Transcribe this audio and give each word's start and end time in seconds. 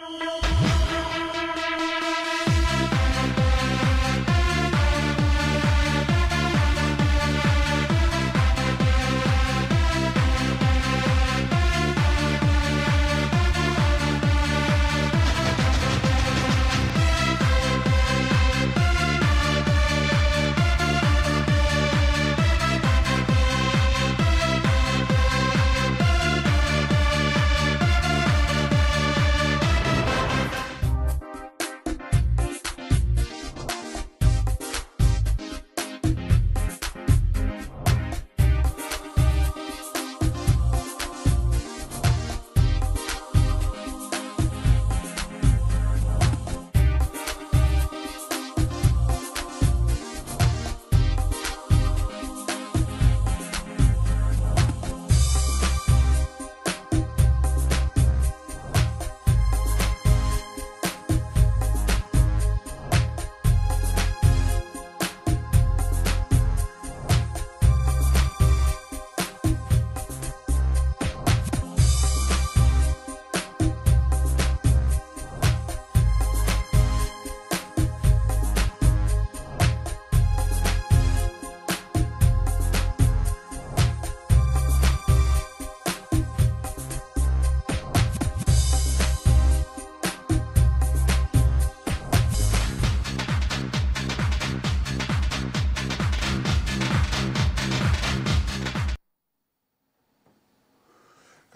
No. 0.00 0.49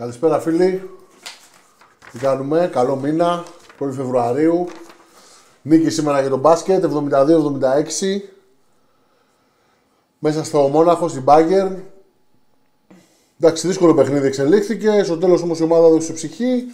Καλησπέρα 0.04 0.40
φίλοι. 0.40 0.90
Τι 2.12 2.18
κάνουμε, 2.18 2.70
καλό 2.72 2.96
μήνα, 2.96 3.44
1 3.78 3.92
Φεβρουαρίου. 3.92 4.66
Νίκη 5.62 5.90
σήμερα 5.90 6.20
για 6.20 6.30
τον 6.30 6.38
μπάσκετ, 6.38 6.84
72-76. 6.84 8.22
Μέσα 10.18 10.44
στο 10.44 10.68
Μόναχο, 10.68 11.08
στην 11.08 11.22
Μπάγκερ. 11.22 11.66
Εντάξει, 13.40 13.66
δύσκολο 13.66 13.94
παιχνίδι 13.94 14.26
εξελίχθηκε. 14.26 15.02
Στο 15.04 15.18
τέλος 15.18 15.42
όμως 15.42 15.58
η 15.58 15.62
ομάδα 15.62 15.86
έδωσε 15.86 16.12
ψυχή. 16.12 16.64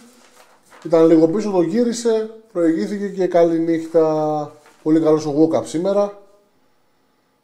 Ήταν 0.83 1.05
λίγο 1.07 1.27
πίσω, 1.27 1.51
το 1.51 1.61
γύρισε. 1.61 2.29
Προηγήθηκε 2.51 3.07
και 3.07 3.27
καλή 3.27 3.59
νύχτα. 3.59 4.55
Πολύ 4.83 4.99
καλός 4.99 5.25
ο 5.25 5.29
Γουόκαπ 5.29 5.65
σήμερα. 5.65 6.21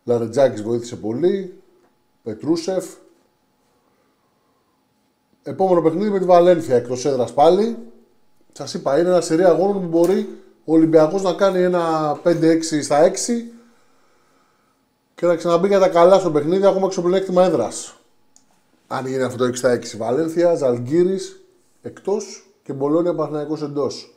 Λαρετζάκης 0.04 0.64
βοήθησε 0.64 0.96
πολύ. 0.96 1.62
Πετρούσεφ. 2.24 2.86
Επόμενο 5.48 5.82
παιχνίδι 5.82 6.10
με 6.10 6.20
τη 6.20 6.26
Βαλένθια 6.26 6.76
εκτός 6.76 7.06
έδρας 7.06 7.34
πάλι. 7.34 7.78
Σας 8.52 8.74
είπα, 8.74 9.00
είναι 9.00 9.10
ένα 9.10 9.22
σερή 9.22 9.44
αγώνων 9.44 9.82
που 9.82 9.88
μπορεί 9.88 10.28
ο 10.66 10.74
Ολυμπιακός 10.74 11.22
να 11.22 11.34
κάνει 11.34 11.62
ένα 11.62 12.16
5-6 12.24 12.60
στα 12.82 13.04
6 13.04 13.14
και 15.16 15.26
να 15.26 15.36
ξαναμπεί 15.36 15.68
για 15.68 15.80
τα 15.80 15.90
καλά 15.90 16.20
στο 16.20 16.32
παιχνίδι 16.32 16.66
ακόμα 16.66 16.86
και 16.86 16.92
στο 16.92 17.02
πλεονέκτημα 17.02 17.44
έδρας. 17.44 18.00
Αν 18.88 19.08
γίνει 19.08 19.24
αυτό 19.24 19.38
το 19.38 19.46
6 19.46 19.56
στα 19.56 19.72
6. 19.72 19.98
Βαλένθια, 19.98 20.56
Ζαλγκύρης 20.56 21.44
εκτός 21.82 22.50
και 22.64 22.74
Μπολόνια 22.74 23.16
Παναγιακό 23.16 23.66
εντός. 23.66 24.16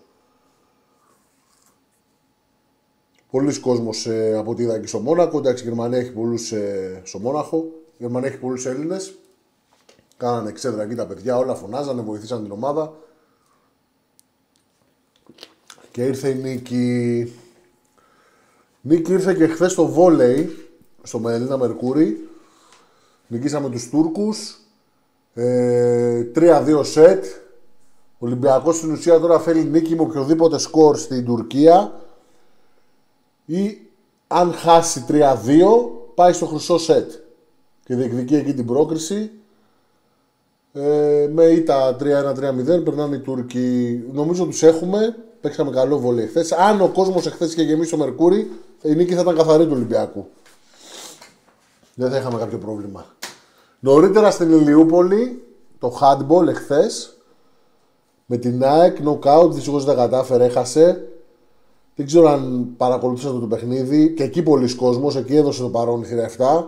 Πολλοί 3.31 3.61
κόσμος 3.61 4.07
ε, 4.07 4.37
από 4.37 4.51
ό,τι 4.51 4.62
είδα 4.62 4.81
και 4.81 4.87
στο 4.87 4.99
Μόνακο. 4.99 5.39
Εντάξει, 5.39 5.65
η 5.65 5.67
Γερμανία 5.67 5.99
έχει 5.99 6.12
πολλούς 6.12 6.53
ε, 6.53 7.01
στο 7.05 7.19
Μόναχο. 7.19 7.57
Η 7.87 7.97
Γερμανία 7.99 8.29
έχει 8.29 8.39
πολλούς 8.39 8.67
Έλληνες. 8.67 9.15
Κάνανε 10.20 10.48
εξέδρα 10.48 10.82
εκεί 10.82 10.94
τα 10.94 11.06
παιδιά, 11.06 11.36
όλα 11.36 11.54
φωνάζανε, 11.54 12.03
βοηθήσαν 12.03 12.42
την 12.42 12.53
ομάδα. 12.53 12.92
Και 15.91 16.04
ήρθε 16.04 16.28
η 16.28 16.34
νίκη. 16.34 17.32
Νίκη 18.81 19.12
ήρθε 19.12 19.34
και 19.34 19.47
χθες 19.47 19.72
στο 19.72 19.86
βόλεϊ, 19.86 20.69
στο 21.03 21.19
Μελίνα 21.19 21.56
Μερκούρι. 21.56 22.28
Νικήσαμε 23.26 23.70
τους 23.70 23.88
Τούρκους. 23.88 24.60
Ε, 25.34 26.25
3-2 26.34 26.84
σετ. 26.84 27.25
Ο 28.19 28.26
Ολυμπιακός 28.26 28.76
στην 28.76 28.92
ουσία 28.92 29.19
τώρα 29.19 29.41
θέλει 29.41 29.64
νίκη 29.64 29.94
με 29.94 30.02
οποιοδήποτε 30.02 30.58
σκορ 30.58 30.97
στην 30.97 31.25
Τουρκία. 31.25 32.00
Ή 33.44 33.78
αν 34.26 34.52
χάσει 34.52 35.04
3-2 35.08 35.25
πάει 36.14 36.32
στο 36.32 36.47
χρυσό 36.47 36.78
σετ. 36.78 37.10
Και 37.84 37.94
διεκδικεί 37.94 38.37
εκεί 38.37 38.54
την 38.54 38.66
πρόκριση. 38.66 39.31
Ε, 40.72 41.28
με 41.32 41.44
ήττα 41.44 41.97
3-1-3-0 42.00 42.84
περνάνε 42.84 43.16
οι 43.16 43.19
Τούρκοι. 43.19 44.03
Νομίζω 44.12 44.44
τους 44.44 44.62
έχουμε. 44.62 45.16
Παίξαμε 45.41 45.70
καλό 45.70 45.98
βολέ 45.98 46.26
χθες. 46.26 46.53
Αν 46.53 46.81
ο 46.81 46.88
κόσμος 46.88 47.26
εχθές 47.26 47.53
είχε 47.53 47.62
γεμίσει 47.62 47.91
το 47.91 47.97
Μερκούρι, 47.97 48.50
η 48.82 48.94
νίκη 48.94 49.14
θα 49.14 49.20
ήταν 49.20 49.36
καθαρή 49.36 49.64
του 49.64 49.72
Ολυμπιακού. 49.75 50.26
Δεν 51.94 52.10
θα 52.10 52.16
είχαμε 52.16 52.38
κάποιο 52.38 52.58
πρόβλημα. 52.58 53.06
Νωρίτερα 53.81 54.31
στην 54.31 54.50
Ηλιούπολη, 54.50 55.42
το 55.78 55.98
handball 56.00 56.47
εχθές 56.48 57.16
με 58.26 58.37
την 58.37 58.64
ΑΕΚ, 58.64 58.97
knockout, 59.04 59.50
δυστυχώς 59.50 59.84
δεν 59.84 59.97
κατάφερε, 59.97 60.44
έχασε. 60.44 61.08
Δεν 61.94 62.06
ξέρω 62.06 62.28
αν 62.28 62.69
παρακολουθήσατε 62.76 63.38
το 63.38 63.47
παιχνίδι. 63.47 64.14
Και 64.14 64.22
εκεί 64.22 64.42
πολλοί 64.42 64.75
κόσμος, 64.75 65.16
εκεί 65.16 65.37
έδωσε 65.37 65.62
το 65.62 65.69
παρόν 65.69 66.02
η 66.02 66.06
7 66.38 66.64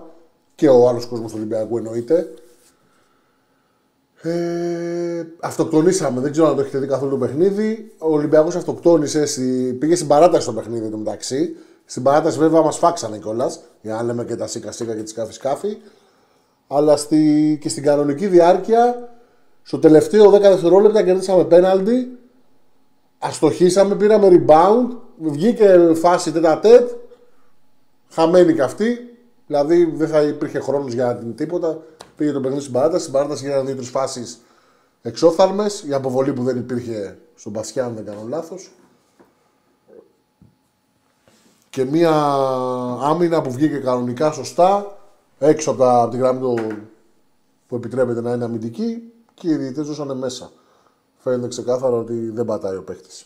και 0.55 0.69
ο 0.69 0.89
άλλος 0.89 1.07
κόσμος 1.07 1.31
του 1.31 1.37
Ολυμπιακού 1.41 1.77
εννοείται. 1.77 2.35
Ε, 4.25 5.27
αυτοκτονήσαμε, 5.41 6.21
δεν 6.21 6.33
ξέρω 6.33 6.49
αν 6.49 6.55
το 6.55 6.61
έχετε 6.61 6.79
δει 6.79 6.87
καθόλου 6.87 7.11
το 7.11 7.17
παιχνίδι. 7.17 7.93
Ο 7.99 8.13
Ολυμπιακός 8.13 8.57
αυτοκτόνησε, 8.57 9.25
πήγε 9.79 9.95
στην 9.95 10.09
παράταση 10.09 10.47
το 10.47 10.53
παιχνίδι 10.53 10.89
το 10.89 10.97
μεταξύ. 10.97 11.57
Στην 11.85 12.03
παράταση 12.03 12.39
βέβαια 12.39 12.63
μας 12.63 12.77
φάξανε 12.79 13.19
κιόλας, 13.19 13.61
για 13.81 13.95
να 13.95 14.03
λέμε 14.03 14.25
και 14.25 14.37
τα 14.37 14.47
σίκα 14.47 14.73
σίκα 14.73 14.95
και 14.95 15.03
τη 15.03 15.11
σκάφη 15.11 15.33
σκάφη. 15.33 15.77
Αλλά 16.67 16.97
στη, 16.97 17.59
και 17.61 17.69
στην 17.69 17.83
κανονική 17.83 18.27
διάρκεια, 18.27 19.09
στο 19.63 19.79
τελευταίο 19.79 20.31
10 20.31 20.41
δευτερόλεπτα 20.41 21.03
κερδίσαμε 21.03 21.45
πέναλτι. 21.45 22.19
Αστοχήσαμε, 23.19 23.95
πήραμε 23.95 24.29
rebound, 24.47 24.97
βγήκε 25.19 25.91
φάση 25.95 26.33
τέτα 26.33 26.59
τέτ, 26.59 26.91
χαμένη 28.11 28.55
κι 28.55 28.61
αυτή. 28.61 28.99
Δηλαδή 29.47 29.93
δεν 29.95 30.09
θα 30.09 30.23
υπήρχε 30.23 30.61
χρόνος 30.61 30.93
για 30.93 31.17
την 31.17 31.35
τίποτα. 31.35 31.83
Πήγε 32.23 32.35
το 32.35 32.41
παιχνίδι 32.41 32.61
στην 32.63 32.73
παράταση. 32.73 33.01
Στην 33.01 33.13
παράταση 33.13 33.45
γίνανε 33.45 33.63
δύο-τρεις 33.63 33.89
φάσεις 33.89 34.41
εξόθαλμε. 35.03 35.67
Η 35.89 35.93
αποβολή 35.93 36.33
που 36.33 36.43
δεν 36.43 36.57
υπήρχε 36.57 37.19
στον 37.35 37.53
Πασιάν, 37.53 37.95
δεν 37.95 38.05
κάνω 38.05 38.25
λάθος. 38.29 38.73
Και 41.71 41.85
μία 41.85 42.11
άμυνα 43.01 43.43
που 43.43 43.51
βγήκε 43.51 43.77
κανονικά 43.77 44.33
σωστά 44.33 44.99
έξω 45.39 45.71
από, 45.71 45.79
τα, 45.79 46.03
από 46.03 46.11
τη 46.11 46.17
γραμμή 46.17 46.41
του, 46.41 46.59
που 47.69 47.77
επιτρέπεται 47.77 48.21
να 48.21 48.33
είναι 48.33 48.45
αμυντική 48.45 49.13
και 49.35 49.49
οι 49.49 49.57
διαιτητές 49.57 49.87
δώσανε 49.87 50.15
μέσα. 50.15 50.51
Φαίνεται 51.19 51.49
ξεκάθαρα 51.49 51.97
ότι 51.97 52.31
δεν 52.31 52.45
πατάει 52.45 52.77
ο 52.77 52.83
παίχτη. 52.83 53.25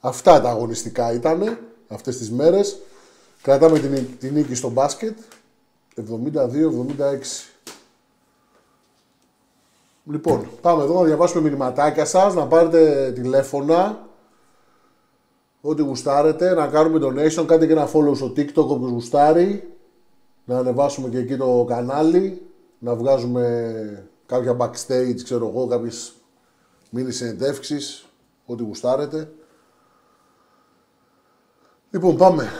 Αυτά 0.00 0.40
τα 0.40 0.48
αγωνιστικά 0.48 1.12
ήταν 1.12 1.58
αυτές 1.88 2.16
τις 2.16 2.30
μέρες. 2.30 2.78
Κρατάμε 3.42 3.78
την, 3.78 4.18
την 4.18 4.32
νίκη 4.32 4.54
στο 4.54 4.68
μπάσκετ. 4.68 5.18
72-76. 5.96 6.02
Λοιπόν, 10.04 10.48
πάμε 10.60 10.82
εδώ 10.82 10.94
να 10.94 11.06
διαβάσουμε 11.06 11.42
μηνυματάκια 11.42 12.04
σας, 12.04 12.34
να 12.34 12.46
πάρετε 12.46 13.12
τηλέφωνα, 13.14 14.08
ό,τι 15.60 15.82
γουστάρετε, 15.82 16.54
να 16.54 16.66
κάνουμε 16.66 16.98
donation, 17.02 17.46
κάντε 17.46 17.66
και 17.66 17.72
ένα 17.72 17.88
follow 17.92 18.16
στο 18.16 18.26
TikTok 18.26 18.66
όποιος 18.66 18.90
γουστάρει, 18.90 19.76
να 20.44 20.58
ανεβάσουμε 20.58 21.08
και 21.08 21.18
εκεί 21.18 21.36
το 21.36 21.64
κανάλι, 21.68 22.46
να 22.78 22.94
βγάζουμε 22.94 24.08
κάποια 24.26 24.56
backstage, 24.60 25.22
ξέρω 25.24 25.48
εγώ, 25.48 25.66
κάποιες 25.66 26.12
μήνυ 26.90 27.12
συνεντεύξεις, 27.12 28.06
ό,τι 28.46 28.62
γουστάρετε. 28.62 29.32
Λοιπόν, 31.90 32.16
πάμε. 32.16 32.50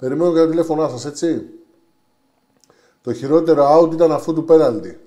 Περιμένω 0.00 0.30
για 0.30 0.42
τα 0.42 0.48
τηλέφωνά 0.48 0.88
σας, 0.88 1.04
έτσι. 1.04 1.48
Το 3.02 3.12
χειρότερο 3.12 3.78
out 3.78 3.92
ήταν 3.92 4.12
αφού 4.12 4.34
του 4.34 4.44
πέναλτι. 4.44 5.00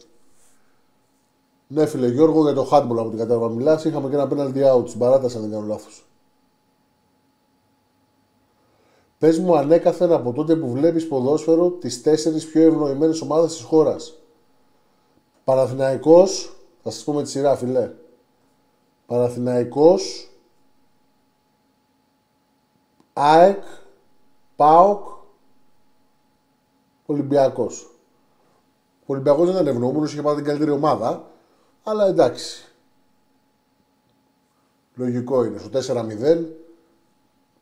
Ναι, 1.67 1.85
φίλε 1.85 2.07
Γιώργο, 2.07 2.41
για 2.41 2.53
το 2.53 2.69
hardball 2.71 2.97
από 2.97 3.09
την 3.09 3.17
κατάλαβα 3.17 3.49
μιλάς. 3.49 3.83
Είχαμε 3.83 4.09
και 4.09 4.15
ένα 4.15 4.27
penalty 4.31 4.75
out 4.75 4.87
στην 4.87 4.99
παράταση, 4.99 5.35
αν 5.35 5.41
δεν 5.41 5.51
κάνω 5.51 5.65
λάθος. 5.65 6.05
Πες 9.17 9.39
μου 9.39 9.57
ανέκαθεν 9.57 10.11
από 10.11 10.33
τότε 10.33 10.55
που 10.55 10.71
βλέπεις 10.71 11.07
ποδόσφαιρο 11.07 11.69
τις 11.69 12.01
τέσσερις 12.01 12.47
πιο 12.47 12.61
ευνοημένες 12.61 13.21
ομάδες 13.21 13.51
της 13.51 13.63
χώρας. 13.63 14.13
Παναθηναϊκός, 15.43 16.55
θα 16.83 16.89
σας 16.89 17.03
πω 17.03 17.13
με 17.13 17.23
τη 17.23 17.29
σειρά 17.29 17.55
φιλέ. 17.55 17.91
Παναθηναϊκός, 19.05 20.29
ΑΕΚ, 23.13 23.63
ΠΑΟΚ, 24.55 25.07
Ολυμπιακός. 27.05 27.87
Ο 28.99 29.05
Ολυμπιακός 29.05 29.45
δεν 29.45 29.53
ήταν 29.53 29.67
ευνοούμενος, 29.67 30.11
είχε 30.11 30.21
πάρει 30.21 30.35
την 30.35 30.45
καλύτερη 30.45 30.71
ομάδα, 30.71 31.31
αλλά 31.83 32.05
εντάξει. 32.05 32.65
Λογικό 34.95 35.43
είναι. 35.43 35.57
Στο 35.57 35.69
4-0 35.69 36.45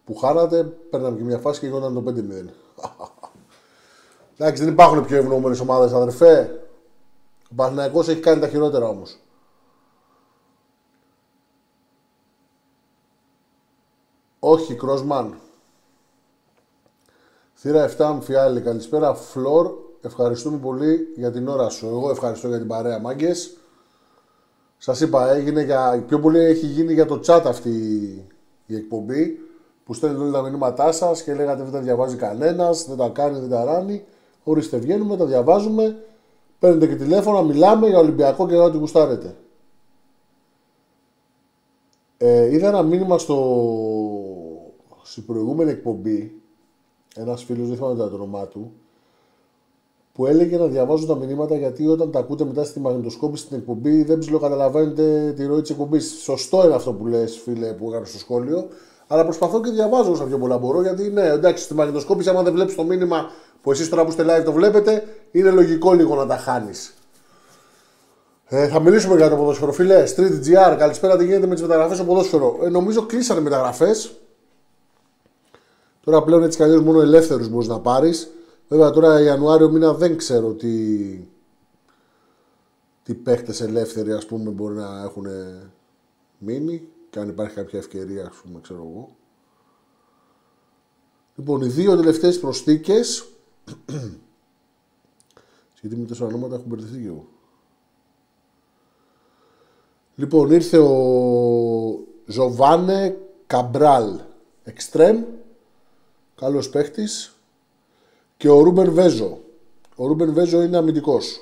που 0.05 0.15
χάρατε, 0.15 0.63
παίρναμε 0.63 1.17
και 1.17 1.23
μια 1.23 1.37
φάση 1.37 1.59
και 1.59 1.65
γινόταν 1.65 1.93
το 1.93 2.03
5-0. 2.07 2.49
εντάξει, 4.37 4.63
δεν 4.63 4.73
υπάρχουν 4.73 5.05
πιο 5.05 5.17
ευνοούμενες 5.17 5.59
ομάδες, 5.59 5.93
αδερφέ. 5.93 6.65
Ο 7.51 7.55
Παναθηναϊκός 7.55 8.07
έχει 8.07 8.19
κάνει 8.19 8.41
τα 8.41 8.47
χειρότερα 8.47 8.87
όμως. 8.87 9.19
Όχι, 14.39 14.75
Κρόσμαν. 14.75 15.39
Θύρα 17.63 17.89
7 17.97 18.01
Αμφιάλη, 18.01 18.61
καλησπέρα. 18.61 19.13
Φλόρ, 19.13 19.71
ευχαριστούμε 20.01 20.57
πολύ 20.57 21.07
για 21.15 21.31
την 21.31 21.47
ώρα 21.47 21.69
σου. 21.69 21.87
Εγώ 21.87 22.09
ευχαριστώ 22.09 22.47
για 22.47 22.57
την 22.57 22.67
παρέα, 22.67 22.99
μάγκες. 22.99 23.57
Σας 24.77 25.01
είπα, 25.01 25.31
έγινε 25.31 25.61
για, 25.61 26.03
πιο 26.07 26.19
πολύ 26.19 26.39
έχει 26.39 26.65
γίνει 26.65 26.93
για 26.93 27.05
το 27.05 27.21
chat 27.25 27.41
αυτή 27.45 27.69
η 28.65 28.75
εκπομπή 28.75 29.39
που 29.85 29.93
στέλνετε 29.93 30.23
όλοι 30.23 30.31
τα 30.31 30.41
μηνύματά 30.41 30.91
σας 30.91 31.23
και 31.23 31.33
λέγατε 31.33 31.63
δεν 31.63 31.71
τα 31.71 31.79
διαβάζει 31.79 32.15
κανένας, 32.15 32.85
δεν 32.85 32.97
τα 32.97 33.09
κάνει, 33.09 33.39
δεν 33.39 33.49
τα 33.49 33.63
ράνει. 33.63 34.03
Ορίστε, 34.43 34.77
βγαίνουμε, 34.77 35.17
τα 35.17 35.25
διαβάζουμε. 35.25 36.03
Παίρνετε 36.59 36.87
και 36.87 36.95
τηλέφωνα, 36.95 37.41
μιλάμε 37.41 37.87
για 37.87 37.99
Ολυμπιακό 37.99 38.47
και 38.47 38.53
για 38.53 38.63
ό,τι 38.63 38.77
γουστάρετε. 38.77 39.35
Ε, 42.17 42.53
είδα 42.53 42.67
ένα 42.67 42.81
μήνυμα 42.81 43.17
στο... 43.17 43.37
στην 45.01 45.25
προηγούμενη 45.25 45.71
εκπομπή 45.71 46.40
ένας 47.15 47.43
φίλος, 47.43 47.67
δεν 47.67 47.77
θυμάμαι 47.77 47.95
το 47.95 48.15
όνομά 48.15 48.47
του, 48.47 48.71
που 50.13 50.25
έλεγε 50.25 50.57
να 50.57 50.65
διαβάζω 50.65 51.05
τα 51.05 51.15
μηνύματα 51.15 51.55
γιατί 51.55 51.87
όταν 51.87 52.11
τα 52.11 52.19
ακούτε 52.19 52.45
μετά 52.45 52.63
στη 52.63 52.79
μαγνητοσκόπηση 52.79 53.43
στην 53.43 53.57
εκπομπή 53.57 54.03
δεν 54.03 54.19
καταλαβαίνετε 54.41 55.33
τη 55.35 55.45
ροή 55.45 55.61
της 55.61 55.69
εκπομπής. 55.69 56.17
Σωστό 56.21 56.65
είναι 56.65 56.75
αυτό 56.75 56.93
που 56.93 57.07
λες, 57.07 57.41
φίλε, 57.43 57.73
που 57.73 57.89
έκανες 57.89 58.09
στο 58.09 58.17
σχόλιο. 58.17 58.67
Αλλά 59.07 59.23
προσπαθώ 59.23 59.61
και 59.61 59.69
διαβάζω 59.69 60.11
όσο 60.11 60.23
πιο 60.25 60.37
πολλά 60.37 60.57
μπορώ 60.57 60.81
γιατί 60.81 61.09
ναι, 61.09 61.27
εντάξει, 61.27 61.63
στη 61.63 61.73
μαγνητοσκόπηση, 61.73 62.29
άμα 62.29 62.43
δεν 62.43 62.53
βλέπεις 62.53 62.75
το 62.75 62.83
μήνυμα 62.83 63.29
που 63.61 63.71
εσείς 63.71 63.89
τώρα 63.89 64.03
που 64.03 64.09
είστε 64.09 64.23
live 64.23 64.43
το 64.43 64.51
βλέπετε, 64.51 65.03
είναι 65.31 65.49
λογικό 65.49 65.93
λίγο 65.93 66.15
να 66.15 66.27
τα 66.27 66.37
χάνεις. 66.37 66.93
Ε, 68.45 68.67
θα 68.67 68.79
μιλήσουμε 68.79 69.15
για 69.15 69.29
το 69.29 69.35
ποδόσφαιρο. 69.35 69.71
Φίλε, 69.71 70.03
Street 70.15 70.71
GR, 70.71 70.75
καλησπέρα, 70.77 71.17
τι 71.17 71.25
γίνεται 71.25 71.47
με 71.47 71.53
τις 71.53 71.61
μεταγραφές 71.61 71.97
στο 71.97 72.05
ποδόσφαιρο; 72.05 72.59
Ε, 72.63 72.69
νομίζω 72.69 73.05
κλείσανε 73.05 73.39
μεταγραφές. 73.39 74.20
Τώρα 76.03 76.23
πλέον 76.23 76.43
έτσι 76.43 76.57
κι 76.57 76.79
μόνο 76.79 77.01
ελεύθερους 77.01 77.49
μπορείς 77.49 77.67
να 77.67 77.79
πάρεις. 77.79 78.31
Βέβαια 78.67 78.91
τώρα 78.91 79.21
Ιανουάριο 79.21 79.69
μήνα 79.69 79.93
δεν 79.93 80.17
ξέρω 80.17 80.53
τι, 80.53 81.27
τι 83.03 83.13
παίχτες 83.13 83.61
ελεύθεροι 83.61 84.11
ας 84.11 84.25
πούμε 84.25 84.49
μπορεί 84.49 84.75
να 84.75 85.01
έχουν 85.01 85.25
μείνει 86.37 86.87
και 87.09 87.19
αν 87.19 87.29
υπάρχει 87.29 87.55
κάποια 87.55 87.79
ευκαιρία 87.79 88.25
ας 88.25 88.35
πούμε 88.43 88.59
ξέρω 88.61 88.79
εγώ. 88.79 89.15
Λοιπόν, 91.35 91.61
οι 91.61 91.67
δύο 91.67 91.95
τελευταίες 91.95 92.39
προσθήκες 92.39 93.27
γιατί 95.81 95.95
με 95.95 96.05
τέσσερα 96.05 96.27
ονόματα 96.27 96.55
έχουν 96.55 96.67
μπερδευτεί 96.67 97.01
και 97.01 97.07
εγώ. 97.07 97.27
Λοιπόν, 100.15 100.51
ήρθε 100.51 100.77
ο 100.77 102.07
Ζοβάνε 102.25 103.17
Καμπράλ, 103.47 104.19
εξτρέμ, 104.63 105.23
Καλός 106.41 106.69
παίχτης. 106.69 107.35
Και 108.37 108.49
ο 108.49 108.61
Ρούμπεν 108.61 108.93
Βέζο. 108.93 109.39
Ο 109.95 110.07
Ρούμπεν 110.07 110.33
Βέζο 110.33 110.61
είναι 110.61 110.77
αμυντικός. 110.77 111.41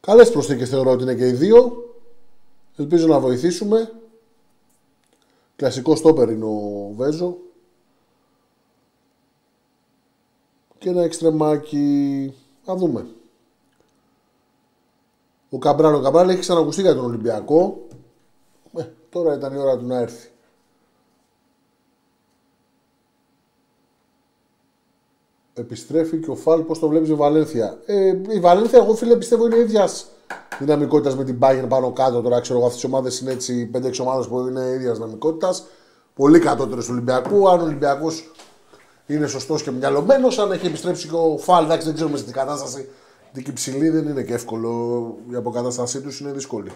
Καλές 0.00 0.30
προσθήκες 0.30 0.68
θεωρώ 0.68 0.90
ότι 0.90 1.02
είναι 1.02 1.14
και 1.14 1.28
οι 1.28 1.32
δύο. 1.32 1.84
Ελπίζω 2.76 3.06
να 3.06 3.20
βοηθήσουμε. 3.20 3.92
Κλασικό 5.56 5.96
στόπερ 5.96 6.28
είναι 6.28 6.44
ο 6.44 6.92
Βέζο. 6.96 7.38
Και 10.78 10.88
ένα 10.88 11.02
εξτρεμάκι. 11.02 12.34
Να 12.66 12.74
δούμε. 12.74 13.06
Ο 15.50 15.58
Καμπράλ, 15.58 15.94
ο 15.94 16.00
Καμπράλ 16.00 16.28
έχει 16.28 16.40
ξανακουστεί 16.40 16.80
για 16.80 16.94
τον 16.94 17.04
Ολυμπιακό. 17.04 17.86
Ε, 18.76 18.86
τώρα 19.10 19.34
ήταν 19.34 19.54
η 19.54 19.58
ώρα 19.58 19.78
του 19.78 19.86
να 19.86 19.98
έρθει. 19.98 20.28
Επιστρέφει 25.58 26.16
και 26.16 26.30
ο 26.30 26.34
Φαλ, 26.34 26.60
πώς 26.60 26.78
το 26.78 26.88
βλέπεις 26.88 27.08
η 27.08 27.14
Βαλένθια. 27.14 27.78
Ε, 27.86 28.06
η 28.28 28.40
Βαλένθια, 28.40 28.78
εγώ 28.78 28.94
φίλε, 28.94 29.16
πιστεύω 29.16 29.46
είναι 29.46 29.56
ίδιας 29.56 30.06
δυναμικότητας 30.58 31.16
με 31.16 31.24
την 31.24 31.38
Bayern 31.40 31.64
πάνω 31.68 31.92
κάτω. 31.92 32.20
Τώρα 32.20 32.40
ξέρω 32.40 32.58
εγώ 32.58 32.66
αυτές 32.66 32.82
οι 32.82 32.86
ομάδες 32.86 33.20
είναι 33.20 33.32
έτσι 33.32 33.70
5-6 33.74 34.00
ομάδες 34.00 34.26
που 34.26 34.38
είναι 34.38 34.60
ίδιας 34.60 34.96
δυναμικότητας. 34.96 35.66
Πολύ 36.14 36.38
κατώτερο 36.38 36.80
του 36.80 36.88
Ολυμπιακού. 36.90 37.48
Αν 37.48 37.60
ο 37.60 37.62
Ολυμπιακός 37.62 38.32
είναι 39.06 39.26
σωστός 39.26 39.62
και 39.62 39.70
μυαλωμένος, 39.70 40.38
αν 40.38 40.52
έχει 40.52 40.66
επιστρέψει 40.66 41.08
και 41.08 41.14
ο 41.14 41.38
Φαλ, 41.38 41.64
εντάξει, 41.64 41.86
δεν 41.86 41.94
ξέρουμε 41.94 42.16
στην 42.16 42.32
κατάσταση. 42.32 42.88
την 43.32 43.44
υψηλή 43.48 43.88
δεν 43.88 44.08
είναι 44.08 44.22
και 44.22 44.34
εύκολο. 44.34 45.14
Η 45.30 45.34
αποκατάστασή 45.34 46.00
τους 46.00 46.20
είναι 46.20 46.32
δύσκολη. 46.32 46.70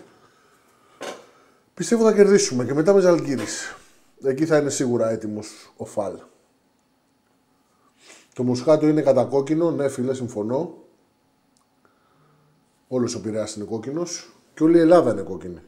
Πιστεύω 1.74 2.04
θα 2.04 2.12
κερδίσουμε 2.12 2.64
και 2.64 2.74
μετά 2.74 2.92
με 2.92 3.00
Ζαλγκύρης. 3.00 3.76
Εκεί 4.24 4.46
θα 4.46 4.56
είναι 4.56 4.70
σίγουρα 4.70 5.10
έτοιμος 5.10 5.72
ο 5.76 5.84
Φαλ. 5.84 6.12
Το 8.34 8.42
μουσχάτο 8.42 8.88
είναι 8.88 9.02
κατακόκκινο, 9.02 9.70
ναι 9.70 9.88
φίλε, 9.88 10.14
συμφωνώ. 10.14 10.74
Όλος 12.88 13.14
ο 13.14 13.20
Πειραιάς 13.20 13.56
είναι 13.56 13.64
κόκκινος 13.64 14.36
και 14.54 14.62
όλη 14.62 14.76
η 14.76 14.80
Ελλάδα 14.80 15.10
είναι 15.12 15.22
κόκκινη. 15.22 15.62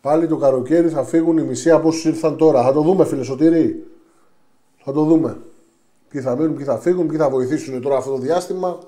Πάλι 0.00 0.26
το 0.28 0.36
καλοκαίρι 0.36 0.88
θα 0.88 1.04
φύγουν 1.04 1.38
οι 1.38 1.42
μισοί 1.42 1.70
από 1.70 1.88
όσους 1.88 2.04
ήρθαν 2.04 2.36
τώρα. 2.36 2.62
Θα 2.62 2.72
το 2.72 2.82
δούμε, 2.82 3.04
φίλε 3.04 3.22
Σωτήρη. 3.22 3.86
Θα 4.78 4.92
το 4.92 5.04
δούμε. 5.04 5.40
Ποιοι 6.08 6.20
θα 6.20 6.36
μείνουν, 6.36 6.56
ποιοι 6.56 6.64
θα 6.64 6.78
φύγουν, 6.78 7.06
ποιοι 7.06 7.18
θα 7.18 7.30
βοηθήσουν 7.30 7.82
τώρα 7.82 7.96
αυτό 7.96 8.10
το 8.10 8.18
διάστημα. 8.18 8.78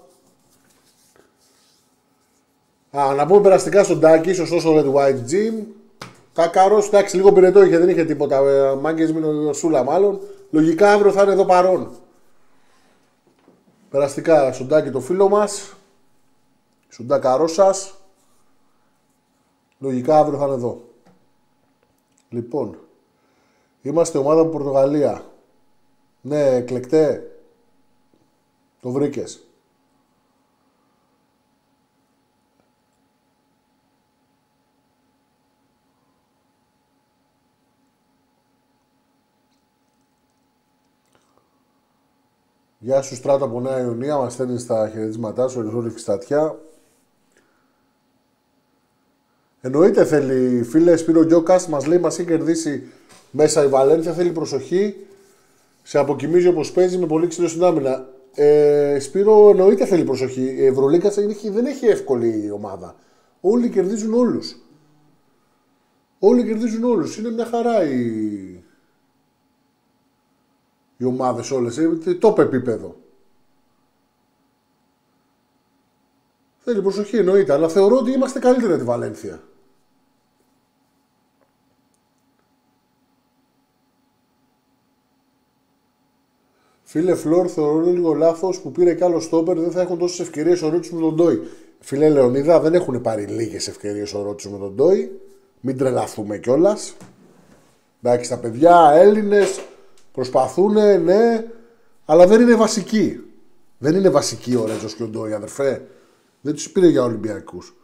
Α, 2.91 3.15
να 3.15 3.27
πούμε 3.27 3.41
περαστικά 3.41 3.85
στον 3.85 4.01
Τάκη, 4.01 4.33
σωστό 4.33 4.61
στο 4.61 4.75
Red 4.77 4.95
White 4.95 5.31
Gym. 5.31 5.65
Κακαρό, 6.33 6.85
εντάξει, 6.87 7.17
λίγο 7.17 7.33
πυρετό 7.33 7.65
είχε, 7.65 7.79
δεν 7.79 7.89
είχε 7.89 8.05
τίποτα. 8.05 8.37
Ε, 8.37 8.75
Μάγκες 8.75 9.13
με 9.13 9.27
ο 9.27 9.53
Σούλα, 9.53 9.85
μάλλον. 9.85 10.21
Λογικά 10.51 10.93
αύριο 10.93 11.13
θα 11.13 11.23
είναι 11.23 11.33
εδώ 11.33 11.45
παρόν. 11.45 11.91
Περαστικά 13.91 14.53
στον 14.53 14.69
Τάκη 14.69 14.91
το 14.91 15.01
φίλο 15.01 15.29
μας. 15.29 15.77
Στον 16.89 17.07
Τάκαρό 17.07 17.47
σας. 17.47 17.95
Λογικά 19.79 20.19
αύριο 20.19 20.39
θα 20.39 20.45
είναι 20.45 20.55
εδώ. 20.55 20.81
Λοιπόν, 22.29 22.79
είμαστε 23.83 24.19
ομάδα 24.19 24.41
από 24.41 24.51
Πορτογαλία. 24.51 25.25
Ναι, 26.21 26.47
εκλεκτέ. 26.47 27.31
Το 28.81 28.91
βρήκες. 28.91 29.50
Γεια 42.83 43.03
σου 43.03 43.15
Στράτο 43.15 43.45
από 43.45 43.61
Νέα 43.61 43.81
Ιωνία, 43.81 44.17
μας 44.17 44.33
στέλνεις 44.33 44.63
στα 44.63 44.89
χαιρετίσματά 44.93 45.49
σου, 45.49 45.61
Ερυθρό 45.61 45.91
Φιστατιά. 45.91 46.59
Εννοείται 49.61 50.05
θέλει, 50.05 50.63
φίλε 50.63 50.97
Σπύρο 50.97 51.25
Γκιόκα, 51.25 51.61
μας 51.69 51.87
λέει 51.87 51.99
μας 51.99 52.19
έχει 52.19 52.29
κερδίσει 52.29 52.87
μέσα 53.31 53.65
η 53.65 53.69
Βαλένθια. 53.69 54.13
Θέλει 54.13 54.31
προσοχή. 54.31 54.97
Σε 55.83 55.99
αποκοιμίζει 55.99 56.49
όπως 56.49 56.73
παίζει 56.73 56.99
με 56.99 57.07
πολύ 57.07 57.27
ξύλο 57.27 57.49
στην 57.49 57.65
άμυνα. 57.65 58.09
Ε, 58.35 58.99
Σπύρο, 59.01 59.51
εννοείται 59.51 59.87
θέλει 59.87 60.05
προσοχή. 60.05 60.55
Η 60.59 60.67
Ευρωλίκα 60.67 61.11
δεν 61.51 61.67
έχει 61.67 61.87
εύκολη 61.87 62.51
ομάδα. 62.51 62.95
Όλοι 63.41 63.71
κερδίζουν 63.71 64.15
όλους. 64.15 64.57
Όλοι 66.19 66.45
κερδίζουν 66.45 66.85
όλους. 66.85 67.17
Είναι 67.17 67.31
μια 67.31 67.45
χαρά 67.45 67.85
η, 67.85 68.50
οι 71.01 71.05
ομάδες 71.05 71.51
όλες. 71.51 71.77
Είναι 71.77 72.19
top 72.23 72.39
επίπεδο. 72.39 72.97
Θέλει 76.59 76.83
προσοχή 76.83 77.17
εννοείται, 77.17 77.53
αλλά 77.53 77.69
θεωρώ 77.69 77.97
ότι 77.97 78.11
είμαστε 78.11 78.39
καλύτεροι 78.39 78.73
από 78.73 78.81
τη 78.81 78.87
Βαλένθια. 78.87 79.43
Φίλε 86.83 87.15
Φλόρ, 87.15 87.51
θεωρώ 87.55 87.81
λίγο 87.81 88.15
λάθος 88.15 88.61
που 88.61 88.73
πήρε 88.73 88.95
κι 88.95 89.05
άλλο 89.05 89.21
στόπερ. 89.21 89.59
Δεν 89.59 89.71
θα 89.71 89.81
έχουν 89.81 89.99
τόσες 89.99 90.21
ευκαιρίες 90.21 90.63
ο 90.63 90.69
Ρότσου 90.69 90.95
με 90.95 91.01
τον 91.01 91.15
Ντόι. 91.15 91.41
Φίλε 91.81 92.09
Λεωνίδα, 92.09 92.61
δεν 92.61 92.75
έχουν 92.75 93.01
πάρει 93.01 93.25
λίγες 93.25 93.69
ευκαιρίες 93.69 94.15
ο 94.15 94.23
Ρότσου 94.23 94.51
με 94.51 94.59
τον 94.59 94.75
Ντόι. 94.75 95.21
Μην 95.61 95.77
τρελαθούμε 95.77 96.39
κιόλας. 96.39 96.97
Εντάξει, 98.03 98.31
τα 98.31 98.39
παιδιά 98.39 98.91
Έλληνες 98.95 99.61
προσπαθούν, 100.21 100.73
ναι, 101.03 101.51
αλλά 102.05 102.27
δεν 102.27 102.41
είναι 102.41 102.55
βασικοί. 102.55 103.25
Δεν 103.79 103.95
είναι 103.95 104.11
βασικοί 104.11 104.55
ο 104.55 104.67
Ρέτζο 104.67 104.89
και 104.89 105.03
ο 105.03 105.07
Ντόι, 105.07 105.33
αδερφέ. 105.33 105.89
Δεν 106.41 106.55
τους 106.55 106.71
πήρε 106.71 106.87
για 106.89 107.03
Ολυμπιακούς. 107.03 107.75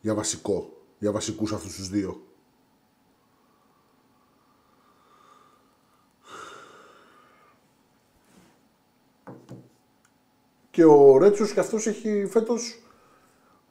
Για 0.00 0.14
βασικό. 0.14 0.72
Για 0.98 1.12
βασικούς 1.12 1.52
αυτούς 1.52 1.74
τους 1.74 1.88
δύο. 1.88 2.22
Και 10.70 10.84
ο 10.84 11.18
Ρέτσο 11.18 11.46
και 11.46 11.60
αυτός 11.60 11.86
έχει 11.86 12.26
φέτος. 12.26 12.82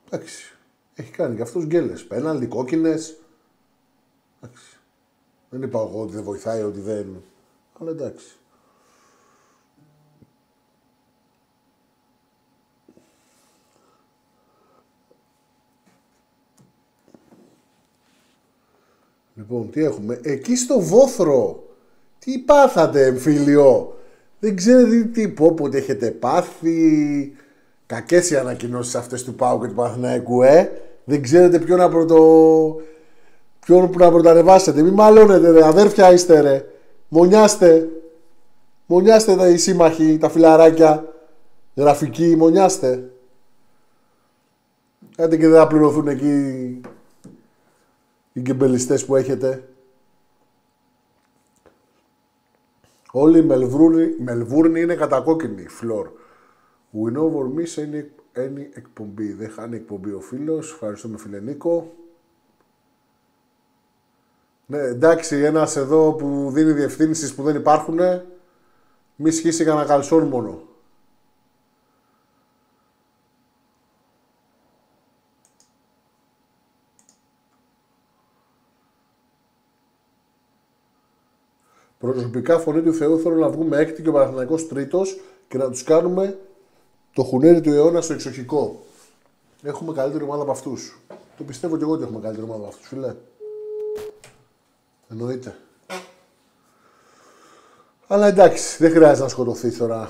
Εντάξει. 0.09 0.56
Έχει 0.99 1.11
κάνει 1.11 1.35
και 1.35 1.41
αυτός 1.41 1.65
γκέλες. 1.65 2.05
Πέναλτι, 2.05 2.45
κόκκινε. 2.47 2.89
Εντάξει. 4.41 4.77
Δεν 5.49 5.61
είπα 5.61 5.79
εγώ 5.79 6.01
ότι 6.01 6.13
δεν 6.13 6.23
βοηθάει, 6.23 6.61
ότι 6.61 6.79
δεν. 6.79 7.23
Αλλά 7.79 7.89
εντάξει. 7.89 8.27
Λοιπόν, 19.35 19.69
τι 19.71 19.83
έχουμε; 19.83 20.19
Εκεί 20.23 20.55
στο 20.55 20.79
Βόθρο. 20.79 21.63
Τι 22.19 22.39
πάθατε, 22.39 23.05
εμφύλιο; 23.05 23.97
Δεν 24.39 24.55
ξέρετε 24.55 25.03
τι 25.03 25.29
πω, 25.29 25.55
ότι 25.59 25.77
έχετε 25.77 26.11
πάθει. 26.11 27.35
Κακές 27.85 28.29
οι 28.29 28.37
ανακοινώσεις 28.37 28.95
αυτές 28.95 29.23
του 29.23 29.35
Πάου 29.35 29.61
και 29.61 29.67
του 29.67 29.73
Παναθηναϊκού, 29.73 30.41
ε. 30.41 30.86
Δεν 31.09 31.21
ξέρετε 31.21 31.59
ποιο 31.59 31.77
να 31.77 31.89
πρωτο. 31.89 32.81
Ποιον 33.59 33.89
που 33.89 33.97
να 33.97 34.11
πρωτανεβάσετε. 34.11 34.81
Μην 34.81 34.93
μαλώνετε, 34.93 35.49
ρε. 35.51 35.65
Αδέρφια 35.65 36.11
είστε, 36.13 36.39
ρε. 36.39 36.65
Μονιάστε. 37.07 37.89
Μονιάστε 38.85 39.35
τα 39.35 39.47
οι 39.47 39.57
σύμμαχοι, 39.57 40.17
τα 40.17 40.29
φιλαράκια. 40.29 41.13
Γραφικοί, 41.75 42.35
μονιάστε. 42.35 43.11
Κάτι 45.15 45.37
και 45.37 45.47
δεν 45.47 45.59
θα 45.59 45.67
πληρωθούν 45.67 46.07
εκεί 46.07 46.81
οι 48.33 48.39
γκεμπελιστές 48.39 49.05
που 49.05 49.15
έχετε. 49.15 49.69
Όλοι 53.11 53.39
οι 53.39 53.43
Μελβούρνοι, 53.43 54.15
Μελβούρνοι 54.19 54.81
είναι 54.81 54.95
κατακόκκινοι, 54.95 55.67
φλόρ. 55.67 56.09
Win 56.93 57.15
over 57.15 57.59
miss 57.59 57.77
είναι 57.77 58.11
any 58.37 58.67
εκπομπή. 58.73 59.33
Δεν 59.33 59.49
χάνει 59.49 59.75
εκπομπή 59.75 60.11
ο 60.11 60.19
φίλος. 60.19 60.71
Ευχαριστούμε 60.71 61.17
φίλε 61.17 61.39
Νίκο. 61.39 61.91
Ναι, 64.65 64.77
εντάξει, 64.77 65.35
ένας 65.35 65.75
εδώ 65.75 66.13
που 66.13 66.49
δίνει 66.51 66.71
διευθύνσεις 66.71 67.35
που 67.35 67.43
δεν 67.43 67.55
υπάρχουν, 67.55 67.99
μη 69.15 69.31
σχίσει 69.31 69.63
κανένα 69.63 69.87
καλσόν 69.87 70.27
μόνο. 70.27 70.61
Προσωπικά 81.99 82.59
φωνή 82.59 82.81
του 82.81 82.93
Θεού 82.93 83.19
θέλω 83.19 83.35
να 83.35 83.49
βγούμε 83.49 83.77
έκτη 83.77 84.01
και 84.01 84.09
ο 84.09 84.11
Παναθηναϊκός 84.11 84.67
τρίτος 84.67 85.19
και 85.47 85.57
να 85.57 85.69
τους 85.69 85.83
κάνουμε 85.83 86.39
το 87.17 87.23
χουνέρι 87.23 87.61
του 87.61 87.69
αιώνα 87.69 88.01
στο 88.01 88.13
εξοχικό. 88.13 88.79
Έχουμε 89.63 89.93
καλύτερη 89.93 90.23
ομάδα 90.23 90.41
από 90.41 90.51
αυτούς. 90.51 90.99
Το 91.37 91.43
πιστεύω 91.43 91.77
και 91.77 91.83
εγώ 91.83 91.91
ότι 91.91 92.03
έχουμε 92.03 92.19
καλύτερη 92.19 92.45
ομάδα 92.45 92.59
από 92.59 92.67
αυτούς, 92.67 92.87
φιλέ. 92.87 93.15
Εννοείται. 95.09 95.55
Αλλά 98.07 98.27
εντάξει, 98.27 98.77
δεν 98.77 98.91
χρειάζεται 98.91 99.21
να 99.21 99.27
σκοτωθεί 99.27 99.71
τώρα. 99.77 100.09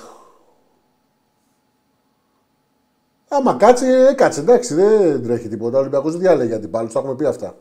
Άμα 3.28 3.54
κάτσει, 3.54 3.86
ε, 3.86 4.14
κάτσε. 4.14 4.40
Εντάξει, 4.40 4.74
δεν 4.74 5.24
τρέχει 5.24 5.48
τίποτα. 5.48 5.78
Ο 5.78 5.80
Ολυμπιακός 5.80 6.12
δεν 6.12 6.22
διάλεγε 6.22 6.56
αντιπάλους. 6.56 6.94
Τα 6.94 7.00
έχουμε 7.00 7.16
πει 7.16 7.26
αυτά. 7.26 7.56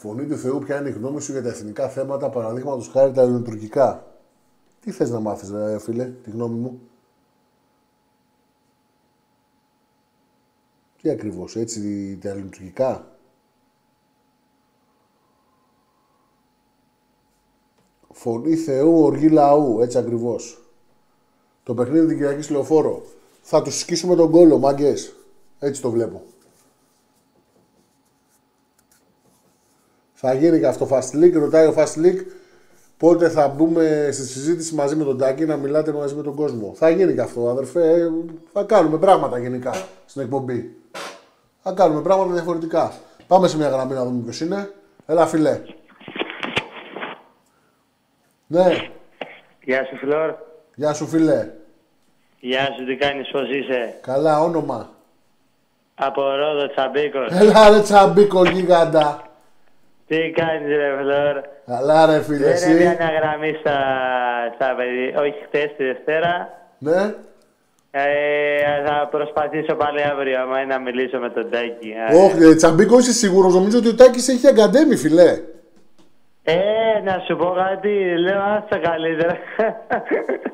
Φωνή 0.00 0.26
του 0.26 0.36
Θεού, 0.36 0.58
ποια 0.58 0.78
είναι 0.78 0.88
η 0.88 0.92
γνώμη 0.92 1.20
σου 1.20 1.32
για 1.32 1.42
τα 1.42 1.48
εθνικά 1.48 1.88
θέματα, 1.88 2.30
παραδείγματος 2.30 2.88
χάρη 2.88 3.12
τα 3.12 3.22
ελληνοτουρκικά. 3.22 4.06
Τι 4.80 4.90
θες 4.90 5.10
να 5.10 5.20
μάθεις, 5.20 5.50
ρε 5.50 5.78
φίλε, 5.78 6.04
τη 6.04 6.30
γνώμη 6.30 6.58
μου; 6.58 6.80
Τι 11.02 11.10
ακριβώς, 11.10 11.56
έτσι 11.56 12.18
τα 12.20 12.28
ελληνοτουρκικά; 12.28 13.18
Φωνή 18.12 18.56
Θεού, 18.56 19.02
οργή 19.02 19.28
λαού, 19.28 19.80
έτσι 19.80 19.98
ακριβώς. 19.98 20.70
Το 21.62 21.74
παιχνίδι 21.74 22.06
την 22.06 22.16
Κυριακής 22.16 22.50
λεωφόρο. 22.50 23.02
Θα 23.42 23.62
τους 23.62 23.78
σκίσουμε 23.78 24.14
τον 24.14 24.30
κόλλο, 24.30 24.58
μάγκες. 24.58 25.14
Έτσι 25.58 25.82
το 25.82 25.90
βλέπω. 25.90 26.22
Θα 30.22 30.34
γίνει 30.34 30.58
και 30.58 30.66
αυτό 30.66 30.88
Fast 30.90 31.16
League. 31.16 31.32
Ρωτάει 31.32 31.66
ο 31.66 31.74
Fast 31.76 32.04
League 32.04 32.24
πότε 32.96 33.28
θα 33.28 33.48
μπούμε 33.48 34.08
στη 34.12 34.26
συζήτηση 34.26 34.74
μαζί 34.74 34.96
με 34.96 35.04
τον 35.04 35.18
Τάκη 35.18 35.44
να 35.44 35.56
μιλάτε 35.56 35.92
μαζί 35.92 36.14
με 36.14 36.22
τον 36.22 36.34
κόσμο. 36.34 36.72
Θα 36.74 36.90
γίνει 36.90 37.14
και 37.14 37.20
αυτό, 37.20 37.48
αδερφέ. 37.48 38.10
Θα 38.52 38.62
κάνουμε 38.62 38.98
πράγματα 38.98 39.38
γενικά 39.38 39.74
στην 40.06 40.22
εκπομπή. 40.22 40.76
Θα 41.62 41.72
κάνουμε 41.72 42.00
πράγματα 42.02 42.32
διαφορετικά. 42.32 42.92
Πάμε 43.26 43.48
σε 43.48 43.56
μια 43.56 43.68
γραμμή 43.68 43.94
να 43.94 44.04
δούμε 44.04 44.22
ποιος 44.22 44.40
είναι. 44.40 44.70
Έλα, 45.06 45.26
φιλέ. 45.26 45.60
Ναι. 48.46 48.66
Γεια 49.64 49.84
σου, 49.84 49.96
Φιλόρ. 49.96 50.34
Γεια 50.74 50.92
σου, 50.92 51.06
φιλέ. 51.06 51.48
Γεια 52.40 52.68
σου, 52.78 52.84
τι 52.86 52.96
κάνεις, 52.96 53.30
πώς 53.30 53.48
είσαι; 53.48 53.98
Καλά, 54.00 54.40
όνομα. 54.40 54.90
Από 55.94 56.22
Ρόδο 56.22 56.68
Τσαμπίκος. 56.68 57.28
Έλα, 57.30 57.70
ρε 57.70 57.80
Τσαμπίκο, 57.80 58.44
γίγαντα. 58.44 59.29
Τι 60.10 60.30
κάνεις 60.40 60.68
ρε 60.76 60.90
Φλόρ; 61.00 61.36
Καλά 61.66 62.06
ρε 62.06 62.22
φίλε 62.22 62.38
Δεν 62.38 62.52
εσύ; 62.52 62.70
είναι 62.70 62.96
μια 62.98 63.10
γραμμή 63.18 63.56
στα, 63.60 63.76
στα 64.54 64.74
παιδιά. 64.76 65.20
Όχι 65.20 65.34
χτες 65.46 65.68
τη 65.76 65.84
Δευτέρα. 65.84 66.32
Ναι. 66.78 67.14
Ε, 67.90 68.02
θα 68.86 69.08
προσπαθήσω 69.10 69.74
πάλι 69.74 70.02
αύριο 70.02 70.40
άμα 70.40 70.60
είναι 70.60 70.74
να 70.74 70.80
μιλήσω 70.80 71.18
με 71.18 71.30
τον 71.30 71.50
Τάκη. 71.50 71.94
Όχι, 72.24 72.44
ε, 72.44 72.54
Τσαμπίκο 72.54 72.98
είσαι 72.98 73.12
σίγουρος; 73.12 73.54
Νομίζω 73.54 73.78
ότι 73.78 73.88
ο 73.88 73.94
Τάκης 73.94 74.28
έχει 74.28 74.46
αγκαντέμι 74.46 74.96
φιλέ. 74.96 75.38
Ε, 76.42 76.54
να 77.04 77.22
σου 77.26 77.36
πω 77.36 77.54
κάτι, 77.56 78.18
λέω 78.18 78.42
άστα 78.42 78.78
καλύτερα. 78.78 79.38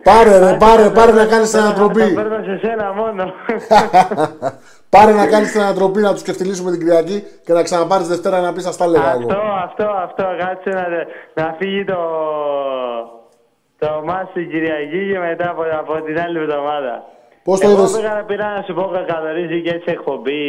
Πάρε 0.03 0.39
ρε, 0.39 0.57
πάρε, 0.57 0.91
πάρε 0.91 1.13
να 1.13 1.27
κάνεις 1.27 1.51
την 1.51 1.61
ανατροπή. 1.61 2.01
Θα 2.01 2.23
παίρνω 2.23 2.45
σε 2.45 2.67
σένα 2.67 2.93
μόνο. 2.93 3.33
Πάρε 4.95 5.13
να 5.13 5.27
κάνεις 5.27 5.53
την 5.53 5.61
ανατροπή 5.61 6.01
να 6.01 6.13
τους 6.13 6.23
κεφτυλίσουμε 6.23 6.71
την 6.71 6.81
Κυριακή 6.81 7.23
και 7.45 7.53
να 7.53 7.63
ξαναπάρεις 7.63 8.09
Δευτέρα 8.09 8.41
να 8.41 8.53
πεις 8.53 8.63
Σα 8.63 8.77
τα 8.77 8.87
λέγα 8.87 9.11
αυτό, 9.11 9.41
αυτό, 9.65 9.85
αυτό. 9.85 10.25
Κάτσε 10.39 10.71
να, 10.71 10.87
να 11.43 11.55
φύγει 11.59 11.85
το, 11.85 12.01
το 13.79 14.03
μάτι 14.05 14.33
την 14.33 14.51
Κυριακή 14.51 15.13
και 15.13 15.19
μετά 15.19 15.51
από, 15.51 15.63
από 15.81 16.03
την 16.03 16.21
άλλη 16.21 16.39
εβδομάδα. 16.39 17.05
Πώς 17.45 17.61
το 17.61 17.71
είδες; 17.71 17.91
Εγώ 17.91 18.01
πήγα 18.01 18.15
να 18.15 18.25
πειρά 18.25 18.49
να 18.57 18.63
σου 18.63 18.75
πω 18.75 18.91
καθορίζει 19.07 19.63
και 19.63 19.71
έτσι 19.71 19.91
εκπομπή 19.91 20.43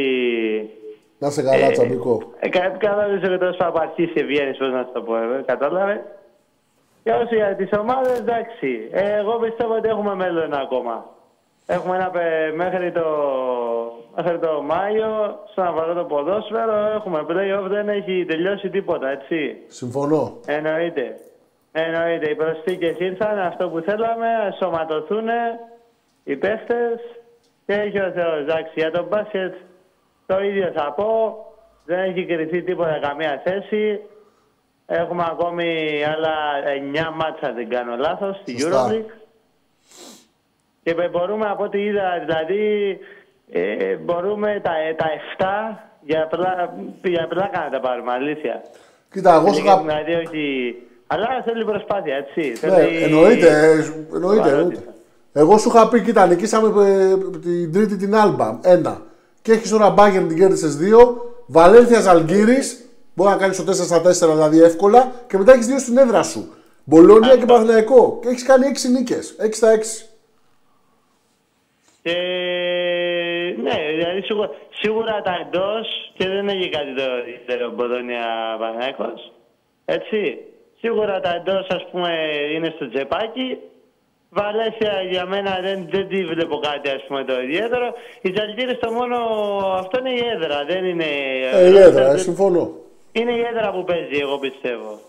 Να 1.19 1.29
σε 1.29 1.43
καλά, 1.43 1.71
Τσαμπικό. 1.71 2.21
Ε, 2.39 2.49
Κατάλαβες 2.49 3.23
ότι 3.29 3.37
τόσο 3.37 3.57
από 3.59 3.79
αρχή 3.79 4.11
σε 4.15 4.23
βγαίνει, 4.25 4.57
πώς 4.57 4.71
να 4.71 4.83
σου 4.83 4.89
το 4.93 5.01
πω, 5.01 5.15
ε, 5.15 5.43
κατάλαβε. 5.45 6.03
Και 7.03 7.11
όσο 7.11 7.35
για 7.35 7.55
τις 7.55 7.69
ομάδες, 7.79 8.19
εντάξει. 8.19 8.87
Ε, 8.91 9.17
εγώ 9.17 9.33
πιστεύω 9.39 9.73
ότι 9.75 9.89
έχουμε 9.89 10.15
μέλλον 10.15 10.53
ακόμα. 10.53 11.05
Έχουμε 11.65 11.95
ένα 11.95 12.09
πε- 12.09 12.53
μέχρι 12.55 12.91
το, 12.91 13.05
μέχρι 14.15 14.39
το 14.39 14.61
Μάιο, 14.61 15.39
στον 15.51 15.63
αφορά 15.63 15.93
το 15.93 16.03
ποδόσφαιρο, 16.03 16.75
έχουμε 16.95 17.25
play-off, 17.29 17.67
δεν 17.69 17.89
έχει 17.89 18.25
τελειώσει 18.27 18.69
τίποτα, 18.69 19.09
έτσι. 19.09 19.57
Συμφωνώ. 19.67 20.39
Εννοείται. 20.45 21.15
Εννοείται. 21.71 22.29
Οι 22.31 22.35
προσθήκες 22.35 22.99
ήρθαν, 22.99 23.39
αυτό 23.39 23.69
που 23.69 23.79
θέλαμε, 23.79 24.27
σωματωθούν 24.59 25.27
οι 26.23 26.35
παίχτες 26.35 26.99
και 27.65 27.73
έχει 27.73 27.99
ο 27.99 28.11
Θεός. 28.15 28.39
Εντάξει, 28.39 28.71
για 28.75 28.91
τον 28.91 29.05
μπάσκετ 29.09 29.53
το 30.27 30.43
ίδιο 30.43 30.71
θα 30.75 30.93
πω. 30.97 31.09
Δεν 31.85 31.99
έχει 31.99 32.25
κρυθεί 32.25 32.61
τίποτα 32.61 32.99
καμία 33.01 33.41
θέση. 33.43 33.99
Έχουμε 34.85 35.23
ακόμη 35.31 35.65
άλλα 36.15 36.35
9 37.11 37.13
μάτσα, 37.15 37.53
δεν 37.53 37.69
κάνω 37.69 37.95
λάθος, 37.95 38.37
στη 38.41 38.59
Σωστά. 38.59 38.89
Euroleague. 38.89 39.11
Και 40.83 40.93
μπορούμε 41.11 41.45
από 41.49 41.63
ό,τι 41.63 41.79
είδα, 41.83 42.23
δηλαδή, 42.25 42.97
ε, 43.51 43.95
μπορούμε 43.95 44.61
τα, 44.63 44.71
τα 44.95 45.07
7 45.37 45.45
για, 46.01 46.27
πλά, 46.27 46.73
για 47.03 47.27
πλάκα 47.27 47.59
να 47.59 47.69
τα 47.69 47.79
πάρουμε, 47.79 48.11
αλήθεια. 48.11 48.61
Κοίτα, 49.11 49.33
εγώ 49.35 49.53
σου 49.53 49.63
είχα. 49.63 49.77
Δηλαδή, 49.81 50.13
όχι. 50.13 50.75
Αλλά 51.07 51.27
θέλει 51.45 51.65
προσπάθεια, 51.65 52.15
έτσι. 52.15 52.67
Ναι, 52.67 52.73
Θέλει... 52.75 53.03
εννοείται, 53.03 53.47
ε, 53.47 54.15
εννοείται, 54.15 54.41
Παρότι. 54.41 54.49
εννοείται. 54.49 54.93
Εγώ 55.33 55.57
σου 55.57 55.69
είχα 55.69 55.89
πει, 55.89 56.01
κοίτα, 56.01 56.25
νικήσαμε 56.27 56.85
ε, 56.87 57.15
την 57.39 57.73
τρίτη 57.73 57.97
την 57.97 58.15
Άλμπα. 58.15 58.59
Ένα. 58.63 59.01
Και 59.47 59.53
έχεις 59.53 59.69
τώρα 59.69 59.89
μπάγκερ 59.89 60.23
την 60.23 60.37
κέρδισες 60.37 60.75
δύο. 60.75 60.99
Βαλένθιας 61.45 62.03
Ζαλγκύρη. 62.03 62.59
Μπορεί 63.15 63.29
να 63.29 63.37
κάνεις 63.37 63.57
το 63.57 63.63
4 63.63 63.73
στα 63.73 64.01
4 64.01 64.33
δηλαδή 64.33 64.61
εύκολα. 64.61 65.11
Και 65.27 65.37
μετά 65.37 65.53
έχεις 65.53 65.67
δύο 65.67 65.79
στην 65.79 65.97
έδρα 65.97 66.23
σου. 66.23 66.53
Μπολόνια 66.83 67.37
και 67.37 67.45
Παναθηναϊκό. 67.45 68.19
Και 68.21 68.27
έχεις 68.27 68.43
κάνει 68.43 68.65
6 68.67 68.89
νίκες. 68.89 69.35
6 69.39 69.57
στα 69.57 69.71
6. 69.71 70.09
Και 72.01 72.15
ναι, 73.63 73.75
δηλαδή 73.95 74.21
σίγουρα, 74.21 74.49
σίγουρα 74.81 75.21
τα 75.21 75.33
εντός 75.41 76.11
και 76.17 76.27
δεν 76.27 76.47
έχει 76.47 76.69
κάτι 76.69 76.95
το 76.95 77.03
ιδιαίτερο 77.27 77.71
Μποδόνια 77.71 78.25
Πανάκο. 78.59 79.13
Έτσι. 79.85 80.37
Σίγουρα 80.79 81.19
τα 81.19 81.35
εντός, 81.35 81.67
ας 81.69 81.85
πούμε, 81.91 82.09
είναι 82.53 82.73
στο 82.75 82.89
τσεπάκι. 82.89 83.57
Βαλέσια 84.29 85.01
για 85.09 85.25
μένα 85.25 85.59
δεν, 85.61 85.87
δεν 85.89 86.07
τη 86.07 86.25
βλέπω 86.25 86.57
κάτι 86.57 86.89
ας 86.89 87.03
πούμε 87.07 87.23
το 87.23 87.41
ιδιαίτερο. 87.41 87.93
Οι 88.21 88.33
Ζαλτήρες 88.37 88.77
το 88.79 88.91
μόνο 88.91 89.17
αυτό 89.81 89.99
είναι 89.99 90.09
η 90.09 90.21
έδρα, 90.35 90.65
δεν 90.67 90.85
είναι... 90.85 91.05
Ε, 91.53 91.69
η 91.69 91.77
έδρα, 91.77 92.11
ε, 92.11 92.17
συμφωνώ. 92.17 92.71
Είναι 93.11 93.31
η 93.31 93.41
έδρα 93.51 93.71
που 93.71 93.83
παίζει, 93.83 94.17
εγώ 94.21 94.37
πιστεύω. 94.37 94.99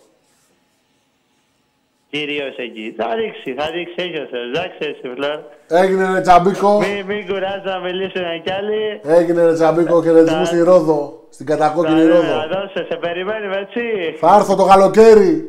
Κυρίως 2.10 2.56
εκεί. 2.56 2.94
Θα 2.98 3.06
δείξει, 3.16 3.54
θα 3.58 3.70
δείξει, 3.72 3.94
έχει 3.96 4.18
ο 4.22 4.26
Θεός. 4.30 4.46
Εντάξει, 4.48 4.78
έτσι, 4.80 5.02
Φλόρ. 5.14 5.38
Έγινε 5.82 6.12
ρε 6.14 6.20
Τσαμπίκο. 6.20 6.78
Μην, 6.78 7.04
μην 7.06 7.26
κουράζει 7.26 7.64
να 7.64 7.78
μιλήσουν 7.78 8.22
κι 8.44 8.52
άλλοι. 8.52 9.00
Έγινε 9.18 9.44
ρε 9.44 9.52
Τσαμπίκο 9.52 10.02
χαιρετισμού 10.02 10.38
Τα- 10.38 10.44
στη 10.44 10.58
Ρόδο. 10.62 11.26
Στην 11.30 11.46
κατακόκκινη 11.46 12.00
Θα 12.00 12.06
Ρόδο. 12.08 12.36
δώσε, 12.52 12.86
σε 12.90 12.96
περιμένουμε, 12.96 13.56
έτσι. 13.56 13.80
Θα 14.20 14.34
έρθω 14.38 14.56
το 14.56 14.64
καλοκαίρι. 14.64 15.48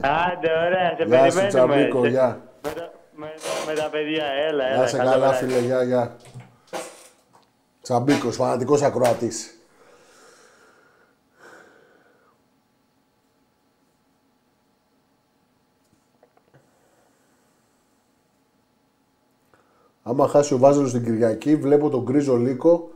Άντε, 0.00 0.50
ωραία, 0.66 0.94
σε 0.98 1.04
Γεια 1.06 1.30
σου 1.30 1.36
περιμένουμε. 1.36 1.48
Τσαμπίκο, 1.48 2.02
Σε- 2.02 2.08
γεια. 2.08 2.40
Με, 2.62 2.70
τα- 2.72 2.92
με, 3.14 3.26
τα- 3.26 3.72
με 3.72 3.74
τα 3.80 3.90
παιδιά, 3.90 4.24
έλα, 4.24 4.64
έλα. 4.66 4.80
Να 4.80 4.86
σε 4.86 4.96
καλό 4.96 5.10
καλά 5.10 5.28
βράδυ. 5.28 5.46
φίλε, 5.46 5.58
γεια, 5.58 5.82
γεια. 5.82 6.16
Τσαμπίκος, 7.82 8.36
φανατικός 8.36 8.82
ακροατής. 8.82 9.54
Άμα 20.02 20.28
χάσει 20.28 20.54
ο 20.54 20.58
Βάζελος 20.58 20.92
την 20.92 21.04
Κυριακή, 21.04 21.56
βλέπω 21.56 21.88
τον 21.88 22.02
γκρίζο 22.02 22.36
λύκο 22.36 22.90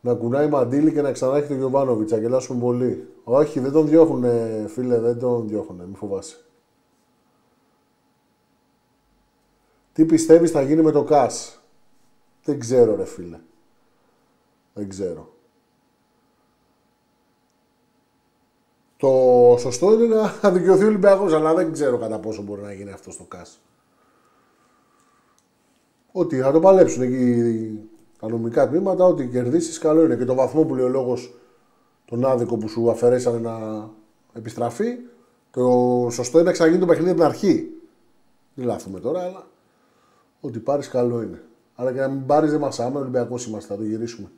να 0.00 0.14
κουνάει 0.14 0.48
μαντίλι 0.48 0.92
και 0.92 1.02
να 1.02 1.12
ξανάρχει 1.12 1.48
τον 1.48 1.56
Γιωβάνοβιτς. 1.56 2.12
Αγγελάσουν 2.12 2.60
πολύ. 2.60 3.08
Όχι, 3.24 3.60
δεν 3.60 3.72
τον 3.72 3.88
διώχουνε, 3.88 4.64
φίλε, 4.68 4.98
δεν 4.98 5.18
τον 5.18 5.48
διώχουνε, 5.48 5.84
μη 5.86 5.94
φοβάσαι. 5.96 6.36
Τι 9.96 10.04
πιστεύεις 10.04 10.50
θα 10.50 10.62
γίνει 10.62 10.82
με 10.82 10.90
το 10.90 11.02
ΚΑΣ; 11.04 11.62
Δεν 12.44 12.58
ξέρω 12.58 12.96
ρε 12.96 13.04
φίλε. 13.04 13.38
Δεν 14.74 14.88
ξέρω. 14.88 15.34
Το 18.96 19.10
σωστό 19.58 19.92
είναι 19.92 20.14
να 20.42 20.50
δικαιωθεί 20.50 20.84
ο 20.84 20.86
Ολυμπιακός, 20.86 21.32
αλλά 21.32 21.54
δεν 21.54 21.72
ξέρω 21.72 21.98
κατά 21.98 22.18
πόσο 22.18 22.42
μπορεί 22.42 22.62
να 22.62 22.72
γίνει 22.72 22.90
αυτό 22.90 23.10
στο 23.10 23.24
ΚΑΣ. 23.24 23.60
Ότι 26.12 26.40
θα 26.40 26.52
το 26.52 26.60
παλέψουν 26.60 27.02
εκεί 27.02 27.88
τα 28.18 28.28
νομικά 28.28 28.68
τμήματα, 28.68 29.04
ότι 29.04 29.28
κερδίσεις 29.28 29.78
καλό 29.78 30.04
είναι. 30.04 30.16
Και 30.16 30.24
το 30.24 30.34
βαθμό 30.34 30.64
που 30.64 30.74
λέει 30.74 30.84
ο 30.84 30.88
λόγος 30.88 31.34
τον 32.04 32.24
άδικο 32.24 32.56
που 32.56 32.68
σου 32.68 32.90
αφαιρέσανε 32.90 33.38
να 33.38 33.88
επιστραφεί, 34.32 34.96
το 35.50 36.08
σωστό 36.10 36.38
είναι 36.38 36.46
να 36.46 36.52
ξαναγίνει 36.52 36.80
το 36.80 36.86
παιχνίδι 36.86 37.10
από 37.10 37.18
την 37.18 37.28
αρχή. 37.28 37.70
Δεν 38.54 38.66
λάθουμε 38.66 39.00
τώρα, 39.00 39.20
αλλά 39.22 39.54
Ό,τι 40.46 40.58
πάρεις 40.58 40.88
καλό 40.88 41.22
είναι. 41.22 41.42
Αλλά 41.74 41.92
και 41.92 42.00
να 42.00 42.08
μην 42.08 42.26
πάρεις 42.26 42.50
δεν 42.50 42.60
μας 42.60 42.80
άμα, 42.80 43.00
Ολυμπιακός 43.00 43.46
είμαστε, 43.46 43.74
θα 43.74 43.76
το 43.76 43.84
γυρίσουμε. 43.84 44.30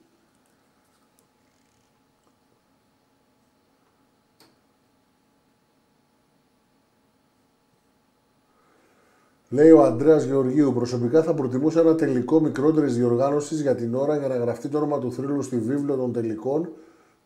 Λέει 9.50 9.70
ο 9.70 9.82
Αντρέα 9.82 10.18
Γεωργίου, 10.18 10.72
προσωπικά 10.72 11.22
θα 11.22 11.34
προτιμούσα 11.34 11.80
ένα 11.80 11.94
τελικό 11.94 12.40
μικρότερης 12.40 12.96
διοργάνωσης 12.96 13.60
για 13.60 13.74
την 13.74 13.94
ώρα 13.94 14.16
για 14.16 14.28
να 14.28 14.36
γραφτεί 14.36 14.68
το 14.68 14.76
όνομα 14.78 14.98
του 14.98 15.12
θρύλου 15.12 15.42
στη 15.42 15.58
βίβλο 15.58 15.96
των 15.96 16.12
τελικών 16.12 16.72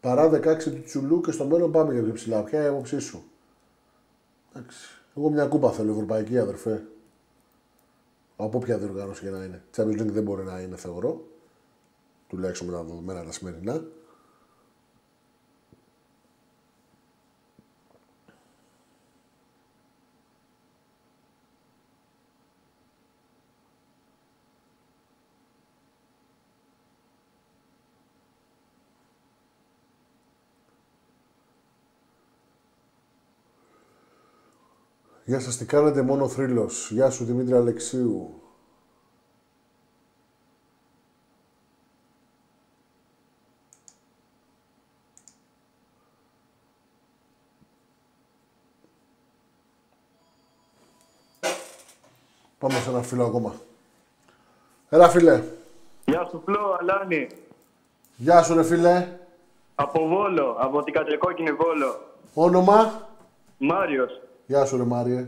παρά 0.00 0.30
16 0.30 0.62
του 0.62 0.82
Τσουλού 0.84 1.20
και 1.20 1.30
στο 1.30 1.44
μέλλον 1.44 1.72
πάμε 1.72 1.92
για 1.92 2.02
πιο 2.02 2.12
ψηλά. 2.12 2.42
Ποια 2.42 2.58
είναι 2.58 2.68
η 2.68 2.70
άποψή 2.70 2.98
σου; 2.98 3.22
Εντάξει. 4.54 5.02
Εγώ 5.16 5.30
μια 5.30 5.46
κούπα 5.46 5.70
θέλω, 5.70 5.92
ευρωπαϊκή 5.92 6.38
αδερφέ. 6.38 6.82
Από 8.42 8.58
όποια 8.58 8.78
διοργάνωση 8.78 9.22
και 9.22 9.30
να 9.30 9.44
είναι. 9.44 9.62
Champions 9.76 10.00
League 10.00 10.12
δεν 10.12 10.22
μπορεί 10.22 10.44
να 10.44 10.60
είναι, 10.60 10.76
θεωρώ. 10.76 11.24
Τουλάχιστον 12.28 12.66
με 12.66 12.72
τα 12.72 12.82
δεδομένα 12.82 13.24
τα 13.24 13.32
σημερινά. 13.32 13.84
Γεια 35.32 35.40
σας, 35.40 35.56
τι 35.56 35.64
κάνετε, 35.64 36.02
μόνο 36.02 36.28
θρύλος. 36.28 36.90
Γεια 36.90 37.10
σου, 37.10 37.24
Δημήτρη 37.24 37.54
Αλεξίου. 37.54 38.42
Πάμε 52.58 52.74
σε 52.74 52.90
ένα 52.90 53.02
φίλο 53.02 53.24
ακόμα. 53.24 53.54
Έλα, 54.88 55.08
φίλε. 55.08 55.42
Γεια 56.04 56.28
σου 56.30 56.42
Φλό, 56.44 56.76
Αλάνη. 56.80 57.28
Γεια 58.16 58.42
σου, 58.42 58.54
ρε 58.54 58.62
φίλε. 58.62 59.18
Από 59.74 60.08
Βόλο, 60.08 60.56
από 60.58 60.82
την 60.82 60.92
κατρικόκκινη 60.92 61.52
Βόλο. 61.52 62.00
Όνομα; 62.34 63.08
Μάριος, 63.58 64.20
Γεια 64.52 64.64
σου, 64.64 64.76
ρε 64.76 64.84
Μάριε. 64.84 65.26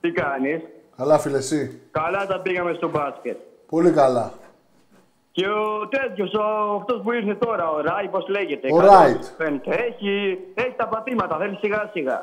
τι 0.00 0.10
κάνεις; 0.10 0.60
Καλά, 0.96 1.18
φίλε, 1.18 1.36
εσύ; 1.36 1.80
Καλά 1.90 2.26
τα 2.26 2.40
πήγαμε 2.40 2.72
στο 2.76 2.88
μπάσκετ. 2.88 3.36
Πολύ 3.68 3.90
καλά. 3.90 4.32
Και 5.32 5.46
ο 5.46 5.88
τέτοιος, 5.88 6.34
ο, 6.34 6.44
αυτός 6.80 7.00
που 7.02 7.12
ήρθε 7.12 7.34
τώρα, 7.34 7.70
ο 7.70 7.80
Ράι, 7.80 8.08
πώς 8.08 8.28
λέγεται. 8.28 8.68
Ο 8.72 8.76
καλός 8.76 8.92
Ράιτ. 8.94 9.22
φαίνεται. 9.36 9.70
Έχει, 9.70 10.38
έχει 10.54 10.74
τα 10.76 10.86
πατήματα, 10.88 11.36
θέλει 11.40 11.56
σιγά 11.60 11.90
σιγά. 11.92 12.22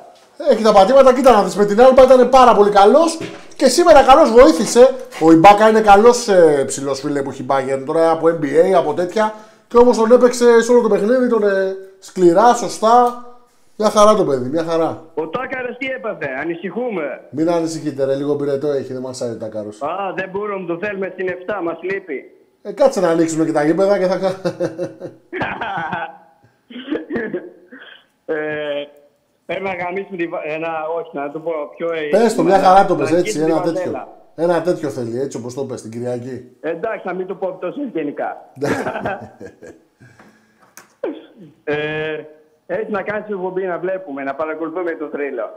Έχει 0.52 0.64
τα 0.64 0.74
πατήματα, 0.74 1.14
κοίτα 1.14 1.32
να 1.32 1.44
δεις 1.44 1.56
με 1.56 1.66
την 1.66 1.82
Άλμπα 1.82 2.04
ήταν 2.04 2.30
πάρα 2.30 2.56
πολύ 2.56 2.70
καλός 2.70 3.18
και 3.56 3.68
σήμερα 3.68 4.04
καλός 4.04 4.32
βοήθησε. 4.32 4.96
Ο 5.22 5.32
Ιμπάκα 5.32 5.70
είναι 5.70 5.82
καλός 5.82 6.28
ε, 6.28 6.64
ψηλός 6.68 7.00
φίλε 7.00 7.22
που 7.22 7.30
έχει 7.30 7.46
Bayern 7.50 7.84
τώρα 7.86 8.12
από 8.12 8.28
NBA, 8.28 8.72
από 8.78 8.94
τέτοια 8.94 9.34
και 9.68 9.78
όμως 9.78 9.98
τον 9.98 10.12
έπαιξε 10.12 10.62
σε 10.62 10.72
όλο 10.72 10.82
το 10.82 10.90
παιχνίδι, 10.90 11.30
τον 11.30 11.44
ε, 11.44 11.76
σκληρά, 12.00 12.54
σωστά. 12.54 13.24
Μια 13.82 13.90
χαρά 13.90 14.16
το 14.16 14.26
παιδί, 14.26 14.50
μια 14.50 14.64
χαρά. 14.64 15.04
Ο 15.14 15.28
Τάκαρας 15.28 15.78
τι 15.78 15.88
έπαθε, 15.88 16.28
ανησυχούμε. 16.42 17.22
Μην 17.32 17.50
ανησυχείτε 17.50 18.06
ρε, 18.06 18.16
λίγο 18.16 18.36
πυρετό 18.36 18.68
έχει, 18.72 18.94
δεν 18.94 19.02
μας 19.02 19.22
άρεσε 19.22 19.38
τα 19.38 19.48
κάρος. 19.48 19.82
Α, 19.82 19.88
δεν 20.16 20.30
μπορούμε, 20.30 20.66
το 20.68 20.78
θέλουμε 20.82 21.10
στην 21.14 21.28
7, 21.28 21.32
μας 21.64 21.78
λείπει. 21.82 22.32
Ε, 22.62 22.72
κάτσε 22.72 23.00
να 23.00 23.10
ανοίξουμε 23.10 23.46
και 23.46 23.52
τα 23.52 23.64
γήπεδα 23.66 24.00
και 24.00 24.06
θα 24.06 24.18
κάνουμε. 24.18 24.42
ε, 28.26 28.84
πρέπει 29.46 29.64
να 29.64 29.74
γαμίσουμε 29.76 30.18
τη... 30.18 30.28
βα- 30.28 30.44
ένα, 30.46 30.70
όχι, 30.98 31.10
να 31.14 31.32
το 31.32 31.40
πω 31.40 31.52
πιο... 31.78 31.88
ε, 31.94 32.08
Πες 32.12 32.36
το, 32.36 32.44
μια 32.44 32.60
χαρά 32.60 32.86
το 32.86 32.96
πες 32.96 33.12
να 33.12 33.18
έτσι, 33.18 33.42
αγγίξουμε 33.42 33.46
τη 33.46 33.52
ένα 33.70 33.74
Βαζέλα. 33.74 34.08
τέτοιο. 34.36 34.36
Ένα 34.36 34.62
τέτοιο 34.62 34.90
θέλει, 34.90 35.20
έτσι 35.20 35.38
όπως 35.38 35.54
το 35.54 35.64
πες 35.66 35.82
την 35.82 35.92
Κυριακή. 35.92 36.52
Εντάξει, 36.62 37.08
να 37.08 37.14
μην 37.14 37.28
το 37.28 37.36
πω 37.36 37.58
τόσο 37.62 37.80
γενικά. 37.94 38.38
ε, 41.64 41.76
έτσι 42.72 42.92
να 42.92 43.02
κάνεις 43.02 43.30
εκπομπή 43.30 43.64
να 43.66 43.78
βλέπουμε, 43.78 44.24
να 44.24 44.36
παρακολουθούμε 44.36 44.92
το 44.92 45.08
θρύλο. 45.12 45.50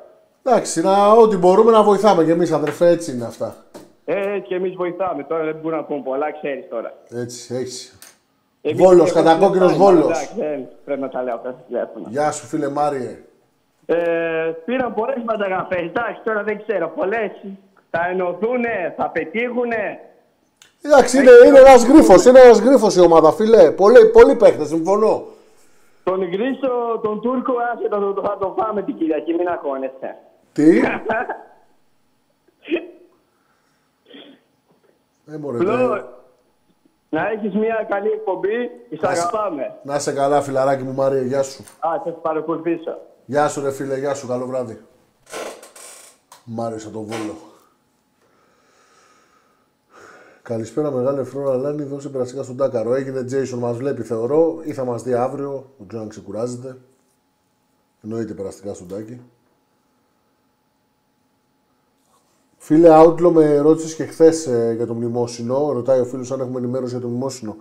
Εντάξει, 0.45 0.81
να, 0.83 1.11
ό,τι 1.13 1.37
μπορούμε 1.37 1.71
να 1.71 1.83
βοηθάμε 1.83 2.25
κι 2.25 2.31
εμείς 2.31 2.53
αδερφέ, 2.53 2.89
έτσι 2.89 3.13
είναι 3.13 3.25
αυτά. 3.25 3.57
Ε, 4.05 4.39
και 4.39 4.55
εμείς 4.55 4.75
βοηθάμε. 4.75 5.25
Τώρα 5.25 5.45
δεν 5.45 5.55
μπορούμε 5.55 5.77
να 5.77 5.85
πούμε 5.85 6.03
πολλά, 6.03 6.33
ξέρεις 6.33 6.69
τώρα. 6.69 6.95
Έτσι, 7.11 7.55
έχεις. 7.55 7.99
Εμείς 8.63 8.83
Βόλος, 8.83 9.11
έχουμε 9.11 9.23
κατακόκκινος 9.23 9.73
τηλεφώνημα, 9.73 10.01
Βόλος. 10.03 10.19
Εντάξει, 10.19 10.35
δεν 10.39 10.69
πρέπει 10.85 11.01
να 11.01 11.09
τα 11.09 11.23
λέω 11.23 11.35
αυτά 11.35 11.51
στα 11.51 11.63
τηλέφωνα. 11.67 12.09
Γεια 12.09 12.31
σου 12.31 12.47
φίλε 12.47 12.69
Μάριε. 12.69 13.19
Ε, 13.87 13.97
πήραν 14.65 14.95
πολλές 14.95 15.23
μεταγραφές. 15.25 15.81
Εντάξει, 15.81 16.21
τώρα 16.25 16.43
δεν 16.43 16.63
ξέρω. 16.67 16.93
Πολλές 16.97 17.31
θα 17.91 18.07
ενωθούνε, 18.11 18.95
θα 18.97 19.09
πετύχουνε. 19.09 20.01
Εντάξει, 20.83 21.19
είναι, 21.19 21.31
είναι 21.47 21.59
ένας 21.59 21.85
γρίφος, 21.85 22.25
είναι 22.25 22.41
ένας 22.41 22.59
γρίφος 22.59 22.97
η 22.97 23.01
ομάδα 23.01 23.33
φίλε. 23.33 23.71
Πολλοί, 23.71 24.07
πολλοί 24.07 24.35
παίχτες, 24.35 24.69
συμφωνώ. 24.69 25.25
Τον 26.05 26.29
Γκρίσο, 26.29 27.01
τον 27.03 27.21
Τούρκο, 27.21 27.53
άσε 27.73 27.89
το, 27.89 28.13
το, 28.13 28.23
θα 28.23 28.37
το 28.39 28.55
φάμε 28.59 28.83
την 28.83 28.97
Κυριακή, 28.97 29.35
μην 29.35 29.49
αγχώνεσαι. 29.49 30.17
Τι; 30.53 30.79
ε, 35.27 35.37
μωρέ, 35.37 35.59
Φλό, 35.59 35.89
τε- 35.95 36.05
να 37.09 37.29
έχεις 37.29 37.55
μια 37.55 37.87
καλή 37.91 38.09
εκπομπή, 38.09 38.71
σ' 39.01 39.05
αγαπάμε. 39.05 39.79
Να 39.83 39.99
σε 39.99 40.13
καλά 40.13 40.43
φιλαράκι 40.43 40.83
μου 40.83 40.93
Μάριε, 40.95 41.23
γεια 41.23 41.43
σου. 41.43 41.63
Α, 41.63 41.91
θα 41.99 42.03
σε 42.05 42.11
παρακολουθήσω. 42.11 42.99
Γεια 43.25 43.49
σου 43.49 43.61
ρε 43.61 43.71
φίλε, 43.73 43.99
γεια 43.99 44.15
σου, 44.15 44.27
καλό 44.27 44.47
βράδυ. 44.47 44.81
Μάριος 46.45 46.85
από 46.85 46.93
τον 46.95 47.03
Βόλο. 47.05 47.37
Καλησπέρα 50.43 50.91
μεγάλε 50.91 51.25
Φρόνα 51.25 51.55
Λάνη, 51.55 51.83
δώσε 51.83 52.09
περαστικά 52.09 52.43
στον 52.43 52.57
Τάκαρο. 52.57 52.95
Έγινε 52.95 53.25
Τζέισον, 53.25 53.59
μας 53.59 53.77
βλέπει 53.77 54.03
θεωρώ, 54.03 54.61
ή 54.65 54.73
θα 54.73 54.85
μας 54.85 55.03
δει 55.03 55.15
αύριο, 55.15 55.71
δεν 55.79 55.87
ξέρω 55.89 56.03
αν 56.03 56.09
ξεκουράζεται. 56.09 56.77
Εννοείται 58.03 58.35
περαστικά 58.35 58.75
στον 58.75 58.89
Τάκη. 58.89 59.21
Φίλε 62.57 62.89
Outlaw 62.93 63.31
με 63.33 63.59
ρώτησες 63.59 63.95
και 63.95 64.05
χθες 64.05 64.45
για 64.77 64.87
το 64.87 64.95
μνημόσυνο. 64.95 65.73
Ρωτάει 65.73 66.01
ο 66.01 66.05
φίλος 66.05 66.33
αν 66.33 66.41
έχουμε 66.41 66.59
ενημέρωση 66.59 66.93
για 66.93 67.03
το 67.03 67.09
μνημόσυνο. 67.09 67.57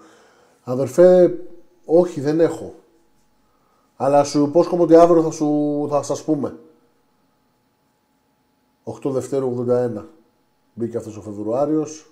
Αδερφέ, 0.63 1.37
όχι, 1.85 2.21
δεν 2.21 2.39
έχω. 2.39 2.73
Αλλά 3.95 4.23
σου 4.23 4.43
υπόσχομαι 4.43 4.83
ότι 4.83 4.95
αύριο 4.95 5.21
θα, 5.21 5.31
σου, 5.31 5.87
θα 5.89 6.01
σας 6.01 6.23
πούμε. 6.23 6.55
8 8.83 9.11
Δευτέρου 9.11 9.65
81. 9.67 10.03
Μπήκε 10.73 10.97
αυτός 10.97 11.17
ο 11.17 11.21
Φεβρουάριος. 11.21 12.10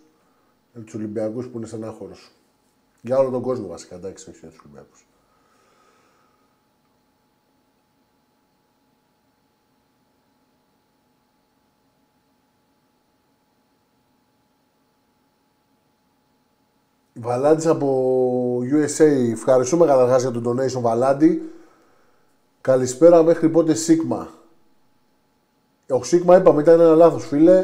Για 0.79 0.87
τους 0.87 0.97
Ολυμπιακούς 0.97 1.47
που 1.47 1.57
είναι 1.57 1.67
στενάχωρος. 1.67 2.31
Για 3.01 3.17
όλο 3.17 3.29
τον 3.29 3.41
κόσμο 3.41 3.67
βασικά, 3.67 3.95
εντάξει, 3.95 4.29
όχι 4.29 4.39
για 4.39 4.49
τους 4.49 4.59
Ολυμπιακούς. 4.59 5.07
Βαλάντης 17.13 17.65
από 17.65 18.59
USA. 18.59 19.31
Ευχαριστούμε 19.31 19.85
καταρχάς 19.85 20.21
για 20.21 20.31
τον 20.31 20.43
donation 20.47 20.81
Βαλάντη. 20.81 21.51
Καλησπέρα 22.61 23.23
μέχρι 23.23 23.49
πότε 23.49 23.73
Σίγμα; 23.73 24.29
Ο 25.89 26.03
Σίγμα 26.03 26.37
είπαμε 26.37 26.61
ήταν 26.61 26.79
ένα 26.79 26.95
λάθος 26.95 27.27
φίλε. 27.27 27.57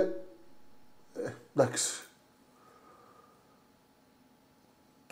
Ε, 1.14 1.34
εντάξει. 1.56 2.05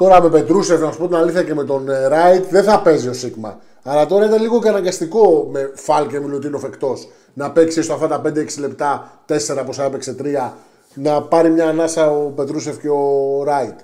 Τώρα 0.03 0.21
με 0.21 0.29
Πετρούσεφ, 0.29 0.81
να 0.81 0.91
σου 0.91 0.97
πω 0.97 1.07
την 1.07 1.15
αλήθεια 1.15 1.43
και 1.43 1.53
με 1.53 1.63
τον 1.63 1.89
ε, 1.89 2.07
Ράιτ, 2.07 2.45
δεν 2.49 2.63
θα 2.63 2.81
παίζει 2.81 3.07
ο 3.07 3.13
Σίγμα. 3.13 3.59
Αλλά 3.83 4.05
τώρα 4.05 4.25
ήταν 4.25 4.41
λίγο 4.41 4.61
και 4.61 4.67
αναγκαστικό 4.67 5.49
με 5.51 5.71
Φάλ 5.75 6.07
και 6.07 6.19
Μιλουτίνοφ 6.19 6.63
εκτός 6.63 7.07
να 7.33 7.51
παίξει 7.51 7.81
στο 7.81 7.93
αυτά 7.93 8.07
τα 8.07 8.21
5-6 8.25 8.59
λεπτά, 8.59 9.11
4 9.27 9.35
πόσα 9.65 9.83
έπαιξε 9.83 10.15
3, 10.19 10.51
να 10.93 11.21
πάρει 11.21 11.49
μια 11.49 11.67
ανάσα 11.67 12.11
ο 12.11 12.29
Πετρούσεφ 12.29 12.79
και 12.79 12.89
ο 12.89 13.43
Ράιτ. 13.43 13.79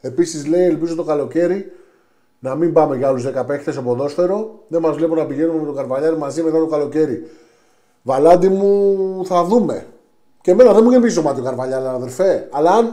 Επίσης 0.00 0.46
λέει, 0.46 0.64
ελπίζω 0.64 0.94
το 0.94 1.02
καλοκαίρι 1.02 1.72
να 2.38 2.54
μην 2.54 2.72
πάμε 2.72 2.96
για 2.96 3.08
άλλους 3.08 3.26
10 3.26 3.46
παίχτε 3.46 3.72
στο 3.72 3.82
ποδόσφαιρο. 3.82 4.64
Δεν 4.68 4.80
μας 4.80 4.96
βλέπω 4.96 5.14
να 5.14 5.26
πηγαίνουμε 5.26 5.58
με 5.58 5.66
τον 5.66 5.76
Καρβαλιάρη 5.76 6.16
μαζί 6.16 6.42
μετά 6.42 6.58
το 6.58 6.66
καλοκαίρι. 6.66 7.30
Βαλάντι 8.02 8.48
μου 8.48 9.22
θα 9.26 9.44
δούμε. 9.44 9.86
Και 10.40 10.50
εμένα 10.50 10.72
δεν 10.72 10.82
μου 10.84 10.90
γεμίζει 10.90 11.14
το 11.14 11.22
μάτι 11.22 11.40
ο 11.40 11.42
Καρβαλιάρη, 11.42 11.86
αδερφέ. 11.86 12.48
Αλλά 12.50 12.70
αν 12.70 12.86
ε, 12.86 12.90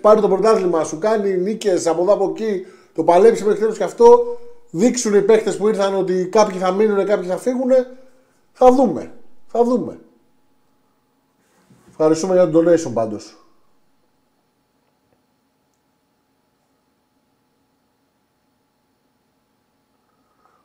πάρει 0.00 0.20
το 0.20 0.28
πρωτάθλημα, 0.28 0.84
σου 0.84 0.98
κάνει 0.98 1.36
νίκες 1.36 1.86
από 1.86 2.02
εδώ 2.02 2.12
από 2.12 2.30
εκεί, 2.30 2.66
το 2.94 3.04
παλέψει 3.04 3.44
μέχρι 3.44 3.60
τέλος 3.60 3.76
και 3.76 3.84
αυτό, 3.84 4.38
δείξουν 4.70 5.14
οι 5.14 5.22
παίχτε 5.22 5.52
που 5.52 5.68
ήρθαν 5.68 5.94
ότι 5.94 6.28
κάποιοι 6.28 6.58
θα 6.58 6.72
μείνουν, 6.72 7.06
κάποιοι 7.06 7.28
θα 7.28 7.36
φύγουν, 7.36 7.70
θα 8.52 8.72
δούμε. 8.72 9.12
Θα 9.46 9.64
δούμε. 9.64 10.00
Ευχαριστούμε 11.88 12.34
για 12.34 12.50
τον 12.50 12.66
donation 12.66 12.92
πάντως. 12.92 13.46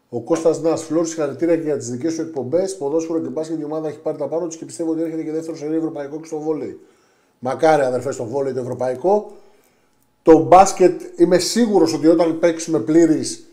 Ο 0.10 0.21
Κώστας 0.21 0.62
Νάς, 0.62 0.84
Φλόρ, 0.84 1.06
συγχαρητήρια 1.06 1.56
και 1.56 1.62
για 1.62 1.77
τις 1.77 1.89
δικές 1.89 2.13
σου 2.13 2.21
εκπομπές. 2.21 2.77
Ποδόσφαιρο 2.77 3.21
και 3.21 3.27
μπάσκετ 3.27 3.60
η 3.60 3.63
ομάδα 3.63 3.88
έχει 3.88 3.99
πάρει 3.99 4.17
τα 4.17 4.27
πάνω 4.27 4.47
της 4.47 4.58
και 4.58 4.65
πιστεύω 4.65 4.91
ότι 4.91 5.01
έρχεται 5.01 5.23
και 5.23 5.32
δεύτερο 5.32 5.58
σε 5.58 5.65
ευρωπαϊκό 5.65 6.19
και 6.19 6.25
στο 6.25 6.39
βόλεϊ. 6.39 6.80
Μακάρι 7.43 7.82
αδερφές 7.82 8.13
στο 8.13 8.25
βόλεϊ 8.25 8.54
το 8.54 8.60
ευρωπαϊκό. 8.60 9.32
Το 10.23 10.39
μπάσκετ 10.39 11.01
είμαι 11.15 11.38
σίγουρος 11.38 11.93
ότι 11.93 12.08
όταν 12.08 12.39
παίξουμε 12.39 12.80
πλήρης 12.80 13.45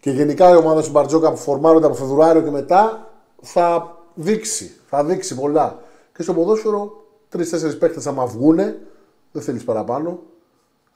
και 0.00 0.10
γενικά 0.10 0.50
η 0.50 0.56
ομάδα 0.56 0.82
του 0.82 0.90
Μπαρτζόκα 0.90 1.30
που 1.30 1.36
φορμάρονται 1.36 1.86
από 1.86 1.94
Φεβρουάριο 1.94 2.42
και 2.42 2.50
μετά 2.50 3.10
θα 3.42 3.96
δείξει. 4.14 4.72
Θα 4.88 5.04
δείξει 5.04 5.34
πολλά. 5.34 5.78
Και 6.16 6.22
στο 6.22 6.34
ποδόσφαιρο 6.34 7.04
τρει-τέσσερι 7.28 7.76
παίχτε 7.76 8.08
άμα 8.08 8.26
βγούνε, 8.26 8.78
δεν 9.32 9.42
θέλεις 9.42 9.64
παραπάνω 9.64 10.22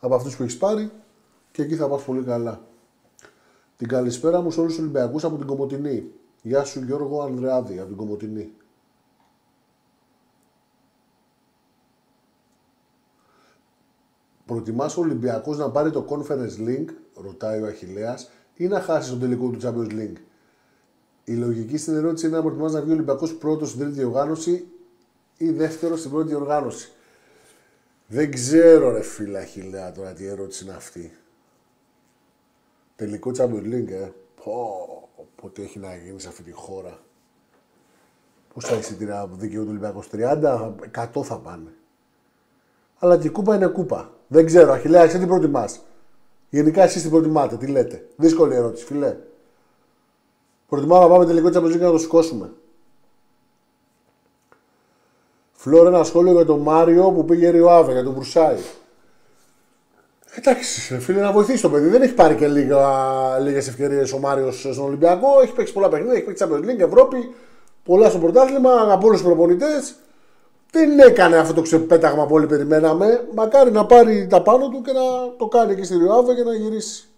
από 0.00 0.14
αυτούς 0.14 0.36
που 0.36 0.42
έχεις 0.42 0.56
πάρει 0.56 0.90
και 1.52 1.62
εκεί 1.62 1.74
θα 1.74 1.88
πας 1.88 2.02
πολύ 2.02 2.22
καλά. 2.22 2.60
Την 3.76 3.88
καλησπέρα 3.88 4.40
μου 4.40 4.50
σε 4.50 4.60
όλους 4.60 4.72
τους 4.72 4.82
Ολυμπιακούς 4.82 5.24
από 5.24 5.36
την 5.36 5.46
Κομωτινή. 5.46 6.10
Γεια 6.42 6.64
σου 6.64 6.84
Γιώργο 6.84 7.22
Ανδρεάδη 7.22 7.78
από 7.78 7.86
την 7.86 7.96
Κομωτινή. 7.96 8.52
Προτιμάς 14.50 14.96
ο 14.96 15.00
Ολυμπιακός 15.00 15.58
να 15.58 15.70
πάρει 15.70 15.90
το 15.90 16.06
Conference 16.08 16.68
Link, 16.68 16.84
ρωτάει 17.14 17.62
ο 17.62 17.66
Αχιλέας, 17.66 18.30
ή 18.54 18.66
να 18.66 18.80
χάσεις 18.80 19.10
τον 19.10 19.20
τελικό 19.20 19.48
του 19.48 19.58
Champions 19.62 19.92
League; 19.92 20.16
Η 21.24 21.34
λογική 21.34 21.76
στην 21.76 21.94
ερώτηση 21.94 22.26
είναι 22.26 22.36
να 22.36 22.42
προτιμάς 22.42 22.72
να 22.72 22.80
βγει 22.80 22.90
ο 22.90 22.92
Ολυμπιακός 22.94 23.34
πρώτος 23.34 23.68
στην 23.68 23.80
τρίτη 23.80 23.94
διοργάνωση 23.94 24.66
ή 25.36 25.50
δεύτερος 25.50 25.98
στην 25.98 26.10
πρώτη 26.10 26.28
διοργάνωση. 26.28 26.92
Δεν 28.06 28.30
ξέρω 28.30 28.90
ρε 28.90 29.02
φίλε 29.02 29.38
Αχιλέα 29.38 29.92
τώρα 29.92 30.12
τι 30.12 30.26
ερώτηση 30.26 30.64
είναι 30.64 30.74
αυτή. 30.74 31.12
Τελικό 32.96 33.30
Champions 33.36 33.64
League, 33.64 33.90
ε. 33.90 34.08
Πω, 34.44 35.08
πότε 35.34 35.62
έχει 35.62 35.78
να 35.78 35.96
γίνει 35.96 36.20
σε 36.20 36.28
αυτή 36.28 36.42
τη 36.42 36.52
χώρα. 36.52 36.98
Πόσα 38.54 38.78
εισιτήρια 38.78 39.26
δικαιούται 39.32 39.66
ο 39.66 39.70
Ολυμπιακός, 39.70 40.08
30, 40.12 40.74
100 40.94 41.22
θα 41.22 41.38
πάνε. 41.38 41.72
Αλλά 42.98 43.18
και 43.18 43.26
η 43.26 43.30
κούπα 43.30 43.54
είναι 43.54 43.66
κούπα. 43.66 44.14
Δεν 44.32 44.46
ξέρω, 44.46 44.72
Αχιλέα, 44.72 45.02
εσύ 45.02 45.18
τι 45.18 45.26
προτιμάς; 45.26 45.80
Γενικά 46.48 46.82
εσείς 46.82 47.02
τι 47.02 47.08
προτιμάτε, 47.08 47.56
τι 47.56 47.66
λέτε; 47.66 48.08
Δύσκολη 48.16 48.54
ερώτηση, 48.54 48.84
φιλέ. 48.84 49.16
Προτιμάω 50.68 51.00
να 51.00 51.08
πάμε 51.08 51.26
τελικό 51.26 51.48
Champions 51.48 51.74
League 51.74 51.80
να 51.80 51.90
το 51.90 51.98
σηκώσουμε. 51.98 52.52
Φλόρ, 55.52 55.86
ένα 55.86 56.04
σχόλιο 56.04 56.32
για 56.32 56.44
τον 56.44 56.60
Μάριο 56.60 57.10
που 57.10 57.24
πήγε 57.24 57.48
Ριοάβε, 57.48 57.92
για 57.92 58.02
τον 58.02 58.14
Βρουσάη. 58.14 58.56
Εντάξει, 60.34 60.98
φίλε, 60.98 61.20
να 61.20 61.32
βοηθήσει 61.32 61.62
το 61.62 61.70
παιδί. 61.70 61.88
Δεν 61.88 62.02
έχει 62.02 62.14
πάρει 62.14 62.34
και 62.34 62.48
λίγες 63.40 63.68
ευκαιρίες 63.68 64.12
ο 64.12 64.18
Μάριος 64.18 64.60
στον 64.60 64.84
Ολυμπιακό. 64.84 65.40
Έχει 65.42 65.52
παίξει 65.52 65.72
πολλά 65.72 65.88
παιχνίδια, 65.88 66.14
έχει 66.14 66.24
παίξει 66.24 66.46
Champions 66.48 66.64
League, 66.64 66.78
Ευρώπη, 66.78 67.34
πολλά 67.84 68.08
στο 68.08 68.18
πρωτάθλημα, 68.18 68.92
από 68.92 69.06
όλους 69.06 69.20
τους 69.20 69.28
προπονητές. 69.28 69.94
Δεν 70.72 70.98
έκανε 70.98 71.36
αυτό 71.36 71.54
το 71.54 71.62
ξεπέταγμα 71.62 72.26
που 72.26 72.34
όλοι 72.34 72.46
περιμέναμε. 72.46 73.28
Μακάρι 73.34 73.70
να 73.70 73.86
πάρει 73.86 74.26
τα 74.26 74.42
πάνω 74.42 74.68
του 74.68 74.82
και 74.82 74.92
να 74.92 75.36
το 75.36 75.46
κάνει 75.46 75.72
εκεί 75.72 75.84
στη 75.84 75.96
Ριοάβε 75.96 76.34
και 76.34 76.44
να 76.44 76.54
γυρίσει. 76.54 77.09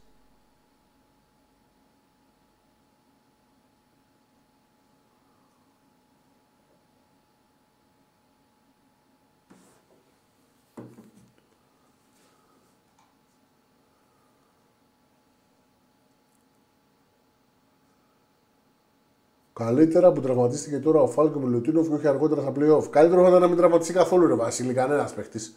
Καλύτερα 19.64 20.12
που 20.12 20.20
τραυματίστηκε 20.20 20.78
τώρα 20.78 21.00
ο 21.00 21.06
Φάλκο 21.06 21.38
με 21.38 21.48
Λουτίνοφ 21.48 21.88
και 21.88 21.94
όχι 21.94 22.06
αργότερα 22.06 22.40
στα 22.40 22.52
playoff. 22.56 22.90
Καλύτερο 22.90 23.22
θα 23.22 23.28
ήταν 23.28 23.40
να 23.40 23.46
μην 23.48 23.56
τραυματιστεί 23.56 23.92
καθόλου 23.92 24.26
ρε 24.26 24.34
Βασίλη, 24.34 24.72
κανένας 24.72 25.14
παίχτης. 25.14 25.56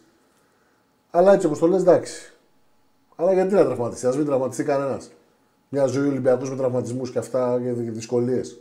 Αλλά 1.10 1.32
έτσι 1.32 1.46
όπως 1.46 1.58
το 1.58 1.66
λες, 1.66 1.80
εντάξει. 1.80 2.34
Αλλά 3.16 3.32
γιατί 3.32 3.54
να 3.54 3.64
τραυματιστεί, 3.64 4.06
ας 4.06 4.16
μην 4.16 4.26
τραυματιστεί 4.26 4.64
κανένας. 4.64 5.12
Μια 5.68 5.86
ζωή 5.86 6.08
Ολυμπιακού 6.08 6.46
με 6.46 6.56
τραυματισμούς 6.56 7.10
και 7.10 7.18
αυτά 7.18 7.60
και 7.62 7.72
δυσκολίες. 7.72 8.60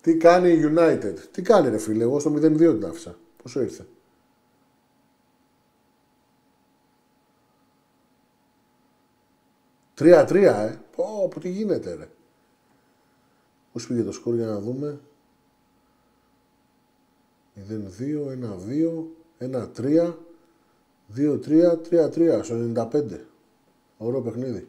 Τι 0.00 0.16
κάνει 0.16 0.50
η 0.50 0.74
United; 0.76 1.14
Τι 1.30 1.42
κάνει 1.42 1.68
ρε 1.68 1.78
φίλε, 1.78 2.02
εγώ 2.02 2.18
στο 2.18 2.30
0-2 2.30 2.56
την 2.58 2.84
άφησα. 2.86 3.16
Πόσο 3.42 3.60
ήρθε; 3.60 3.86
Τρία-τρία, 9.96 10.60
ε. 10.60 10.80
Πω, 10.96 11.28
πω, 11.30 11.40
τι 11.40 11.48
γίνεται, 11.48 11.94
ρε. 11.94 12.08
Πώς 13.72 13.86
πήγε 13.86 14.02
το 14.02 14.12
σκορ 14.12 14.34
για 14.34 14.46
να 14.46 14.60
δούμε. 14.60 15.00
0-2, 17.54 18.30
1-2, 18.30 19.06
1-3, 19.38 20.14
2-3, 21.16 21.76
3-3, 21.90 22.40
στο 22.42 22.54
95. 22.54 23.20
Ωραίο 23.98 24.20
παιχνίδι. 24.20 24.68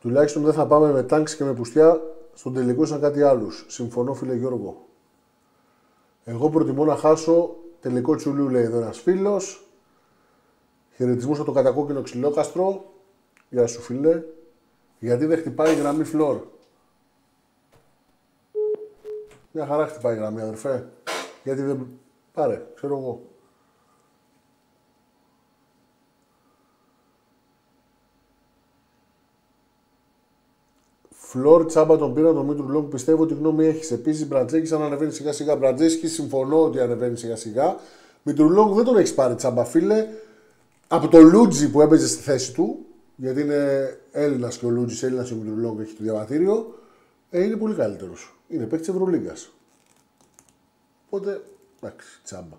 Τουλάχιστον 0.00 0.42
δεν 0.42 0.52
θα 0.52 0.66
πάμε 0.66 0.92
με 0.92 1.02
τάγκς 1.02 1.36
και 1.36 1.44
με 1.44 1.54
πουστιά 1.54 2.00
στον 2.34 2.54
τελικό 2.54 2.84
σαν 2.84 3.00
κάτι 3.00 3.22
άλλους. 3.22 3.64
Συμφωνώ 3.68 4.14
φίλε 4.14 4.34
Γιώργο. 4.34 4.86
Εγώ 6.24 6.50
προτιμώ 6.50 6.84
να 6.84 6.96
χάσω 6.96 7.56
τελικό 7.80 8.16
τσουλού 8.16 8.48
λέει 8.48 8.62
εδώ 8.62 8.76
ένας 8.76 8.98
φίλος. 8.98 9.65
Χαιρετισμούς 10.96 11.36
από 11.38 11.46
το 11.46 11.52
κατακόκκινο 11.52 12.02
ξυλόκαστρο. 12.02 12.92
Γεια 13.50 13.66
σου 13.66 13.80
φίλε. 13.80 14.22
Γιατί 14.98 15.24
δεν 15.26 15.38
χτυπάει 15.38 15.72
η 15.72 15.76
γραμμή 15.76 16.04
φλόρ; 16.04 16.40
Μια 19.52 19.66
χαρά 19.66 19.86
χτυπάει 19.86 20.14
η 20.14 20.18
γραμμή 20.18 20.40
αδερφέ. 20.40 20.88
Γιατί 21.44 21.62
δεν... 21.62 21.88
Πάρε, 22.32 22.66
ξέρω 22.74 22.98
εγώ. 22.98 23.22
Floor 31.10 31.66
τσάμπα 31.66 31.96
τον 31.96 32.14
πήρα 32.14 32.32
τον 32.32 32.46
Μήτρου-Λονγκ. 32.46 32.88
Πιστεύω 32.88 33.22
ότι 33.22 33.34
γνώμη 33.34 33.66
έχει. 33.66 33.92
Επίσης 33.92 34.26
Μπραζντέικις 34.26 34.72
αν 34.72 34.82
ανεβαίνει 34.82 35.12
σιγά 35.12 35.32
σιγά. 35.32 35.56
Μπραζντέικις 35.56 36.12
συμφωνώ 36.12 36.62
ότι 36.64 36.80
ανεβαίνει 36.80 37.16
σιγά 37.16 37.36
σιγά. 37.36 37.76
Μήτρου-Λονγκ 38.22 38.74
δεν 38.74 38.84
τον 38.84 38.96
έχεις 38.96 39.14
πάρει 39.14 39.34
τσάμπα 39.34 39.64
φίλε. 39.64 40.06
Από 40.88 41.08
το 41.08 41.18
Λούντζη 41.18 41.70
που 41.70 41.80
έπαιζε 41.80 42.08
στη 42.08 42.22
θέση 42.22 42.52
του, 42.52 42.86
γιατί 43.16 43.40
είναι 43.40 44.00
Έλληνας 44.12 44.58
και 44.58 44.66
ο 44.66 44.70
Λούντζης, 44.70 45.02
Έλληνας 45.02 45.28
και 45.28 45.34
ο 45.34 45.36
Μήτρου-Λονγκ 45.36 45.80
έχει 45.80 45.94
το 45.94 46.02
διαβατήριο, 46.02 46.78
ε, 47.30 47.42
είναι 47.42 47.56
πολύ 47.56 47.74
καλύτερος. 47.74 48.38
Είναι 48.48 48.64
παίκτης 48.64 48.88
Ευρωλίγκας. 48.88 49.52
Οπότε, 51.06 51.42
εντάξει, 51.80 52.20
τσάμπα. 52.24 52.56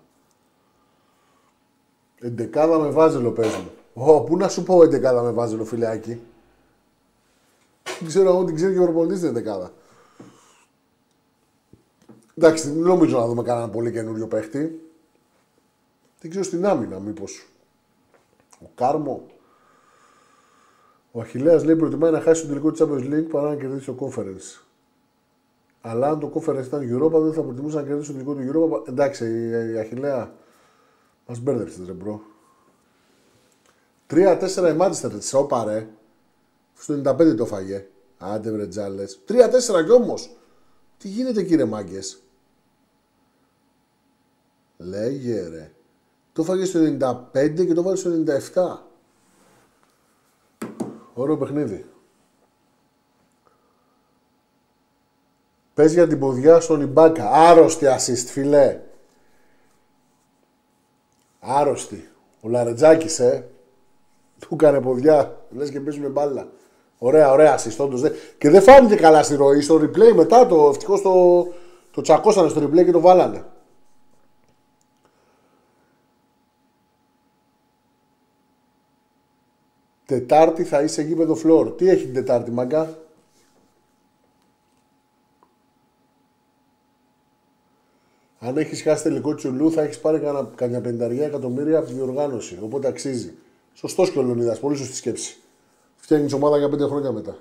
Εντεκάδα 2.20 2.78
με 2.78 2.90
βάζελο 2.90 3.30
παίζουμε. 3.30 3.70
Ω, 3.94 4.20
πού 4.20 4.36
να 4.36 4.48
σου 4.48 4.62
πω 4.62 4.82
εντεκάδα 4.82 5.22
με 5.22 5.30
βάζελο, 5.30 5.64
φιλάκι. 5.64 6.20
Δεν 7.98 8.08
ξέρω 8.08 8.38
αν 8.38 8.46
την 8.46 8.54
ξέρει 8.54 8.72
και 8.72 8.78
ο 8.78 8.82
προπονητή 8.82 9.20
την 9.20 9.32
εντεκάδα. 9.32 9.72
Εντάξει, 12.34 12.70
δεν 12.70 12.82
νομίζω 12.82 13.18
να 13.18 13.26
δούμε 13.26 13.42
κανένα 13.42 13.68
πολύ 13.68 13.92
καινούριο 13.92 14.26
παίχτη. 14.26 14.80
Δεν 16.20 16.30
ξέρω 16.30 16.44
στην 16.44 16.66
άμυνα, 16.66 16.98
μήπως. 16.98 17.48
Ο 18.58 18.70
Κάρμο. 18.74 19.26
Ο 21.10 21.20
Αχιλλέα 21.20 21.64
λέει 21.64 21.76
προτιμάει 21.76 22.10
να 22.10 22.20
χάσει 22.20 22.42
το 22.42 22.48
τελικό 22.48 22.70
της 22.70 22.82
Champions 22.82 23.14
League 23.14 23.28
παρά 23.30 23.48
να 23.48 23.56
κερδίσει 23.56 23.86
το 23.86 23.96
conference. 24.00 24.62
Αλλά 25.80 26.08
αν 26.08 26.20
το 26.20 26.32
conference 26.34 26.64
ήταν 26.64 26.80
Europa, 26.80 27.20
δεν 27.22 27.32
θα 27.32 27.42
προτιμούσα 27.42 27.80
να 27.80 27.86
κερδίσει 27.86 28.12
το 28.12 28.12
τελικό 28.12 28.34
του 28.34 28.52
Europa. 28.52 28.88
Εντάξει, 28.88 29.48
η 29.72 29.78
Αχιλλέα 29.78 30.34
μας 31.26 31.38
μπέρδεψε, 31.38 31.82
ρε 31.86 31.92
bro. 31.92 32.20
3-4 34.10 34.74
η 34.74 34.76
Manchester, 34.80 35.10
της 35.18 35.34
όπα 35.34 35.64
ρε. 35.64 35.88
Στο 36.74 36.94
95 36.94 37.36
το 37.36 37.46
φαγε. 37.46 37.86
Άντε 38.18 38.50
βρε 38.50 38.66
τζάλες. 38.66 39.20
3-4 39.28 39.84
κι 39.84 39.92
όμως. 39.92 40.36
Τι 40.98 41.08
γίνεται 41.08 41.42
κύριε 41.42 41.64
Μάγκες; 41.64 42.22
Λέγε 44.76 45.48
ρε. 45.48 45.72
Το 46.38 46.44
φάγε 46.44 46.64
στο 46.64 46.80
95 47.34 47.66
και 47.66 47.72
το 47.74 47.82
βάλε 47.82 47.96
στο 47.96 48.10
97. 48.54 48.78
Ωραίο 51.14 51.36
παιχνίδι. 51.36 51.86
Πες 55.74 55.92
για 55.92 56.06
την 56.06 56.18
ποδιά 56.18 56.60
στον 56.60 56.80
Ιμπάκα. 56.80 57.30
Άρρωστη 57.30 57.86
assist, 57.86 58.26
φιλέ. 58.26 58.80
Άρρωστη. 61.40 62.08
Ο 62.40 62.48
Λαρετζάκης, 62.48 63.18
ε. 63.18 63.48
Του 64.38 64.48
έκανε 64.54 64.80
ποδιά. 64.80 65.46
Λες 65.50 65.70
και 65.70 65.80
παίζουμε 65.80 66.08
μπάλα. 66.08 66.48
Ωραία, 66.98 67.32
ωραία, 67.32 67.58
συστόντω. 67.58 68.10
Και 68.38 68.50
δεν 68.50 68.62
φάνηκε 68.62 68.94
καλά 68.94 69.22
στη 69.22 69.34
ροή. 69.34 69.60
Στο 69.60 69.74
replay 69.74 70.12
μετά 70.14 70.46
το 70.46 70.68
ευτυχώς 70.68 71.02
το, 71.02 71.46
το 71.90 72.00
τσακώσανε 72.00 72.48
στο 72.48 72.62
replay 72.62 72.84
και 72.84 72.92
το 72.92 73.00
βάλανε. 73.00 73.44
Τετάρτη 80.08 80.64
θα 80.64 80.82
είσαι 80.82 81.02
γήπεδο 81.02 81.34
φλόρ. 81.34 81.70
Τι 81.70 81.88
έχει 81.88 82.04
την 82.04 82.14
Τετάρτη, 82.14 82.50
μαγκά; 82.50 82.98
Αν 88.38 88.56
έχεις 88.56 88.82
χάσει 88.82 89.02
τελικό 89.02 89.34
τσουλού, 89.34 89.72
θα 89.72 89.82
έχεις 89.82 90.00
πάρει 90.00 90.18
κανένα 90.54 90.80
πενταριά 90.80 91.26
εκατομμύρια 91.26 91.78
από 91.78 91.86
τη 91.86 91.92
διοργάνωση. 91.92 92.58
Οπότε 92.62 92.88
αξίζει. 92.88 93.34
Σωστός 93.74 94.10
και 94.10 94.18
ο 94.18 94.22
Λεωνίδας. 94.22 94.58
Πολύ 94.58 94.76
σωστή 94.76 94.94
σκέψη. 94.94 95.36
Φτιάχνεις 95.96 96.32
ομάδα 96.32 96.58
για 96.58 96.68
πέντε 96.68 96.84
χρόνια 96.86 97.12
μετά. 97.12 97.36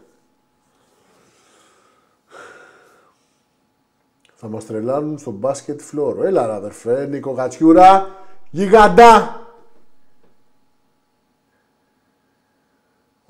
Θα 4.36 4.48
μας 4.48 4.66
τρελάνουν 4.66 5.18
στο 5.18 5.32
μπάσκετ 5.32 5.82
φλόρο. 5.82 6.24
Έλα 6.24 6.46
ρε 6.46 6.54
αδερφέ, 6.54 7.06
Νίκο 7.06 7.34
Κατσιούρα, 7.34 8.16
γιγαντά. 8.50 9.47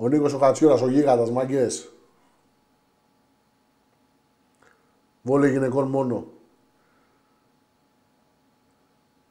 Ο 0.00 0.08
Νίκος 0.08 0.32
ο 0.32 0.38
Κατσιούρας, 0.38 0.82
ο 0.82 0.88
γίγαντας, 0.88 1.30
μάγκες. 1.30 1.92
Βόλε 5.22 5.48
γυναικών 5.48 5.88
μόνο. 5.88 6.26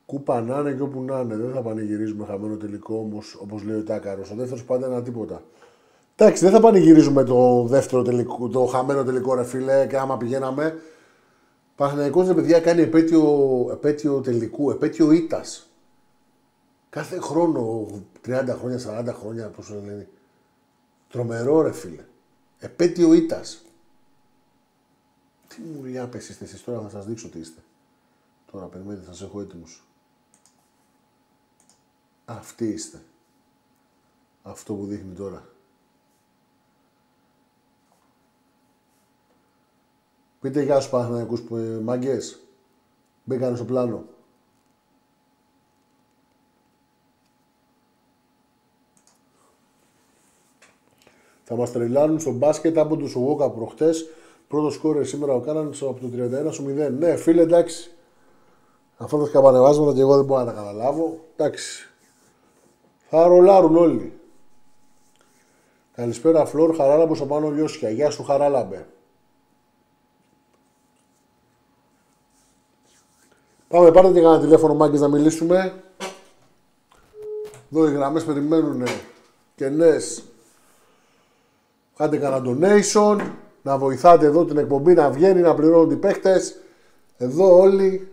Κούπα 0.05 0.41
να 0.41 0.59
είναι 0.59 0.73
και 0.73 0.81
όπου 0.81 1.01
να 1.01 1.19
είναι. 1.19 1.35
Δεν 1.35 1.51
θα 1.53 1.61
πανηγυρίζουμε 1.61 2.25
χαμένο 2.25 2.55
τελικό 2.55 2.95
όμως, 2.95 3.37
όπως 3.41 3.63
λέει 3.63 3.77
ο 3.77 3.83
Τάκαρος. 3.83 4.31
Ο 4.31 4.35
δεύτερος 4.35 4.63
πάντα 4.63 4.85
ένα 4.85 5.01
τίποτα. 5.01 5.43
Εντάξει, 6.15 6.43
δεν 6.43 6.53
θα 6.53 6.59
πανηγυρίζουμε 6.59 7.23
το 7.23 7.65
δεύτερο 7.67 8.01
τελικό, 8.01 8.47
το 8.47 8.65
χαμένο 8.65 9.03
τελικό 9.03 9.35
ρε 9.35 9.43
φίλε 9.43 9.87
και 9.87 9.97
άμα 9.97 10.17
πηγαίναμε. 10.17 10.75
Παναγιακός 11.75 12.27
ρε 12.27 12.33
παιδιά 12.33 12.59
κάνει 12.59 12.81
επέτειο, 12.81 13.23
επέτειο 13.71 14.21
τελικού, 14.21 14.71
επέτειο 14.71 15.11
ήττας. 15.11 15.69
Κάθε 16.89 17.19
χρόνο, 17.19 17.87
30 18.21 18.55
χρόνια, 18.59 18.77
40 18.77 19.13
χρόνια, 19.13 19.49
πώς 19.49 19.69
λένε. 19.69 20.07
Τρομερό 21.09 21.61
ρε 21.61 21.71
φίλε. 21.71 22.05
Επέτειο 22.59 23.13
ήττας. 23.13 23.61
Τι 25.47 25.61
μου 25.61 25.83
λέει, 25.83 25.97
άπες 25.97 26.29
είστε 26.29 26.43
εσείς 26.43 26.63
τώρα, 26.63 26.81
θα 26.81 26.89
σας 26.89 27.05
δείξω 27.05 27.29
τι 27.29 27.39
είστε. 27.39 27.61
Τώρα 28.51 28.65
περιμένετε, 28.65 29.05
θα 29.05 29.13
σας 29.13 29.27
έχω 29.27 29.41
έτοιμους. 29.41 29.87
Αυτοί 32.25 32.67
είστε. 32.67 33.01
Αυτό 34.43 34.73
που 34.73 34.85
δείχνει 34.85 35.13
τώρα. 35.13 35.47
Πείτε 40.39 40.61
γεια 40.61 40.79
σου 40.79 40.89
Παναθηναϊκούς 40.89 41.41
που 41.41 41.55
ε, 41.55 41.79
μάγκες. 41.79 42.39
Μπήκανε 43.23 43.55
στο 43.55 43.65
πλάνο. 43.65 44.05
Θα 51.49 51.55
μας 51.55 51.71
τρελάνουν 51.71 52.19
στο 52.19 52.31
μπάσκετ 52.31 52.77
από 52.77 52.95
τους 52.95 53.15
Ουόκα 53.15 53.49
προχτές. 53.49 54.09
Πρώτο 54.47 54.69
σκόρε 54.69 55.03
σήμερα 55.03 55.33
ο 55.33 55.39
Κάναν 55.39 55.73
από 55.81 55.99
το 55.99 56.09
31 56.47 56.51
στο 56.51 56.63
0. 56.63 56.91
Ναι, 56.91 57.15
φίλε, 57.15 57.41
εντάξει. 57.41 57.91
Αυτά 58.97 59.17
τα 59.17 59.25
σκαμπανεβάσματα 59.25 59.93
και 59.93 59.99
εγώ 59.99 60.15
δεν 60.15 60.25
μπορώ 60.25 60.39
να 60.39 60.45
τα 60.45 60.51
καταλάβω. 60.51 61.19
Εντάξει. 61.35 61.89
Θα 63.09 63.27
ρολάρουν 63.27 63.75
όλοι. 63.75 64.19
Καλησπέρα 65.95 66.45
Φλόρ, 66.45 66.75
Χαράλαμπος 66.75 67.21
από 67.21 67.33
πάνω 67.33 67.49
Λιώσια. 67.49 67.89
Γεια 67.89 68.09
σου 68.09 68.23
Χαράλαμπε. 68.23 68.87
Πάμε, 73.67 73.91
πάρτε 73.91 74.11
και 74.11 74.21
κανένα 74.21 74.41
τηλέφωνο, 74.41 74.73
μάγκες, 74.73 74.99
να 74.99 75.07
μιλήσουμε. 75.07 75.83
Εδώ 77.71 77.87
οι 77.87 77.93
γραμμές 77.93 78.23
περιμένουν 78.23 78.83
και 79.55 79.69
νες. 79.69 80.23
Κάντε 81.97 82.17
κανένα 82.17 82.43
donation, 82.45 83.31
να 83.61 83.77
βοηθάτε 83.77 84.25
εδώ 84.25 84.45
την 84.45 84.57
εκπομπή 84.57 84.93
να 84.93 85.09
βγαίνει, 85.09 85.41
να 85.41 85.55
πληρώνουν 85.55 85.91
οι 85.91 85.95
παίχτες. 85.95 86.61
Εδώ 87.17 87.59
όλοι. 87.59 88.11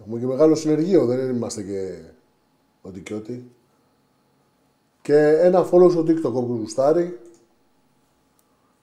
Έχουμε 0.00 0.18
και 0.18 0.26
μεγάλο 0.26 0.54
συνεργείο, 0.54 1.06
δεν 1.06 1.34
είμαστε 1.34 1.62
και 1.62 2.00
ό,τι 2.82 3.00
και 3.00 3.14
ό,τι. 3.14 3.42
Και 5.02 5.16
ένα 5.28 5.68
follow 5.70 5.90
στο 5.90 6.00
TikTok 6.00 6.32
όπου 6.32 6.56
γουστάρει. 6.60 7.18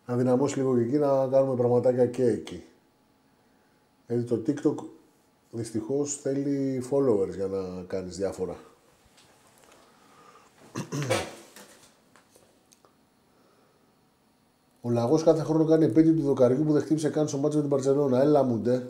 Να 0.06 0.16
δυναμώσει 0.16 0.58
λίγο 0.58 0.78
και 0.78 0.84
εκεί 0.84 0.98
να 0.98 1.28
κάνουμε 1.28 1.56
πραγματάκια 1.56 2.06
και 2.06 2.26
εκεί. 2.26 2.64
Γιατί 4.08 4.24
το 4.24 4.42
TikTok 4.48 4.86
δυστυχώς 5.52 6.16
θέλει 6.16 6.84
followers 6.92 7.36
για 7.36 7.48
να 7.48 7.84
κάνεις 7.88 8.18
διάφορα. 8.18 8.69
Ο 14.82 14.90
λαγός 14.90 15.24
κάθε 15.24 15.44
χρόνο 15.44 15.66
κάνει 15.66 15.86
επέτειο 15.86 16.14
του 16.14 16.22
δοκαριού 16.22 16.64
που 16.64 16.74
δεν 16.74 16.82
χτύπησε 16.82 17.10
καν 17.10 17.28
στο 17.28 17.38
μάτσο 17.38 17.58
με 17.58 17.64
την 17.64 17.72
Παρσελόνα. 17.72 18.22
Έλα 18.22 18.44
μου 18.44 18.58
ντε. 18.58 18.82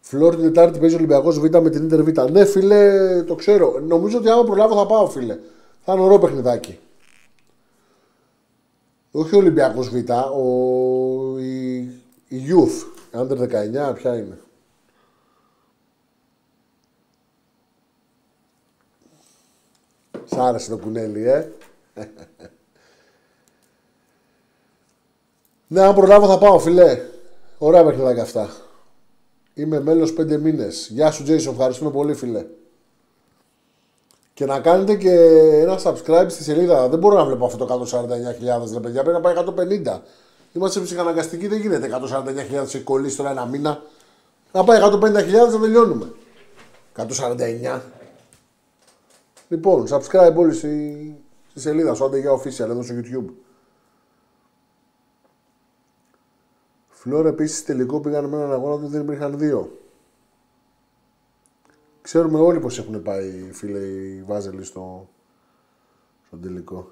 Φλόρ 0.00 0.34
την 0.34 0.44
Τετάρτη 0.44 0.78
παίζει 0.78 0.94
ο 0.94 0.98
Ολυμπιακός 0.98 1.38
Β 1.38 1.42
με 1.42 1.70
την 1.70 1.84
Ιντερ 1.84 2.02
Β. 2.02 2.30
Ναι, 2.30 2.44
φίλε, 2.44 3.22
το 3.22 3.34
ξέρω. 3.34 3.80
Νομίζω 3.80 4.18
ότι 4.18 4.28
άμα 4.28 4.44
προλάβω 4.44 4.74
θα 4.74 4.86
πάω, 4.86 5.08
φίλε. 5.08 5.38
Θα 5.84 5.92
είναι 5.92 6.02
ωραίο 6.02 6.18
παιχνιδάκι. 6.18 6.78
Όχι 9.10 9.34
ο 9.34 9.38
Ολυμπιακός 9.38 9.88
Β, 9.88 9.94
ο... 10.36 11.38
η... 11.38 11.76
η 12.28 12.42
Youth. 12.48 12.86
Under 13.20 13.38
19, 13.90 13.94
ποια 13.94 14.16
είναι. 14.16 14.38
Σ' 20.30 20.36
άρεσε 20.36 20.70
το 20.70 20.76
κουνέλι, 20.76 21.28
ε. 21.28 21.52
ναι, 25.68 25.80
αν 25.80 25.94
προλάβω 25.94 26.26
θα 26.26 26.38
πάω, 26.38 26.58
φιλέ. 26.58 27.00
Ωραία 27.58 27.84
παιχνιδάκια 27.84 28.22
αυτά. 28.22 28.50
Είμαι 29.54 29.80
μέλος 29.80 30.14
5 30.18 30.38
μήνες. 30.38 30.88
Γεια 30.90 31.10
σου, 31.10 31.24
Jason. 31.26 31.50
Ευχαριστούμε 31.50 31.90
πολύ, 31.90 32.14
φιλέ. 32.14 32.44
Και 34.34 34.44
να 34.44 34.60
κάνετε 34.60 34.94
και 34.94 35.10
ένα 35.60 35.78
subscribe 35.82 36.26
στη 36.28 36.42
σελίδα. 36.42 36.88
Δεν 36.88 36.98
μπορώ 36.98 37.16
να 37.16 37.24
βλέπω 37.24 37.44
αυτό 37.44 37.64
το 37.64 37.86
149.000 37.92 38.72
ρε 38.72 38.80
παιδιά. 38.80 39.02
Πρέπει 39.02 39.20
να 39.20 39.20
πάει 39.20 39.34
150. 39.86 40.00
Είμαστε 40.52 40.80
ψυχαναγκαστικοί, 40.80 41.46
δεν 41.46 41.60
γίνεται 41.60 42.00
149.000 42.62 42.64
σε 42.66 42.78
κολλήσει 42.78 43.16
τώρα 43.16 43.30
ένα 43.30 43.46
μήνα. 43.46 43.82
Να 44.52 44.64
πάει 44.64 44.80
150.000 44.82 45.52
να 45.52 45.60
τελειώνουμε. 45.60 46.12
149. 46.96 47.80
Λοιπόν, 49.48 49.86
subscribe 49.88 50.34
όλοι 50.36 50.54
στη, 50.54 51.24
στη 51.50 51.60
σελίδα 51.60 51.94
σου, 51.94 52.04
άντε 52.04 52.18
για 52.18 52.32
official 52.32 52.58
εδώ 52.60 52.82
στο 52.82 52.94
YouTube. 52.94 53.32
Φλόρ 56.88 57.26
επίσης 57.26 57.64
τελικό 57.64 58.00
πήγαν 58.00 58.24
με 58.24 58.36
έναν 58.36 58.52
αγώνα 58.52 58.82
του 58.82 58.88
δεν 58.88 59.00
υπήρχαν 59.00 59.38
δύο. 59.38 59.78
Ξέρουμε 62.00 62.38
όλοι 62.40 62.60
πως 62.60 62.78
έχουν 62.78 63.02
πάει 63.02 63.52
φίλε 63.52 63.78
οι 63.78 64.22
Βάζελοι 64.22 64.64
στο, 64.64 65.08
στο 66.26 66.36
τελικό. 66.36 66.90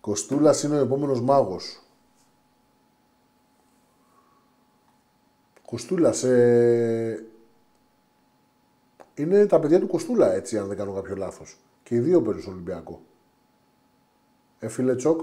Κοστούλας 0.00 0.62
είναι 0.62 0.78
ο 0.78 0.82
επόμενος 0.82 1.20
μάγος. 1.20 1.82
Κοστούλας, 5.64 6.22
ε, 6.22 7.26
είναι 9.14 9.46
τα 9.46 9.60
παιδιά 9.60 9.80
του 9.80 9.86
Κοστούλα, 9.86 10.32
έτσι, 10.32 10.58
αν 10.58 10.66
δεν 10.66 10.76
κάνω 10.76 10.92
κάποιο 10.92 11.16
λάθος. 11.16 11.58
Και 11.82 11.94
οι 11.94 11.98
δύο 11.98 12.22
παίζουν 12.22 12.42
στο 12.42 12.50
Ολυμπιακό. 12.50 13.00
Ε, 14.58 14.68
φίλε 14.68 14.94
Τσοκ. 14.94 15.20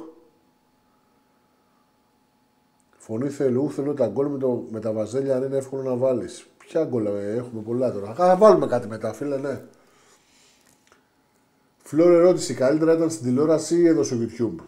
Φωνή 2.97 3.29
θελού, 3.29 3.71
θέλω 3.71 3.93
τα 3.93 4.07
γκολ 4.07 4.27
με, 4.27 4.37
το, 4.37 4.65
με 4.71 4.79
τα 4.79 4.91
βαζέλια 4.91 5.35
αν 5.35 5.43
είναι 5.43 5.57
εύκολο 5.57 5.81
να 5.81 5.95
βάλεις. 5.95 6.47
Ποια 6.57 6.85
γκολ 6.85 7.05
ε, 7.05 7.35
έχουμε 7.35 7.61
πολλά 7.61 7.91
τώρα. 7.91 8.13
Θα 8.13 8.35
βάλουμε 8.35 8.67
κάτι 8.67 8.87
μετά, 8.87 9.13
φίλε, 9.13 9.37
ναι. 9.37 9.61
Φλόρ 11.83 12.11
ερώτηση, 12.11 12.53
καλύτερα 12.53 12.93
ήταν 12.93 13.09
στην 13.09 13.23
τηλεόραση 13.23 13.79
ή 13.79 13.87
εδώ 13.87 14.03
στο 14.03 14.15
YouTube; 14.19 14.63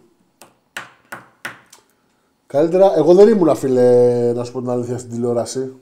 Καλύτερα, 2.48 2.94
εγώ 2.98 3.14
δεν 3.14 3.28
ήμουν 3.28 3.56
φίλε, 3.56 4.34
να 4.34 4.44
σου 4.44 4.52
πω 4.52 4.60
την 4.60 4.70
αλήθεια, 4.70 4.98
στην 4.98 5.12
τηλεόραση. 5.12 5.76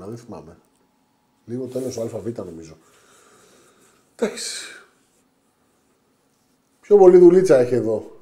Ή 0.00 0.02
ήμουνα, 0.02 0.06
δεν 0.06 0.16
θυμάμαι. 0.16 0.56
Λίγο 1.44 1.66
τέλος 1.66 1.96
ο 1.96 2.02
ΑΒ 2.02 2.46
νομίζω. 2.46 2.76
Εντάξει. 4.16 4.82
Πιο 6.80 6.96
πολύ 6.96 7.18
δουλίτσα 7.18 7.58
έχει 7.58 7.74
εδώ. 7.74 8.18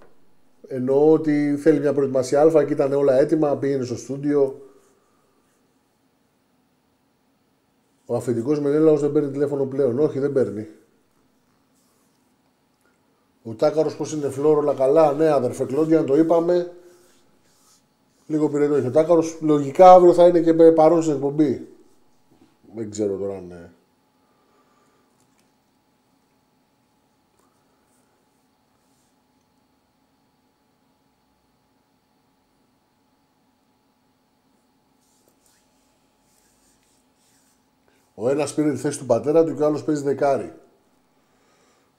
Εννοώ 0.69 1.13
ότι 1.13 1.57
θέλει 1.57 1.81
μια 1.81 1.93
προετοιμασία 1.93 2.43
Α 2.43 2.65
και 2.65 2.73
ήταν 2.73 2.93
όλα 2.93 3.15
έτοιμα, 3.15 3.57
πήγαινε 3.57 3.85
στο 3.85 3.97
στούντιο. 3.97 4.63
Ο 8.07 8.17
αφεντικός 8.17 8.61
Μενέλαο 8.61 8.97
δεν 8.97 9.13
παίρνει 9.13 9.31
τηλέφωνο 9.31 9.65
πλέον. 9.65 9.99
Όχι, 9.99 10.19
δεν 10.19 10.33
παίρνει. 10.33 10.69
Ο 13.43 13.55
Τάκαρος 13.55 13.97
πώς 13.97 14.13
είναι 14.13 14.29
φλόρο, 14.29 14.59
όλα 14.59 14.75
καλά. 14.75 15.13
Ναι, 15.13 15.31
αδερφέ 15.31 15.65
Κλόντια, 15.65 16.05
το 16.05 16.17
είπαμε. 16.17 16.73
Λίγο 18.31 18.49
πυρετό 18.49 18.75
έχει 18.75 18.87
ο 18.87 18.91
Τάκαρος. 18.91 19.39
Λογικά 19.41 19.93
αύριο 19.93 20.13
θα 20.13 20.27
είναι 20.27 20.41
και 20.41 20.55
παρόν 20.55 21.03
στην 21.03 21.15
εκπομπή. 21.15 21.69
Δεν 22.75 22.91
ξέρω 22.91 23.17
τώρα 23.17 23.37
αν. 23.37 23.47
Ναι. 23.47 23.71
Ο 38.15 38.29
ένας 38.29 38.55
πήρε 38.55 38.71
τη 38.71 38.77
θέση 38.77 38.99
του 38.99 39.07
πατέρα 39.07 39.45
του 39.45 39.55
και 39.55 39.63
ο 39.63 39.67
άλλος 39.67 39.85
παίζει 39.85 40.03
δεκάρι. 40.03 40.53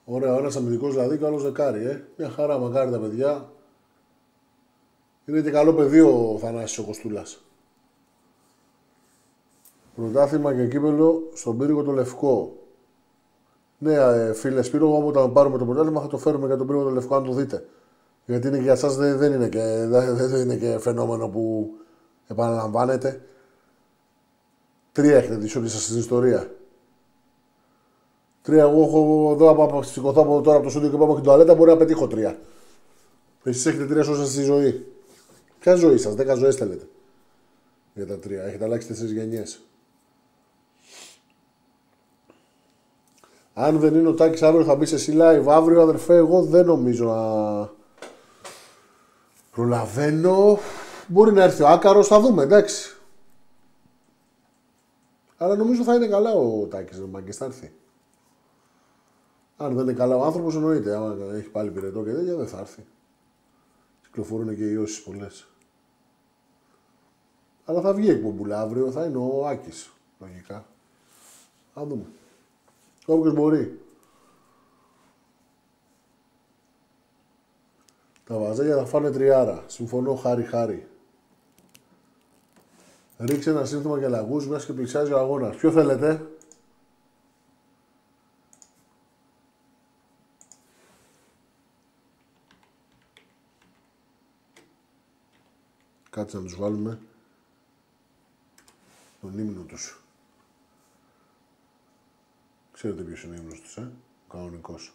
Ωραία, 0.04 0.34
ο 0.34 0.38
ένας 0.38 0.56
αμυντικός 0.56 0.94
δηλαδή 0.94 1.18
και 1.18 1.24
ο 1.24 1.26
άλλος 1.26 1.42
δεκάρι, 1.42 1.84
ε. 1.84 2.04
Μια 2.16 2.30
χαρά, 2.30 2.58
μακάρι 2.58 2.90
τα 2.90 2.98
παιδιά. 2.98 3.52
Είναι 5.24 5.40
και 5.40 5.50
καλό 5.50 5.74
παιδί 5.74 6.00
ο 6.00 6.38
Θανάσης 6.40 6.78
ο 6.78 6.82
Κοστούλας. 6.82 7.44
Πρωτάθλημα 9.96 10.54
και 10.54 10.66
κύπελο 10.66 11.30
στον 11.34 11.58
πύργο 11.58 11.82
το 11.82 11.92
Λευκό. 11.92 12.56
Ναι, 13.78 13.94
ε, 13.94 14.32
φίλε 14.32 14.62
Σπύρο, 14.62 14.86
εγώ 14.86 15.06
όταν 15.06 15.32
πάρουμε 15.32 15.58
το 15.58 15.64
πρωτάθλημα 15.64 16.00
θα 16.00 16.06
το 16.06 16.18
φέρουμε 16.18 16.46
για 16.46 16.56
τον 16.56 16.66
πύργο 16.66 16.82
το 16.82 16.90
Λευκό, 16.90 17.14
αν 17.14 17.24
το 17.24 17.32
δείτε. 17.32 17.64
Γιατί 18.26 18.48
είναι 18.48 18.56
και 18.56 18.62
για 18.62 18.72
εσάς 18.72 18.96
δεν, 18.96 19.18
δεν, 19.18 19.32
είναι 19.32 19.48
και, 19.48 19.86
δεν 20.14 20.40
είναι 20.40 20.56
και 20.56 20.78
φαινόμενο 20.78 21.28
που 21.28 21.70
επαναλαμβάνεται. 22.26 23.20
Τρία 24.92 25.16
έχετε 25.16 25.36
δει 25.36 25.58
όλη 25.58 25.68
σας 25.68 25.82
στην 25.82 25.98
ιστορία. 25.98 26.50
Τρία, 28.42 28.62
εγώ 28.62 28.82
έχω 28.82 29.30
εδώ 29.32 29.50
από 29.50 29.82
σηκωθώ 29.82 30.22
από 30.22 30.40
τώρα 30.40 30.56
από 30.56 30.64
το 30.64 30.70
σούντιο 30.70 30.90
και 30.90 30.96
πάω 30.96 31.08
και 31.08 31.14
την 31.14 31.22
τουαλέτα, 31.22 31.54
μπορεί 31.54 31.70
να 31.70 31.76
πετύχω 31.76 32.06
τρία. 32.06 32.38
Εσείς 33.42 33.66
έχετε 33.66 33.86
τρία 33.86 34.02
σώσα 34.02 34.26
στη 34.26 34.42
ζωή. 34.42 34.86
Ποια 35.60 35.74
ζωή 35.74 35.98
σας, 35.98 36.14
10 36.14 36.36
ζωές 36.36 36.56
θέλετε. 36.56 36.88
Για 37.94 38.06
τα 38.06 38.18
τρία. 38.18 38.42
Έχετε 38.42 38.64
αλλάξει 38.64 38.86
τέσσερις 38.86 39.12
γενιές. 39.12 39.60
Αν 43.54 43.78
δεν 43.78 43.94
είναι 43.94 44.08
ο 44.08 44.14
Τάκης 44.14 44.42
αύριο 44.42 44.64
θα 44.64 44.74
μπει 44.74 44.86
σε 44.86 44.94
εσύ 44.94 45.16
live. 45.16 45.44
Αύριο 45.46 45.82
αδερφέ, 45.82 46.14
εγώ 46.16 46.42
δεν 46.42 46.66
νομίζω 46.66 47.04
να 47.04 47.70
προλαβαίνω. 49.50 50.58
Μπορεί 51.06 51.32
να 51.32 51.42
έρθει 51.42 51.62
ο 51.62 51.68
Άκαρος, 51.68 52.06
θα 52.06 52.20
δούμε, 52.20 52.42
εντάξει. 52.42 52.96
Αλλά 55.36 55.56
νομίζω 55.56 55.82
θα 55.82 55.94
είναι 55.94 56.06
καλά 56.06 56.32
ο 56.32 56.66
Τάκης 56.66 56.98
να 56.98 57.06
μάγκε, 57.06 57.32
θα 57.32 57.44
έρθει. 57.44 57.72
Αν 59.56 59.74
δεν 59.74 59.82
είναι 59.82 59.92
καλά 59.92 60.16
ο 60.16 60.24
άνθρωπος, 60.24 60.54
εννοείται. 60.54 60.94
Αν 60.96 61.34
έχει 61.34 61.48
πάλι 61.48 61.70
πυρετό 61.70 62.04
και 62.04 62.12
τέτοια, 62.12 62.34
δεν 62.34 62.46
θα 62.46 62.58
έρθει. 62.58 62.84
Κυκλοφορούν 64.10 64.56
και 64.56 64.64
οι 64.64 64.72
ιώσει 64.72 65.02
πολλές. 65.02 65.46
Αλλά 67.64 67.80
θα 67.80 67.94
βγει 67.94 68.10
εκπομπούλα 68.10 68.60
αύριο, 68.60 68.90
θα 68.90 69.04
είναι 69.04 69.16
ο 69.16 69.46
Άκης. 69.46 69.92
Λογικά. 70.20 70.66
Θα 71.74 71.84
δούμε. 71.84 72.04
Όποιος 73.06 73.34
μπορεί. 73.34 73.80
Τα 78.26 78.38
βαζέλια 78.38 78.76
θα 78.76 78.86
φάνε 78.86 79.10
τριάρα. 79.10 79.64
Συμφωνώ 79.66 80.14
χάρη-χάρη. 80.14 80.88
Ρίξε 83.18 83.50
ένα 83.50 83.64
σύνθημα 83.64 83.98
για 83.98 84.08
λαγούς, 84.08 84.48
μέσα 84.48 84.66
και 84.66 84.72
πλησιάζει 84.72 85.12
ο 85.12 85.18
αγώνας. 85.18 85.56
Ποιο 85.56 85.70
θέλετε; 85.70 86.29
Κάτσε 96.20 96.36
να 96.36 96.42
τους 96.42 96.56
βάλουμε 96.56 96.98
τον 99.20 99.38
ύμνο 99.38 99.62
τους. 99.62 100.00
Ξέρετε 102.72 103.02
ποιος 103.02 103.22
είναι 103.22 103.36
ο 103.36 103.38
ύμνος 103.38 103.60
τους, 103.60 103.76
ε; 103.76 103.90
Ο 104.26 104.32
κανονικός. 104.32 104.92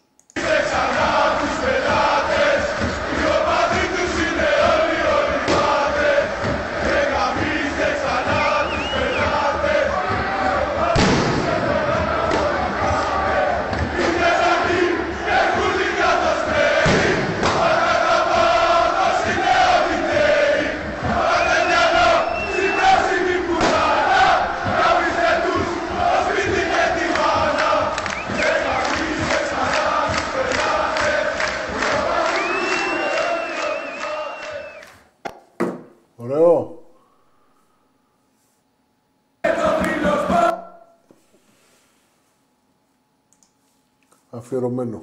αφιερωμένο. 44.46 45.02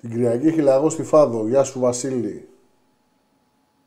Την 0.00 0.10
Κυριακή 0.10 0.46
έχει 0.46 0.60
λαγό 0.60 0.90
στη 0.90 1.02
Φάδο. 1.02 1.48
Γεια 1.48 1.64
σου 1.64 1.80
Βασίλη. 1.80 2.48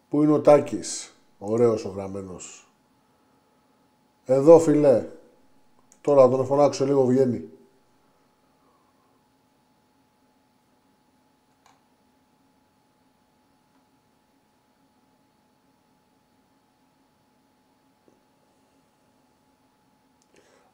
Πού 0.09 0.23
είναι 0.23 0.31
ο 0.31 0.41
Τάκης; 0.41 1.13
Ωραίος 1.39 1.85
ο 1.85 1.89
γραμμένος. 1.89 2.71
Εδώ 4.25 4.59
φίλε. 4.59 5.05
Τώρα 6.01 6.29
τον 6.29 6.45
φωνάξω 6.45 6.85
λίγο 6.85 7.05
βγαίνει. 7.05 7.49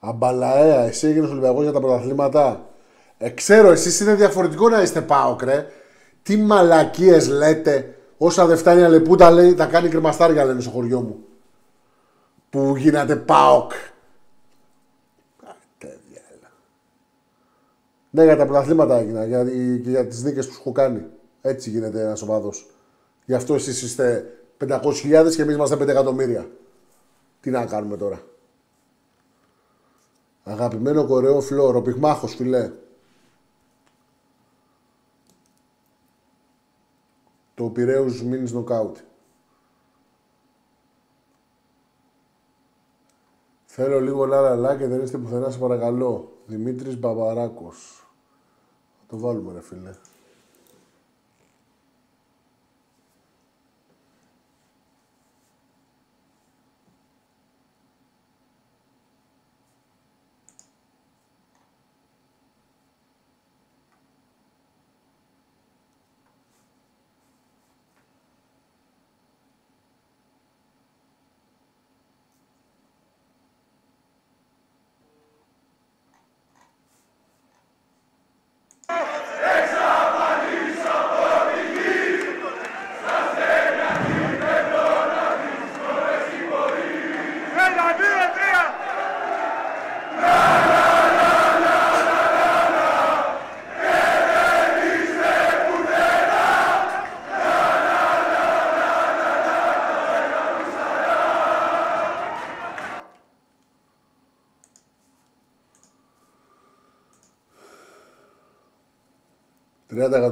Αμπαλαέα, 0.07 0.81
εσύ 0.81 1.07
έγινες 1.07 1.29
Ολυμπιακός 1.29 1.63
για 1.63 1.71
τα 1.71 1.79
πρωταθλήματα. 1.79 2.69
Ε, 3.17 3.29
ξέρω, 3.29 3.71
εσείς 3.71 3.99
είναι 3.99 4.15
διαφορετικό 4.15 4.69
να 4.69 4.81
είστε 4.81 5.01
πάοκρε. 5.01 5.67
Τι 6.23 6.37
μαλακίες 6.37 7.27
λέτε, 7.27 7.95
όσα 8.17 8.45
δεν 8.45 8.57
φτάνει 8.57 8.83
αλεπούτα 8.83 9.31
λέει, 9.31 9.53
τα 9.53 9.65
κάνει 9.65 9.89
κρεμαστάρια 9.89 10.45
λένε 10.45 10.61
στο 10.61 10.69
χωριό 10.69 11.01
μου. 11.01 11.17
Που 12.49 12.75
γίνατε 12.77 13.15
πάοκ. 13.15 13.71
Ναι, 18.09 18.23
για 18.23 18.37
τα 18.37 18.45
πρωταθλήματα 18.45 18.97
έγινα 18.97 19.25
για, 19.25 19.43
και 19.83 19.89
για 19.89 20.07
τις 20.07 20.23
νίκες 20.23 20.47
που 20.47 20.53
σου 20.53 20.59
έχω 20.61 20.71
κάνει. 20.71 21.05
Έτσι 21.41 21.69
γίνεται 21.69 22.01
ένας 22.01 22.21
οπαδός. 22.21 22.69
Γι' 23.25 23.33
αυτό 23.33 23.53
εσείς 23.53 23.81
είστε 23.81 24.33
500.000 24.67 25.35
και 25.35 25.41
εμείς 25.41 25.55
είμαστε 25.55 25.75
5 25.75 25.87
εκατομμύρια. 25.87 26.49
Τι 27.41 27.49
να 27.49 27.65
κάνουμε 27.65 27.97
τώρα. 27.97 28.21
Αγαπημένο 30.47 31.05
κορεό 31.05 31.41
φλόρο, 31.41 31.81
πυγμάχος 31.81 32.35
φιλέ. 32.35 32.71
Το 37.55 37.69
Πειραίους 37.69 38.23
μείνεις 38.23 38.51
νοκάουτ. 38.51 38.97
Θέλω 43.65 43.99
λίγο 43.99 44.25
λαλαλά 44.25 44.77
και 44.77 44.87
δεν 44.87 45.01
είστε 45.01 45.17
πουθενά, 45.17 45.49
σε 45.49 45.59
παρακαλώ. 45.59 46.31
Δημήτρης 46.45 46.99
Μπαμπαράκος. 46.99 48.07
Το 49.07 49.17
βάλουμε 49.17 49.53
ρε 49.53 49.61
φίλε. 49.61 49.93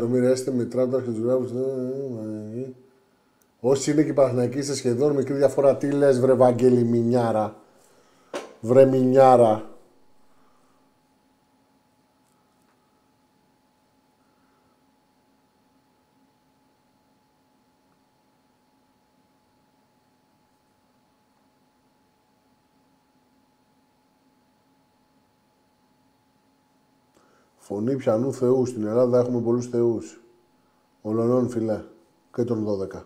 εκατομμύρια 0.03 0.29
έστε 0.29 0.51
με 0.51 0.63
τράμπτα 0.63 1.01
και 1.01 1.09
του 1.09 1.23
γράφου. 1.23 1.45
Όσοι 3.59 3.91
είναι 3.91 4.03
και 4.03 4.13
Παναθηναϊκοί 4.13 4.57
είστε 4.57 4.73
σχεδόν 4.73 5.15
μικρή 5.15 5.33
διαφορά. 5.33 5.75
Τι 5.75 5.91
λε, 5.91 6.11
βρε 6.11 6.33
Βαγγέλη 6.33 6.83
Μινιάρα. 6.83 7.55
Βρε 8.59 8.85
πιανού 28.03 28.33
θεού. 28.33 28.65
Στην 28.65 28.87
Ελλάδα 28.87 29.19
έχουμε 29.19 29.41
πολλούς 29.41 29.67
θεούς. 29.67 30.21
Ολονών 31.01 31.49
φιλέ 31.49 31.81
και 32.35 32.43
τον 32.43 32.65
12. 32.93 33.01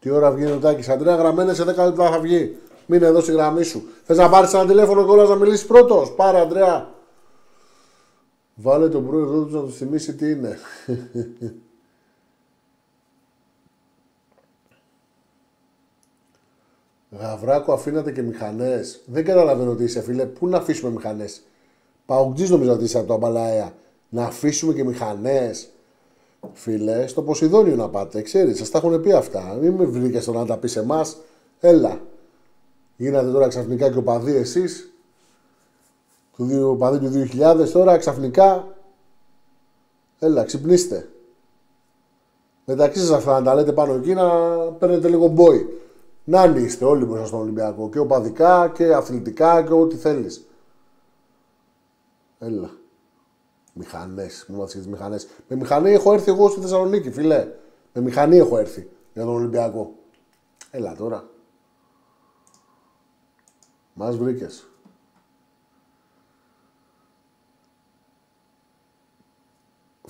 Τι 0.00 0.10
ώρα 0.10 0.30
βγει 0.30 0.44
ο 0.44 0.58
Τάκης; 0.58 0.88
Αντρέα 0.88 1.16
γραμμένα 1.16 1.54
σε 1.54 1.62
10 1.62 1.66
λεπτά 1.66 2.10
θα 2.10 2.20
βγει. 2.20 2.56
Μείνε 2.86 3.06
εδώ 3.06 3.20
στη 3.20 3.32
γραμμή 3.32 3.62
σου. 3.62 3.82
Θες 4.04 4.16
να 4.16 4.28
πάρεις 4.28 4.52
ένα 4.54 4.66
τηλέφωνο 4.66 5.04
κιόλας 5.04 5.28
να 5.28 5.34
μιλήσεις 5.34 5.66
πρώτος; 5.66 6.14
Πάρε 6.14 6.40
Αντρέα. 6.40 6.90
Βάλε 8.54 8.88
τον 8.88 9.06
πρώτο 9.06 9.44
του 9.44 9.56
να 9.56 9.62
του 9.62 9.72
θυμίσει 9.72 10.14
τι 10.14 10.30
είναι. 10.30 10.58
Γαβράκο, 17.18 17.72
αφήνατε 17.72 18.12
και 18.12 18.22
μηχανές. 18.22 19.00
Δεν 19.06 19.24
καταλαβαίνω 19.24 19.74
τι 19.74 19.84
είσαι, 19.84 20.02
φίλε. 20.02 20.26
Πού 20.26 20.48
να 20.48 20.56
αφήσουμε 20.56 20.90
μηχανές; 20.90 21.42
Παουγκτζή 22.06 22.50
νομίζω 22.50 22.72
ότι 22.72 22.84
είσαι 22.84 22.98
από 22.98 23.06
το 23.06 23.14
Αμπαλαέα. 23.14 23.72
Να 24.08 24.24
αφήσουμε 24.24 24.72
και 24.72 24.84
μηχανές. 24.84 25.68
Φίλε, 26.52 27.06
στο 27.06 27.22
Ποσειδόνιο 27.22 27.76
να 27.76 27.88
πάτε. 27.88 28.22
Ξέρεις, 28.22 28.58
σας 28.58 28.70
τα 28.70 28.78
έχουν 28.78 29.00
πει 29.00 29.12
αυτά. 29.12 29.58
Μην 29.60 29.72
με 29.72 29.84
βρήκες 29.84 30.22
στο 30.22 30.32
να 30.32 30.46
τα 30.46 30.56
πεις 30.56 30.76
εμάς. 30.76 31.16
Έλα. 31.60 32.00
Γίνατε 32.96 33.30
τώρα 33.30 33.48
ξαφνικά 33.48 33.90
και 33.90 33.98
οπαδοί 33.98 34.34
εσείς. 34.36 34.92
Του 36.36 36.68
οπαδοί 36.68 36.98
του 36.98 37.10
2000 37.10 37.72
τώρα 37.72 37.96
ξαφνικά. 37.96 38.66
Έλα, 40.18 40.44
ξυπνήστε. 40.44 41.08
Μεταξύ 42.64 43.00
σας 43.00 43.10
αυτά 43.10 43.32
να 43.40 43.44
τα 43.44 43.54
λέτε 43.54 43.72
πάνω 43.72 43.94
εκεί 43.94 44.14
να 44.14 44.28
παίρνετε 44.78 45.08
λίγο 45.08 45.26
μπόι. 45.26 45.66
Να 46.24 46.44
είστε 46.44 46.84
όλοι 46.84 47.06
μέσα 47.06 47.26
στον 47.26 47.40
Ολυμπιακό. 47.40 47.88
Και 47.88 47.98
οπαδικά 47.98 48.68
και 48.68 48.94
αθλητικά 48.94 49.62
και 49.62 49.72
ό,τι 49.72 49.96
θέλεις. 49.96 50.46
Έλα. 52.38 52.70
Μηχανές. 53.72 54.44
Μου 54.48 54.56
για 54.56 54.66
τις 54.66 54.86
μηχανές. 54.88 55.28
Με 55.48 55.56
μηχανή 55.56 55.90
έχω 55.90 56.12
έρθει 56.12 56.30
εγώ 56.30 56.48
στη 56.48 56.60
Θεσσαλονίκη, 56.60 57.10
φιλέ. 57.10 57.48
Με 57.92 58.00
μηχανή 58.00 58.36
έχω 58.36 58.58
έρθει 58.58 58.90
για 59.12 59.24
τον 59.24 59.34
Ολυμπιακό. 59.34 59.94
Έλα 60.70 60.96
τώρα. 60.96 61.28
Μας 63.94 64.16
βρήκες. 64.16 64.71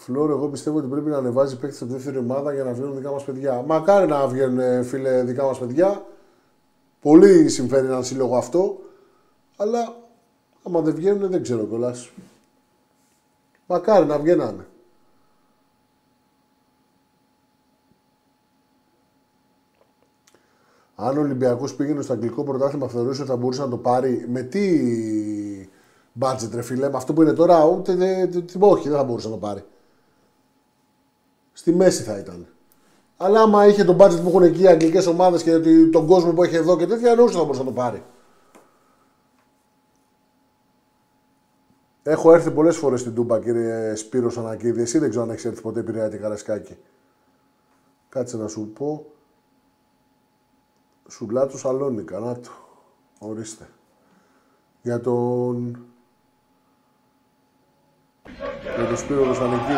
Φλόρο, 0.04 0.32
εγώ 0.36 0.48
πιστεύω 0.48 0.78
ότι 0.78 0.86
πρέπει 0.86 1.10
να 1.10 1.16
ανεβάζει 1.16 1.58
παίκτη 1.58 1.76
από 1.76 1.86
τη 1.86 1.92
δεύτερη 1.92 2.18
ομάδα 2.18 2.54
για 2.54 2.64
να 2.64 2.72
βγαίνουν 2.72 2.94
δικά 2.94 3.10
μας 3.10 3.24
παιδιά. 3.24 3.62
Μακάρι 3.66 4.06
να 4.06 4.26
βγαίνουν 4.26 4.58
ε, 4.58 4.82
φίλε 4.82 5.22
δικά 5.22 5.44
μας 5.44 5.58
παιδιά. 5.58 6.06
Πολύ 7.00 7.48
συμφέρει 7.48 7.86
έναν 7.86 8.04
σύλλογο 8.04 8.36
αυτό. 8.36 8.78
Αλλά 9.56 9.96
άμα 10.62 10.80
δεν 10.80 10.94
βγαίνουν 10.94 11.30
δεν 11.30 11.42
ξέρω 11.42 11.66
κιόλας. 11.66 12.10
Μακάρι 13.66 14.06
να 14.06 14.18
βγαίνανε. 14.18 14.66
Αν 20.94 21.16
ο 21.16 21.20
Ολυμπιακός 21.20 21.74
πήγαινε 21.74 22.02
στο 22.02 22.12
αγγλικό 22.12 22.44
πρωτάθλημα, 22.44 22.88
θεωρούσε 22.88 23.22
ότι 23.22 23.30
θα 23.30 23.36
μπορούσε 23.36 23.60
να 23.60 23.68
το 23.68 23.76
πάρει 23.76 24.26
με 24.28 24.42
τι 24.42 25.68
budget, 26.20 26.50
ρε 26.54 26.62
φίλε. 26.62 26.90
Με 26.90 26.96
αυτό 26.96 27.12
που 27.12 27.22
είναι 27.22 27.32
τώρα, 27.32 27.64
ούτε. 27.64 27.94
Δε, 27.94 28.26
δε, 28.26 28.40
όχι, 28.58 28.88
δεν 28.88 28.98
θα 28.98 29.04
μπορούσε 29.04 29.28
να 29.28 29.34
το 29.34 29.40
πάρει. 29.40 29.64
Στη 31.52 31.72
μέση 31.74 32.02
θα 32.02 32.18
ήταν. 32.18 32.46
Αλλά 33.16 33.40
άμα 33.40 33.66
είχε 33.66 33.84
τον 33.84 33.96
budget 34.00 34.20
που 34.22 34.28
έχουν 34.28 34.42
εκεί 34.42 34.62
οι 34.62 34.66
αγγλικές 34.66 35.06
ομάδες 35.06 35.42
και 35.42 35.58
τον 35.92 36.06
κόσμο 36.06 36.32
που 36.32 36.42
έχει 36.42 36.56
εδώ 36.56 36.76
και 36.76 36.86
τέτοια, 36.86 37.10
εννοούσε 37.10 37.36
θα 37.36 37.42
μπορούσε 37.42 37.60
να 37.60 37.66
το 37.66 37.72
πάρει. 37.72 38.02
Έχω 42.02 42.32
έρθει 42.32 42.50
πολλές 42.50 42.76
φορές 42.76 43.00
στην 43.00 43.14
Τούμπα, 43.14 43.40
κύριε 43.40 43.94
Σπύρο 43.94 44.32
Ανακίδη. 44.38 44.82
Εσύ 44.82 44.98
δεν 44.98 45.08
ξέρω 45.08 45.24
αν 45.24 45.30
έχεις 45.30 45.44
έρθει 45.44 45.60
ποτέ 45.60 45.82
Πειραιά 45.82 46.08
Καρασκάκη. 46.08 46.76
Κάτσε 48.08 48.36
να 48.36 48.48
σου 48.48 48.70
πω. 48.74 49.06
Σουλάτου 51.08 51.58
Σαλόνικα, 51.58 52.18
να 52.18 52.34
το. 52.34 52.50
Ορίστε. 53.18 53.68
Για 54.82 55.00
τον... 55.00 55.86
Για 58.76 58.86
τον 58.86 58.96
Σπύρο 58.96 59.24
Ρωσανική 59.24 59.72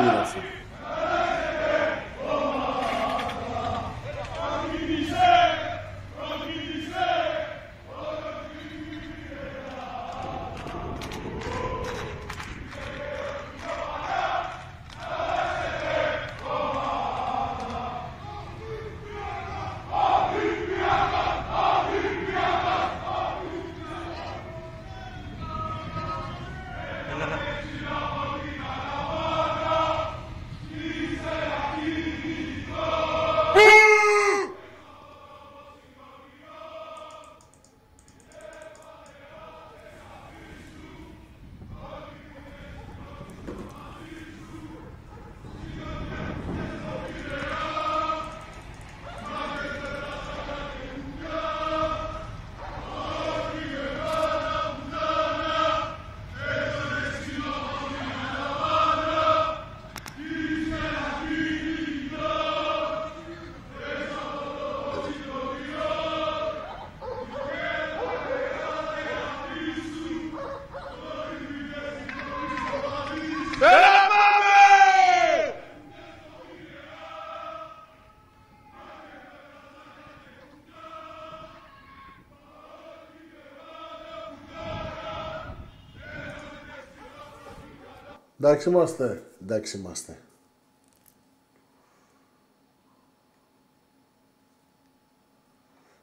Εντάξει 88.45 88.69
είμαστε. 88.69 89.23
Εντάξει 89.43 89.79
είμαστε. 89.79 90.19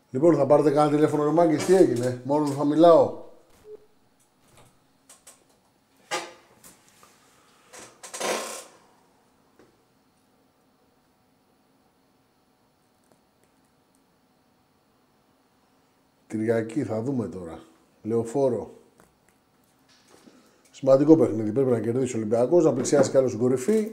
Λοιπόν, 0.10 0.36
θα 0.36 0.46
πάρετε 0.46 0.72
κανένα 0.72 0.96
τηλέφωνο 0.96 1.24
ρε 1.24 1.32
Μάγκης, 1.32 1.66
τι 1.66 1.76
έγινε, 1.76 2.22
μόνο 2.26 2.48
θα 2.48 2.66
μιλάω. 2.66 3.20
Κυριακή 16.28 16.84
θα 16.84 17.02
δούμε 17.02 17.28
τώρα. 17.28 17.64
Λεωφόρο. 18.04 18.81
Σημαντικό 20.82 21.18
παιχνίδι. 21.18 21.52
Πρέπει 21.52 21.70
να 21.70 21.80
κερδίσει 21.80 22.16
ο 22.16 22.18
Ολυμπιακός, 22.18 22.64
να 22.64 22.74
πλησιάσει 22.74 23.10
κι 23.10 23.18
άλλο 23.18 23.28
στην 23.28 23.40
κορυφή. 23.40 23.92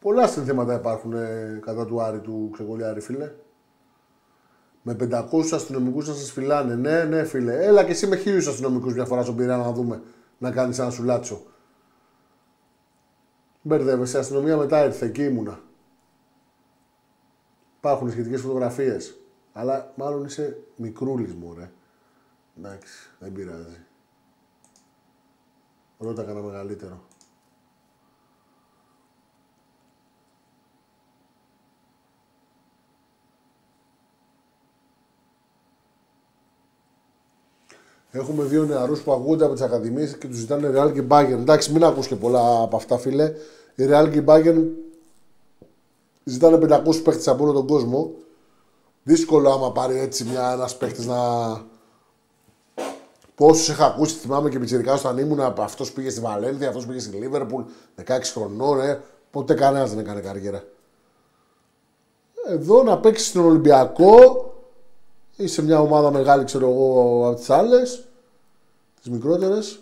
Πολλά 0.00 0.26
συνθήματα 0.26 0.74
υπάρχουν 0.74 1.12
ε, 1.12 1.60
κατά 1.64 1.86
του 1.86 2.02
Άρη 2.02 2.20
του 2.20 2.50
Ξεκολιάρη, 2.52 3.00
φίλε. 3.00 3.32
Με 4.82 4.96
500 5.00 5.24
αστυνομικούς 5.52 6.08
να 6.08 6.14
σας 6.14 6.32
φυλάνε. 6.32 6.74
Ναι, 6.74 7.04
ναι, 7.04 7.24
φίλε. 7.24 7.64
Έλα 7.64 7.84
και 7.84 7.90
εσύ 7.90 8.06
με 8.06 8.16
χίλιους 8.16 8.46
αστυνομικούς 8.46 8.94
μια 8.94 9.04
φορά 9.04 9.22
στον 9.22 9.36
Πειραιά 9.36 9.56
να 9.56 9.72
δούμε. 9.72 10.02
Να 10.38 10.50
κάνεις 10.50 10.78
ένα 10.78 10.90
σουλάτσο. 10.90 11.42
Μπερδεύεσαι. 13.62 14.16
Η 14.16 14.20
αστυνομία 14.20 14.56
μετά 14.56 14.84
ήρθε. 14.84 15.06
Εκεί 15.06 15.24
ήμουνα. 15.24 15.60
Υπάρχουν 17.78 18.10
σχετικές 18.10 18.40
φωτογραφίες. 18.40 19.16
Αλλά 19.52 19.92
μάλλον 19.96 20.24
είσαι 20.24 20.58
μικρούλης 20.76 21.34
μου, 21.34 21.54
ρε. 21.58 21.70
Εντάξει, 22.58 23.10
δεν 23.18 23.32
πειράζει. 23.32 23.76
Ρώτα 25.98 26.22
κανένα 26.22 26.46
μεγαλύτερο. 26.46 27.02
Έχουμε 38.10 38.44
δύο 38.44 38.64
νεαρούς 38.64 39.00
που 39.02 39.12
ακούγονται 39.12 39.44
από 39.44 39.52
τις 39.52 39.62
ακαδημίες 39.62 40.18
και 40.18 40.28
τους 40.28 40.36
ζητάνε 40.36 40.70
Real 40.74 40.92
και 40.92 41.04
Bayern. 41.08 41.38
Εντάξει, 41.40 41.72
μην 41.72 41.84
ακούς 41.84 42.06
και 42.06 42.16
πολλά 42.16 42.62
από 42.62 42.76
αυτά, 42.76 42.98
φίλε. 42.98 43.32
Η 43.74 43.86
Real 43.88 44.08
και 44.12 44.22
Bayern 44.26 44.64
ζητάνε 46.24 46.56
500 46.56 47.02
παίχτες 47.02 47.28
από 47.28 47.42
όλο 47.42 47.52
τον 47.52 47.66
κόσμο. 47.66 48.12
Δύσκολο 49.02 49.50
άμα 49.50 49.72
πάρει 49.72 49.98
έτσι 49.98 50.24
μια 50.24 50.52
ένας 50.52 50.76
παίχτης 50.76 51.06
να, 51.06 51.16
Πόσους 53.34 53.68
είχα 53.68 53.86
ακούσει, 53.86 54.14
θυμάμαι 54.14 54.50
και 54.50 54.58
πιτσυρικά 54.58 54.92
όταν 54.92 55.18
ήμουν. 55.18 55.40
Αυτός 55.40 55.92
πήγε 55.92 56.10
στη 56.10 56.20
Βαλένθια, 56.20 56.68
αυτός 56.68 56.86
πήγε 56.86 56.98
στη 56.98 57.16
Λίβερπουλ, 57.16 57.62
16 58.04 58.32
χρονών, 58.32 58.80
ε. 58.80 59.02
Ποτέ 59.30 59.54
κανένας 59.54 59.90
δεν 59.90 59.98
έκανε 59.98 60.20
καριέρα. 60.20 60.64
Εδώ 62.48 62.82
να 62.82 62.98
παίξεις 62.98 63.28
στον 63.28 63.44
Ολυμπιακό 63.44 64.48
ή 65.36 65.46
σε 65.46 65.62
μια 65.62 65.80
ομάδα 65.80 66.10
μεγάλη, 66.10 66.44
ξέρω 66.44 66.68
εγώ, 66.68 67.28
από 67.28 67.38
τις 67.38 67.50
άλλες, 67.50 68.08
τις 69.00 69.10
μικρότερες. 69.10 69.78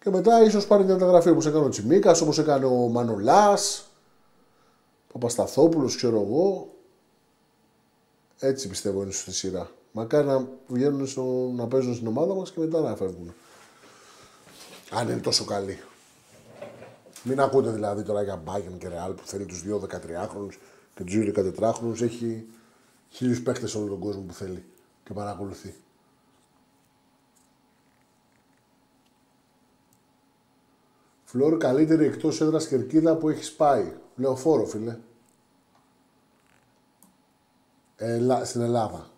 Και 0.00 0.10
μετά 0.10 0.42
ίσως 0.42 0.66
πάρει 0.66 0.84
μια 0.84 0.94
μεταγραφή 0.94 1.30
όπως 1.30 1.46
έκανε 1.46 1.64
ο 1.64 1.68
Τσιμίκας, 1.68 2.20
όπως 2.20 2.38
έκανε 2.38 2.64
ο 2.64 2.74
Μανολάς, 2.74 3.86
ο 5.08 5.12
Παπασταθόπουλος, 5.12 5.96
ξέρω 5.96 6.20
εγώ. 6.20 6.68
Έτσι 8.38 8.68
πιστεύω 8.68 9.02
είναι 9.02 9.12
στη 9.12 9.32
σειρά. 9.32 9.70
Μακάρι 9.92 10.26
να 10.26 10.48
βγαίνουν 10.66 11.06
στο, 11.06 11.52
να 11.54 11.66
παίζουν 11.66 11.94
στην 11.94 12.06
ομάδα 12.06 12.34
μας 12.34 12.52
και 12.52 12.60
μετά 12.60 12.80
να 12.80 12.96
φεύγουν. 12.96 13.34
Αν 14.90 15.08
είναι 15.08 15.20
τόσο 15.20 15.44
καλή. 15.44 15.78
Μην 17.22 17.40
ακούτε 17.40 17.70
δηλαδή 17.70 18.02
τώρα 18.02 18.22
για 18.22 18.42
Bayern 18.46 18.78
και 18.78 18.88
Real 18.88 19.14
που 19.16 19.26
θέλει 19.26 19.46
τους 19.46 19.62
δύο 19.62 19.86
13χρονου 19.90 20.48
και 20.94 21.04
τους 21.04 21.14
δύο 21.14 21.52
14χρονου. 21.58 22.00
Έχει 22.00 22.46
χίλιους 23.08 23.42
παίχτε 23.42 23.66
σε 23.66 23.78
όλο 23.78 23.88
τον 23.88 23.98
κόσμο 23.98 24.22
που 24.22 24.32
θέλει 24.32 24.64
και 25.04 25.12
παρακολουθεί. 25.12 25.74
Φλόρ 31.24 31.56
καλύτερη 31.56 32.04
εκτός 32.04 32.40
έδρας 32.40 32.66
κερκίδα 32.66 33.16
που 33.16 33.28
έχεις 33.28 33.52
πάει. 33.52 33.92
Λεωφόρο, 34.16 34.64
φίλε. 34.64 34.98
Ε, 37.96 38.20
στην 38.44 38.60
Ελλάδα. 38.60 39.09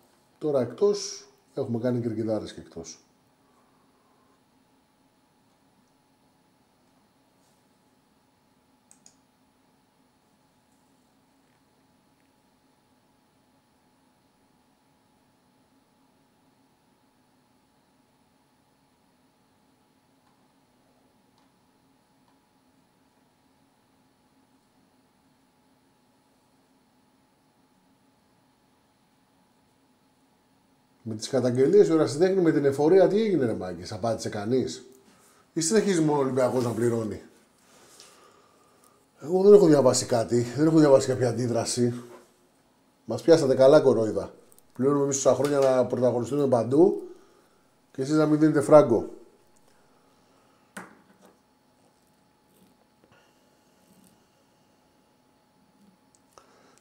Τώρα 0.43 0.61
εκτός 0.61 1.25
έχουμε 1.53 1.79
κάνει 1.79 2.01
κερκιδάρες 2.01 2.53
και 2.53 2.59
εκτός. 2.59 3.02
Με 31.13 31.19
τις 31.19 31.29
καταγγελίες 31.29 31.87
του 31.87 31.93
Ερασιτέχνη 31.93 32.41
με 32.41 32.51
την 32.51 32.65
εφορία 32.65 33.07
τι 33.07 33.21
έγινε, 33.21 33.45
ρε 33.45 33.53
Μάγκε, 33.53 33.83
απάντησε 33.89 34.29
κανείς; 34.29 34.85
Ή 35.53 35.61
συνεχίζει 35.61 36.01
μόνο 36.01 36.17
ο 36.17 36.21
Ολυμπιακός 36.21 36.63
να 36.63 36.69
πληρώνει; 36.69 37.21
Εγώ 39.21 39.43
δεν 39.43 39.53
έχω 39.53 39.65
διαβάσει 39.65 40.05
κάτι, 40.05 40.41
δεν 40.57 40.67
έχω 40.67 40.79
διαβάσει 40.79 41.07
κάποια 41.07 41.29
αντίδραση. 41.29 41.93
Μας 43.05 43.21
πιάσατε 43.21 43.55
καλά 43.55 43.79
κορόιδα. 43.79 44.33
Πληρώνουμε 44.73 45.03
εμείς 45.03 45.21
τόσα 45.21 45.35
χρόνια 45.35 45.59
να 45.59 45.85
πρωταγωνιστούμε 45.85 46.47
παντού 46.47 47.01
και 47.91 48.01
εσείς 48.01 48.15
να 48.15 48.25
μην 48.25 48.39
δίνετε 48.39 48.61
φράγκο. 48.61 49.09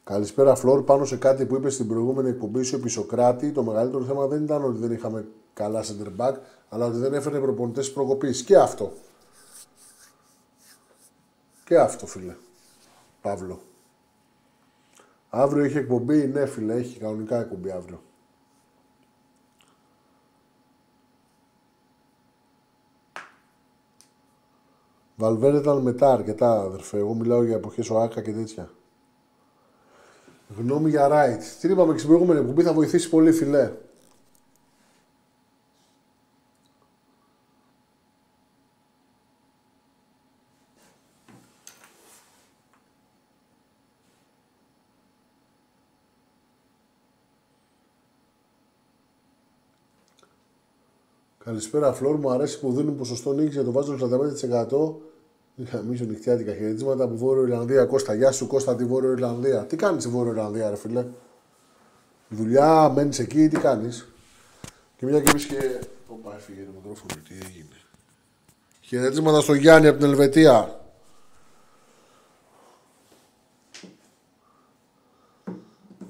Καλησπέρα, 0.05 0.55
Φλόρ. 0.55 0.83
Πάνω 0.85 1.05
σε 1.05 1.17
κάτι 1.17 1.47
που 1.47 1.55
είπες 1.55 1.75
στην 1.75 1.89
προηγούμενη 1.89 2.29
εκπομπή 2.29 2.63
σου, 2.63 2.77
Επισοκράτη, 2.77 3.53
το 3.53 3.63
μεγαλύτερο 3.63 4.05
θέμα 4.05 4.27
δεν 4.27 4.43
ήταν 4.43 4.65
ότι 4.65 4.79
δεν 4.79 4.93
είχαμε 4.93 5.29
καλά 5.55 5.85
center 5.85 6.21
back, 6.21 6.35
αλλά 6.69 6.87
ότι 6.87 6.97
δεν 6.97 7.15
έφερε 7.15 7.41
προπονητές 7.41 7.93
προκοπής. 7.93 8.43
Και 8.43 8.57
αυτό. 8.57 8.93
Και 11.65 11.79
αυτό, 11.79 12.07
φίλε. 12.07 12.37
Παύλο. 13.21 13.61
Αύριο 15.31 15.65
έχει 15.65 15.79
εκπομπή, 15.79 16.27
ναι, 16.27 16.47
φίλε, 16.47 16.75
έχει 16.75 16.99
κανονικά 16.99 17.41
εκπομπή 17.41 17.71
αύριο. 17.71 18.03
Βαλβέρε 25.17 25.57
ήταν 25.57 25.79
μετά 25.79 26.13
αρκετά, 26.13 26.61
αδερφέ. 26.61 26.99
Εγώ 26.99 27.15
μιλάω 27.15 27.45
για 27.45 27.57
εποχές 27.57 27.91
ΟΑΚΑ 27.91 28.23
και 28.23 28.33
τέτοια. 28.33 28.71
Γνώμη 30.57 30.91
για 30.91 31.09
right. 31.11 31.43
Τι 31.61 31.69
είπαμε 31.69 31.93
και 31.93 31.99
στην 31.99 32.11
προηγούμενη 32.11 32.41
εκπομπή 32.41 32.63
θα 32.63 32.73
βοηθήσει 32.73 33.09
πολύ, 33.09 33.33
φιλέ. 33.33 33.71
Καλησπέρα, 51.45 51.93
Φλόρ. 51.93 52.19
Μου 52.19 52.31
αρέσει 52.31 52.61
που 52.61 52.73
δίνουν 52.73 52.97
ποσοστό 52.97 53.33
νίκης 53.33 53.55
για 53.55 53.65
το 53.65 53.73
βάζο 53.73 53.97
45%. 53.97 55.12
Μίσο 55.55 56.05
νυχτιάτικα 56.05 56.53
χαιρετίσματα 56.53 57.05
από 57.05 57.17
Βόρειο 57.17 57.43
Ιρλανδία. 57.43 57.85
Κώστα, 57.85 58.15
γεια 58.15 58.33
σου 58.33 58.47
Κώστα 58.47 58.77
τη 58.77 58.85
Βόρειο 58.85 59.11
Ιρλανδία. 59.11 59.65
Τι 59.65 59.77
κάνεις 59.77 60.03
στη 60.03 60.13
Βόρειο 60.13 60.33
Ιρλανδία, 60.33 60.71
ρε 60.71 60.77
φίλε; 60.77 61.07
Δουλειά, 62.29 62.89
μένεις 62.89 63.19
εκεί, 63.19 63.49
τι 63.49 63.61
κάνεις; 63.61 64.09
Και 64.97 65.07
μια 65.07 65.21
και 65.21 65.31
εμείς 65.31 65.47
και. 65.47 65.81
Ωπα, 66.09 66.35
έφυγε 66.37 66.65
το 66.65 66.71
μικρόφωνο, 66.75 67.23
τι 67.29 67.35
έγινε; 67.35 67.77
Χαιρετίσματα 68.81 69.41
στο 69.41 69.55
Γιάννη 69.55 69.89
από 69.89 69.99
την 69.99 70.09
Ελβετία. 70.09 70.81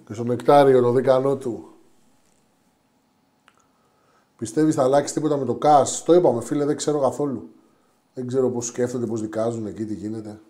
Και 0.06 0.14
στο 0.14 0.24
Νεκτάριο, 0.24 0.80
το 0.80 0.92
δίκανό 0.92 1.36
του. 1.36 1.66
Πιστεύεις 4.38 4.74
θα 4.74 4.82
αλλάξεις 4.82 5.12
τίποτα 5.12 5.36
με 5.36 5.44
το 5.44 5.54
ΚΑΣ. 5.54 6.02
Το 6.02 6.14
είπαμε, 6.14 6.42
φίλε, 6.42 6.64
δεν 6.64 6.76
ξέρω 6.76 7.00
καθόλου. 7.00 7.50
Δεν 8.14 8.26
ξέρω 8.26 8.50
πώς 8.50 8.66
σκέφτονται, 8.66 9.06
πώς 9.06 9.20
δικάζουν 9.20 9.66
εκεί, 9.66 9.84
τι 9.84 9.94
γίνεται. 9.94 10.40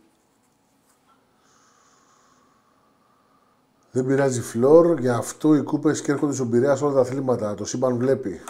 Δεν 3.91 4.07
πειράζει 4.07 4.41
φλόρ, 4.41 4.99
γι' 5.01 5.09
αυτό 5.09 5.55
οι 5.55 5.63
κούπες 5.63 6.01
και 6.01 6.13
έρχονται 6.13 6.35
στον 6.35 6.51
Πειραιά 6.51 6.77
σε 6.77 6.85
όλα 6.85 6.95
τα 6.95 7.01
αθλήματα. 7.01 7.55
Το 7.55 7.65
σύμπαν 7.65 7.97
βλέπει. 7.97 8.41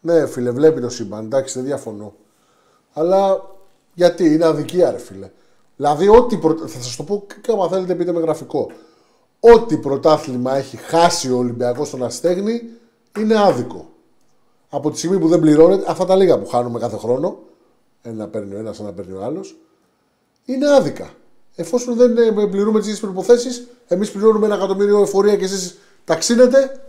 Ναι, 0.00 0.26
φίλε, 0.26 0.50
βλέπει 0.50 0.80
το 0.80 0.88
σύμπαν. 0.88 1.24
Εντάξει, 1.24 1.54
δεν 1.54 1.64
διαφωνώ. 1.64 2.14
Αλλά 2.92 3.50
γιατί, 3.94 4.24
είναι 4.32 4.44
αδικία, 4.44 4.90
ρε 4.90 4.98
φίλε. 4.98 5.30
Δηλαδή, 5.76 6.08
ό,τι. 6.08 6.36
Προ... 6.38 6.56
Θα 6.56 6.82
σας 6.82 6.96
το 6.96 7.02
πω 7.02 7.26
και 7.40 7.52
άμα 7.52 7.68
θέλετε, 7.68 7.94
πείτε 7.94 8.12
με 8.12 8.20
γραφικό. 8.20 8.70
Ό,τι 9.40 9.76
πρωτάθλημα 9.76 10.54
έχει 10.54 10.76
χάσει 10.76 11.32
ο 11.32 11.36
Ολυμπιακός 11.36 11.88
στον 11.88 12.04
Αστέγνη 12.04 12.62
είναι 13.18 13.40
άδικο. 13.40 13.88
Από 14.68 14.90
τη 14.90 14.98
στιγμή 14.98 15.18
που 15.18 15.28
δεν 15.28 15.40
πληρώνεται, 15.40 15.90
αυτά 15.90 16.04
τα 16.04 16.16
λίγα 16.16 16.38
που 16.38 16.46
χάνουμε 16.46 16.78
κάθε 16.78 16.96
χρόνο, 16.96 17.38
ένα 18.04 18.28
παίρνει 18.28 18.54
ο 18.54 18.58
ένας, 18.58 18.80
ένα 18.80 18.92
παίρνει 18.92 19.12
ο 19.12 19.22
άλλος, 19.22 19.56
είναι 20.44 20.70
άδικα. 20.70 21.10
Εφόσον 21.54 21.96
δεν 21.96 22.16
ε, 22.16 22.46
πληρούμε 22.46 22.78
τις 22.78 22.86
ίδιες 22.86 23.00
προποθέσει, 23.00 23.66
εμείς 23.86 24.10
πληρώνουμε 24.10 24.46
ένα 24.46 24.54
εκατομμύριο 24.54 25.02
εφορία 25.02 25.36
και 25.36 25.44
εσείς 25.44 25.78
ταξίνετε, 26.04 26.80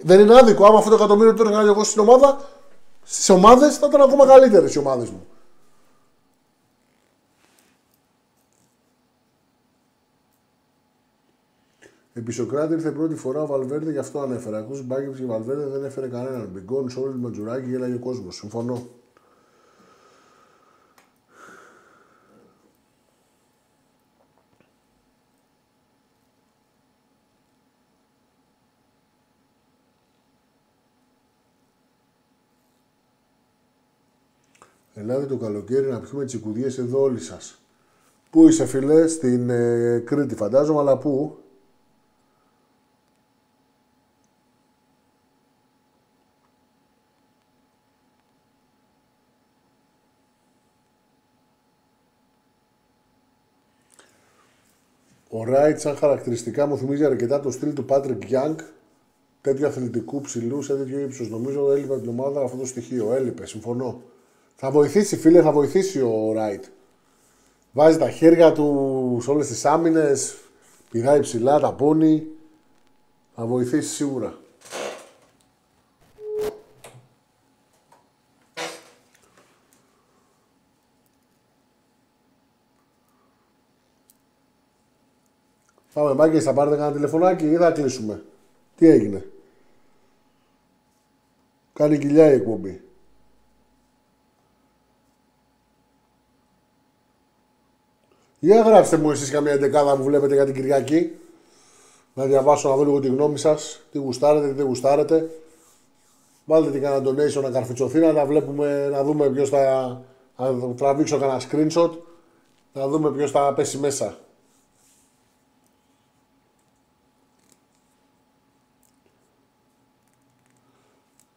δεν 0.00 0.20
είναι 0.20 0.38
άδικο. 0.38 0.66
Άμα 0.66 0.78
αυτό 0.78 0.90
το 0.90 0.96
εκατομμύριο 0.96 1.34
το 1.34 1.42
έκανα 1.42 1.68
εγώ 1.68 1.84
στην 1.84 2.00
ομάδα, 2.00 2.48
στις 3.02 3.28
ομάδες 3.28 3.76
θα 3.78 3.86
ήταν 3.86 4.00
ακόμα 4.00 4.26
καλύτερες 4.26 4.74
οι 4.74 4.78
ομάδες 4.78 5.10
μου. 5.10 5.26
Επί 12.14 12.32
Σοκράτη 12.32 12.72
ήρθε 12.72 12.90
πρώτη 12.90 13.14
φορά 13.14 13.42
ο 13.42 13.46
Βαλβέρδε, 13.46 13.90
γι' 13.90 13.98
αυτό 13.98 14.20
ανέφερα. 14.20 14.58
Ακούς 14.58 14.82
μπάγκε 14.82 15.10
και 15.16 15.24
Βαλβέρδε 15.24 15.64
δεν 15.66 15.84
έφερε 15.84 16.08
κανέναν. 16.08 16.48
Μπιγκόν, 16.52 16.90
Σόλτ, 16.90 17.14
Ματζουράκη, 17.14 17.68
γέλαγε 17.68 17.94
ο 17.94 17.98
κόσμος. 17.98 18.36
Συμφωνώ. 18.36 18.86
Ελάτε 34.94 35.26
το 35.26 35.36
καλοκαίρι 35.36 35.86
να 35.86 36.00
πιούμε 36.00 36.24
τσικουδιές 36.24 36.78
εδώ 36.78 37.02
όλοι 37.02 37.20
σας. 37.20 37.62
Πού 38.30 38.48
είσαι 38.48 38.66
φίλε, 38.66 39.06
στην 39.06 39.50
ε, 39.50 39.98
Κρήτη 39.98 40.34
φαντάζομαι, 40.34 40.78
αλλά 40.78 40.98
πού; 40.98 41.36
Ο 55.34 55.44
Ράιτ, 55.44 55.78
σαν 55.78 55.96
χαρακτηριστικά, 55.96 56.66
μου 56.66 56.78
θυμίζει 56.78 57.04
αρκετά 57.04 57.40
το 57.40 57.50
στυλ 57.50 57.72
του 57.72 57.84
Πάτρικ 57.84 58.24
Γιάνγκ. 58.24 58.58
Τέτοιο 59.40 59.66
αθλητικού 59.66 60.20
ψηλού, 60.20 60.62
σε 60.62 60.76
τέτοιο 60.76 60.98
ύψος. 60.98 61.30
Νομίζω 61.30 61.72
έλειπε 61.72 61.98
την 61.98 62.08
ομάδα 62.08 62.42
αυτό 62.42 62.56
το 62.56 62.66
στοιχείο. 62.66 63.12
Έλειπε, 63.12 63.46
συμφωνώ. 63.46 64.02
Θα 64.56 64.70
βοηθήσει, 64.70 65.16
φίλε, 65.16 65.42
θα 65.42 65.52
βοηθήσει 65.52 66.00
ο 66.00 66.32
Ράιτ. 66.34 66.64
Βάζει 67.72 67.98
τα 67.98 68.10
χέρια 68.10 68.52
τους 68.52 69.24
σε 69.24 69.30
όλες 69.30 69.46
τις 69.46 69.64
άμυνες, 69.64 70.36
πηδάει 70.90 71.20
ψηλά, 71.20 71.60
τα 71.60 71.72
πόνει. 71.72 72.26
Θα 73.34 73.46
βοηθήσει 73.46 73.88
σίγουρα. 73.88 74.36
Πάμε 85.92 86.14
μπάγκε, 86.14 86.40
θα 86.40 86.52
πάρετε 86.52 86.76
κανένα 86.76 86.94
τηλεφωνάκι 86.94 87.50
ή 87.50 87.56
θα 87.56 87.70
κλείσουμε. 87.70 88.24
Τι 88.76 88.88
έγινε; 88.88 89.26
Κάνει 91.72 91.98
κοιλιά 91.98 92.30
η 92.30 92.34
εκπομπή. 92.34 92.82
Για 98.44 98.62
γράψτε 98.62 98.96
μου 98.96 99.10
εσείς 99.10 99.30
καμία 99.30 99.58
δεκάδα 99.58 99.96
που 99.96 100.02
βλέπετε 100.02 100.34
για 100.34 100.44
την 100.44 100.54
Κυριακή. 100.54 101.10
Να 102.14 102.24
διαβάσω 102.24 102.68
να 102.68 102.76
δω 102.76 102.84
λίγο 102.84 103.00
τη 103.00 103.08
γνώμη 103.08 103.38
σας. 103.38 103.80
Τι 103.92 103.98
γουστάρετε, 103.98 104.46
τι 104.46 104.52
δεν 104.52 104.66
γουστάρετε. 104.66 105.30
Βάλτε 106.44 106.70
την 106.70 106.82
κανένα 106.82 107.10
donation 107.10 107.42
να 107.42 107.50
καρφιτσωθεί, 107.50 107.98
να 107.98 108.12
τα 108.12 108.26
βλέπουμε, 108.26 108.88
να 108.88 109.04
δούμε 109.04 109.28
ποιος 109.28 109.48
θα... 109.48 110.02
Να 110.36 110.74
τραβήξω 110.74 111.18
κανένα 111.18 111.40
screenshot. 111.40 111.90
Να 112.72 112.88
δούμε 112.88 113.10
ποιος 113.10 113.30
θα 113.30 113.54
πέσει 113.54 113.78
μέσα. 113.78 114.18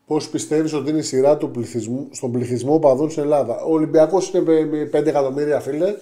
Πώς 0.05 0.29
πιστεύεις 0.29 0.73
ότι 0.73 0.89
είναι 0.89 0.99
η 0.99 1.01
σειρά 1.01 1.37
του 1.37 1.51
πληθυσμού, 1.51 2.07
στον 2.11 2.31
πληθυσμό 2.31 2.79
παδών 2.79 3.09
στην 3.09 3.23
Ελλάδα; 3.23 3.63
Ο 3.63 3.73
Ολυμπιακός 3.73 4.29
είναι 4.29 4.65
με 4.65 4.89
5 4.93 5.05
εκατομμύρια 5.05 5.59
φίλε. 5.59 5.95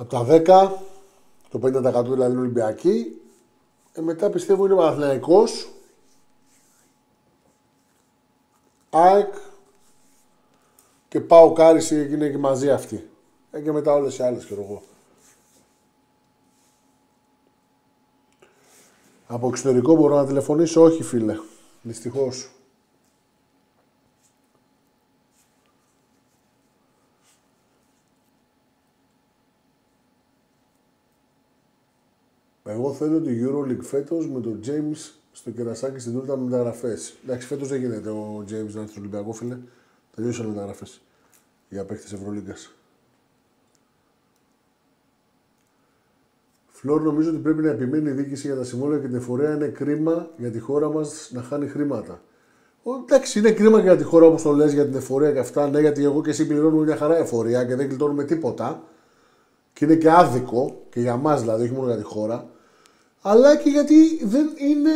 Από 0.00 0.08
τα 0.08 0.26
10, 0.28 0.70
το 1.50 1.58
50% 1.62 2.04
δηλαδή 2.04 2.30
είναι 2.30 2.40
Ολυμπιακή. 2.40 3.20
Ε, 3.92 4.00
μετά 4.00 4.30
πιστεύω 4.30 4.66
είναι 4.66 4.74
Παναθηναϊκός, 4.74 5.72
ΑΕΚ 8.90 9.34
και 11.08 11.20
πάω 11.20 11.52
Κάρις 11.52 11.90
είναι 11.90 12.28
και 12.28 12.38
μαζί 12.38 12.70
αυτοί. 12.70 13.10
Ε, 13.50 13.60
και 13.60 13.72
μετά 13.72 13.92
όλες 13.92 14.18
οι 14.18 14.22
άλλες 14.22 14.44
ξέρω 14.44 14.62
εγώ. 14.62 14.82
Από 19.26 19.48
εξωτερικό 19.48 19.94
μπορώ 19.94 20.16
να 20.16 20.26
τηλεφωνήσω, 20.26 20.82
όχι 20.82 21.02
φίλε. 21.02 21.36
Δυστυχώς. 21.82 22.50
Εγώ 32.70 32.92
θέλω 32.92 33.20
τη 33.20 33.30
EuroLeague 33.44 33.82
φέτος 33.82 34.28
με 34.28 34.40
τον 34.40 34.60
James 34.66 35.12
στο 35.32 35.50
κερασάκι 35.50 35.98
στην 35.98 36.12
τούρτα 36.12 36.36
με 36.36 36.44
μεταγραφές. 36.44 37.14
Εντάξει, 37.24 37.46
φέτος 37.46 37.68
δεν 37.68 37.80
γίνεται 37.80 38.08
ο 38.10 38.44
James 38.46 38.72
να 38.72 38.80
έρθει 38.80 38.90
στο 38.90 39.00
Ολυμπιακό, 39.00 39.32
φίλε. 39.32 39.58
Τελείωσαν 40.14 40.46
οι 40.46 40.48
μεταγραφές 40.48 41.02
για 41.68 41.84
παίχτε 41.84 42.14
Ευρωλίγκας. 42.14 42.74
Φλόρ, 46.66 47.02
νομίζω 47.02 47.30
ότι 47.30 47.38
πρέπει 47.38 47.62
να 47.62 47.70
επιμένει 47.70 48.08
η 48.10 48.12
διοίκηση 48.12 48.46
για 48.46 48.56
τα 48.56 48.64
συμβόλαια 48.64 48.98
και 48.98 49.06
την 49.06 49.16
εφορία. 49.16 49.54
Είναι 49.54 49.66
κρίμα 49.66 50.30
για 50.36 50.50
τη 50.50 50.58
χώρα 50.58 50.90
μας 50.90 51.30
να 51.32 51.42
χάνει 51.42 51.66
χρήματα. 51.66 52.22
Ο, 52.82 52.90
εντάξει, 52.94 53.38
είναι 53.38 53.52
κρίμα 53.52 53.80
για 53.80 53.96
τη 53.96 54.02
χώρα 54.02 54.26
όπως 54.26 54.42
το 54.42 54.52
λες 54.52 54.72
για 54.72 54.84
την 54.84 54.94
εφορία 54.94 55.32
και 55.32 55.38
αυτά. 55.38 55.68
Ναι, 55.68 55.80
γιατί 55.80 56.04
εγώ 56.04 56.22
και 56.22 56.30
εσύ 56.30 56.46
πληρώνουμε 56.46 56.84
μια 56.84 56.96
χαρά 56.96 57.16
εφορία 57.16 57.64
και 57.64 57.74
δεν 57.74 57.88
γλιτώνουμε 57.88 58.24
τίποτα. 58.24 58.82
Και 59.72 59.84
είναι 59.84 59.94
και 59.94 60.10
άδικο 60.10 60.86
και 60.90 61.00
για 61.00 61.16
μας 61.16 61.40
δηλαδή, 61.40 61.62
όχι 61.62 61.72
μόνο 61.72 61.86
για 61.86 61.96
τη 61.96 62.02
χώρα. 62.02 62.50
Αλλά 63.22 63.56
και 63.56 63.70
γιατί 63.70 64.24
δεν 64.24 64.50
είναι 64.56 64.90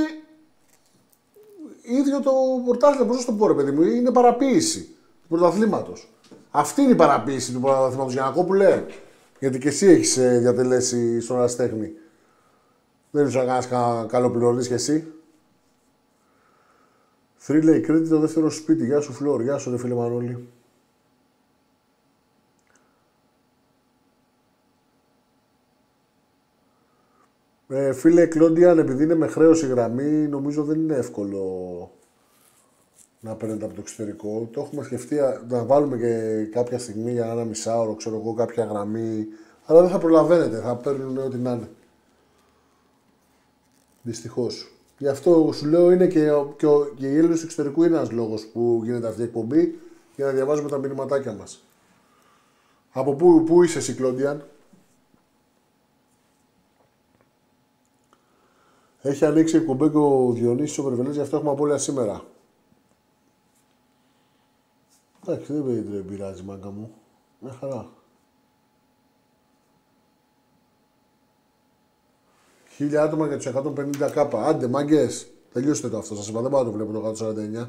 ίδιο 1.83 2.21
το 2.21 2.33
πρωτάθλημα. 2.65 3.07
Πώς 3.07 3.19
να 3.19 3.25
το 3.25 3.33
πω, 3.33 3.47
ρε 3.47 3.55
παιδί 3.55 3.71
μου, 3.71 3.83
είναι 3.83 4.13
παραποίηση 4.13 4.81
του 5.23 5.29
πρωταθλήματος. 5.29 6.13
Αυτή 6.51 6.83
είναι 6.83 6.93
η 6.93 6.97
παραποίηση 6.97 7.53
του 7.53 7.61
πρωταθλήματος 7.61 8.13
Γιανακόπουλε. 8.13 8.85
Γιατί 9.39 9.59
και 9.59 9.69
εσύ 9.69 9.87
έχεις 9.87 10.19
διατελέσει 10.19 11.21
στον 11.21 11.43
Αστέχνη. 11.43 11.93
Δεν 13.11 13.27
ήσουν 13.27 13.41
να 13.41 13.47
κάνεις 13.47 13.67
καλό 14.11 14.31
πληρώνει 14.31 14.67
και 14.67 14.75
εσύ. 14.75 15.13
Θρύλε 17.37 17.77
η 17.77 17.81
Κρήτη 17.81 18.09
το 18.09 18.19
δεύτερο 18.19 18.51
σπίτι. 18.51 18.85
Γεια 18.85 19.01
σου 19.01 19.13
Φλόρ, 19.13 19.43
γεια 19.43 19.59
σου 19.59 19.71
ρε 19.71 19.79
φίλε 19.79 19.95
Μανώλη. 19.95 20.49
Ε, 27.69 27.93
φίλε 27.93 28.27
Κλόντιαν, 28.27 28.79
επειδή 28.79 29.05
είναι 29.05 29.15
με 29.15 29.27
χρέωση 29.27 29.67
γραμμή, 29.67 30.29
νομίζω 30.29 30.65
δεν 30.65 30.81
είναι 30.81 30.95
εύκολο 30.95 31.91
να 33.21 33.35
παίρνετε 33.35 33.65
από 33.65 33.75
το 33.75 33.81
εξωτερικό. 33.81 34.49
Το 34.53 34.61
έχουμε 34.61 34.85
σκεφτεί 34.85 35.17
να 35.49 35.65
βάλουμε 35.65 35.97
και 35.97 36.45
κάποια 36.51 36.79
στιγμή 36.79 37.13
για 37.13 37.31
ένα 37.31 37.45
μισάωρο, 37.45 37.95
ξέρω 37.95 38.17
εγώ, 38.17 38.35
κάποια 38.35 38.65
γραμμή. 38.65 39.27
Αλλά 39.65 39.81
δεν 39.81 39.91
θα 39.91 39.99
προλαβαίνετε, 39.99 40.61
θα 40.61 40.77
παίρνουν 40.77 41.19
ό,τι 41.19 41.37
να 41.37 41.51
είναι. 41.51 41.69
Δυστυχώς. 44.03 44.69
Γι' 44.99 45.09
αυτό 45.09 45.51
σου 45.53 45.67
λέω 45.67 45.91
είναι 45.91 46.07
και, 46.07 46.31
και, 46.57 46.67
και 46.97 47.07
η 47.07 47.17
έλλειψη 47.17 47.39
του 47.39 47.45
εξωτερικού 47.45 47.85
είναι 47.85 47.97
ένας 47.97 48.11
λόγος 48.11 48.47
που 48.47 48.81
γίνεται 48.85 49.09
αυτή 49.09 49.21
η 49.21 49.25
εκπομπή 49.25 49.79
για 50.17 50.27
να 50.27 50.33
διαβάζουμε 50.33 50.69
τα 50.69 50.79
μηνυματάκια 50.79 51.33
μας. 51.33 51.65
Από 52.93 53.15
πού, 53.15 53.45
πού 53.45 53.63
είσαι 53.63 53.79
εσύ, 53.79 53.95
Κλόντιαν, 53.95 54.45
Έχει 59.07 59.25
ανοίξει 59.25 59.57
η 59.57 59.65
και 59.65 59.97
ο 59.97 60.33
Διονύσης 60.33 60.79
ο 60.79 60.83
Περβελής, 60.85 61.15
γι' 61.15 61.21
αυτό 61.21 61.37
έχουμε 61.37 61.51
απόλυτα 61.51 61.79
σήμερα. 61.79 62.23
Εντάξει, 65.27 65.53
δεν 65.53 66.05
πειράζει 66.05 66.43
μάγκα 66.43 66.71
μου. 66.71 66.95
Μια 67.39 67.53
χαρά. 67.53 67.91
Χίλια 72.69 73.03
άτομα 73.03 73.27
για 73.27 73.37
τους 73.37 73.47
150 73.47 74.11
κάπα. 74.13 74.47
Άντε, 74.47 74.69
μάγκες. 74.69 75.27
Τελειώστε 75.53 75.89
το 75.89 75.99
αυτό. 75.99 76.15
Σας 76.15 76.29
είπα, 76.29 76.41
δεν 76.41 76.51
πάω 76.51 76.65
το 76.65 76.73
βλέπω 76.73 76.93
το 76.93 76.99
149. 77.09 77.69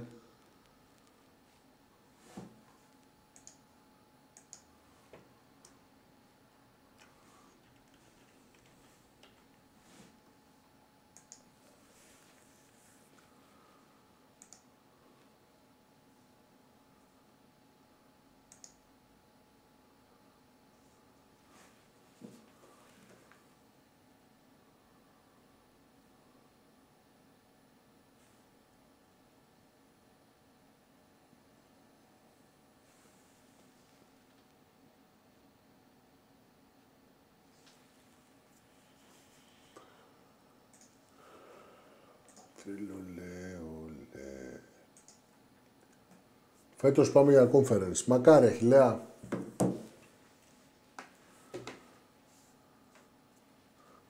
Φέτος 46.85 47.11
πάμε 47.11 47.31
για 47.31 47.49
conference. 47.53 48.03
Μακάρι, 48.05 48.45
Αχιλέα. 48.47 48.99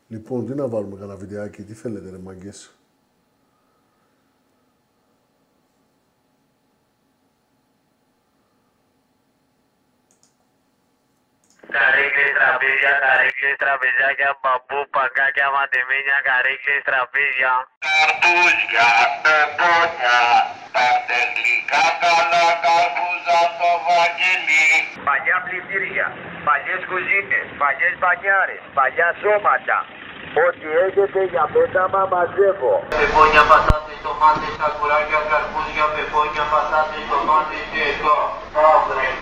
Λοιπόν, 0.08 0.46
τι 0.46 0.56
να 0.56 0.68
βάλουμε 0.68 0.96
κανένα 0.96 1.18
βιντεάκι, 1.18 1.64
τι 1.64 1.74
θέλετε 1.74 2.10
ρε 2.10 2.18
μάγκες; 2.18 2.76
Καρύκλες, 11.70 12.32
τραπέζια, 12.38 12.92
καρύκλες, 13.86 14.30
τραπεζάκια, 14.32 14.32
μπαμπού, 14.42 14.80
παγκάκια, 14.96 15.48
μαντεμίνια, 15.56 16.20
καρύκλες, 16.28 16.82
τραπέζια. 16.88 17.54
Καρτούζια, 17.86 18.90
πεπόνια, 19.24 20.20
πάρτε 20.76 21.20
γλυκά 21.34 21.86
καλά, 22.02 22.46
καρπούζα 22.64 23.40
στο 23.54 23.72
βαγγελί. 23.88 24.66
Παλιά 25.08 25.38
πλυντήρια, 25.46 26.08
παλιές 26.48 26.82
κουζίνες, 26.90 27.48
παλιές 27.62 27.94
μπανιάρες, 28.02 28.64
παλιά 28.78 29.10
σώματα. 29.22 29.78
Ό,τι 30.46 30.68
έχετε 30.86 31.20
για 31.32 31.46
πέταμα 31.54 32.02
μαζεύω. 32.12 32.74
Πεπόνια, 33.00 33.44
πατάτες, 33.50 33.98
τομάτες, 34.06 34.52
σακουράκια, 34.60 35.22
καρπούζια, 35.30 35.86
πεπόνια, 35.96 36.44
πατάτες, 36.52 37.04
τομάτες 37.12 37.64
και 37.72 37.82
εδώ. 37.92 38.18
Αύριο. 38.72 39.14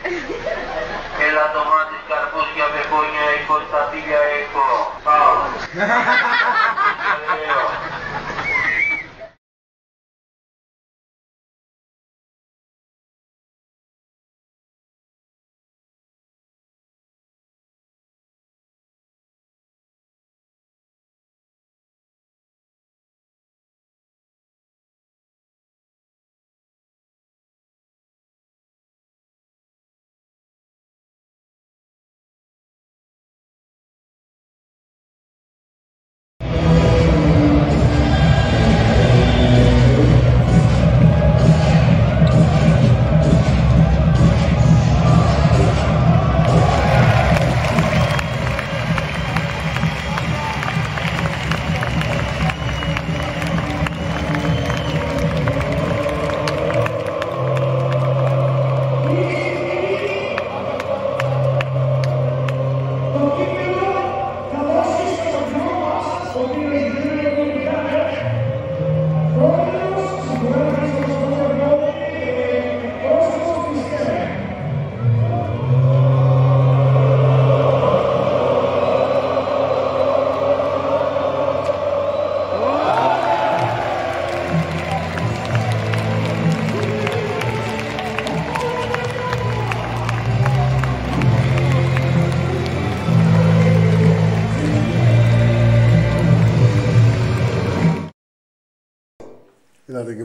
Έλα 1.26 1.46
τομάτες, 1.56 2.02
καρπούζια, 2.10 2.68
πεπόνια, 2.74 3.24
έχω, 3.36 3.56
στατήλια 3.68 4.22
έχω. 4.40 4.66
Πάω. 5.06 5.36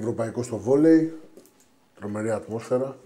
ευρωπαϊκό 0.08 0.42
στο 0.42 0.58
βόλεϊ. 0.58 1.20
Τρομερή 1.94 2.30
ατμόσφαιρα. 2.30 2.96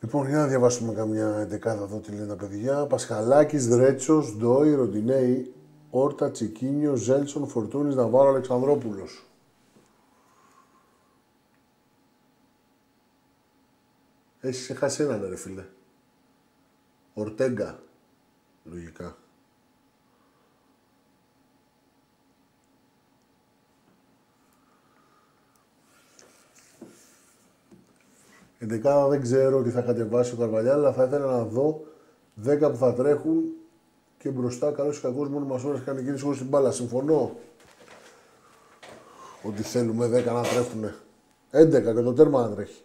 Λοιπόν, 0.00 0.28
για 0.28 0.36
να 0.36 0.46
διαβάσουμε 0.46 0.94
καμιά 0.94 1.36
εντεκάδα 1.38 1.82
εδώ 1.82 1.98
τι 1.98 2.12
λένε 2.12 2.26
τα 2.26 2.36
παιδιά. 2.36 2.86
Πασχαλάκης, 2.86 3.68
Δρέτσος, 3.68 4.36
Ντόι, 4.36 4.74
Ροντινέη, 4.74 5.54
Όρτα, 5.90 6.30
Τσικίνιο, 6.30 6.94
Ζέλσον, 6.94 7.48
Φορτούνης, 7.48 7.94
Ναβάρο, 7.94 8.28
Αλεξανδρόπουλος. 8.28 9.26
Έχεις 14.40 14.62
ξεχάσει 14.62 15.02
έναν 15.02 15.26
ρε 15.28 15.36
φίλε. 15.36 15.64
Ορτέγκα. 17.14 17.82
Λογικά. 18.64 19.16
Εντεκάδα 28.62 29.08
δεν 29.08 29.20
ξέρω 29.22 29.62
τι 29.62 29.70
θα 29.70 29.80
κατεβάσει 29.80 30.34
ο 30.34 30.36
Καρβαλιά, 30.36 30.72
αλλά 30.72 30.92
θα 30.92 31.04
ήθελα 31.04 31.26
να 31.26 31.44
δω 31.44 31.84
10 32.46 32.58
που 32.70 32.76
θα 32.76 32.94
τρέχουν 32.94 33.42
και 34.18 34.28
μπροστά 34.28 34.70
καλός 34.70 34.98
ή 34.98 35.00
κακός 35.00 35.28
μόνο 35.28 35.46
μας 35.46 35.64
ώρες 35.64 35.80
κάνει 35.84 36.02
κίνηση 36.02 36.22
χωρίς 36.22 36.38
την 36.38 36.48
μπάλα. 36.48 36.70
Συμφωνώ 36.70 37.36
ότι 39.42 39.62
θέλουμε 39.62 40.06
10 40.06 40.10
να 40.10 40.42
τρέχουν. 40.42 40.84
11 41.50 41.94
και 41.94 42.02
το 42.02 42.12
τέρμα 42.12 42.48
να 42.48 42.54
τρέχει. 42.54 42.82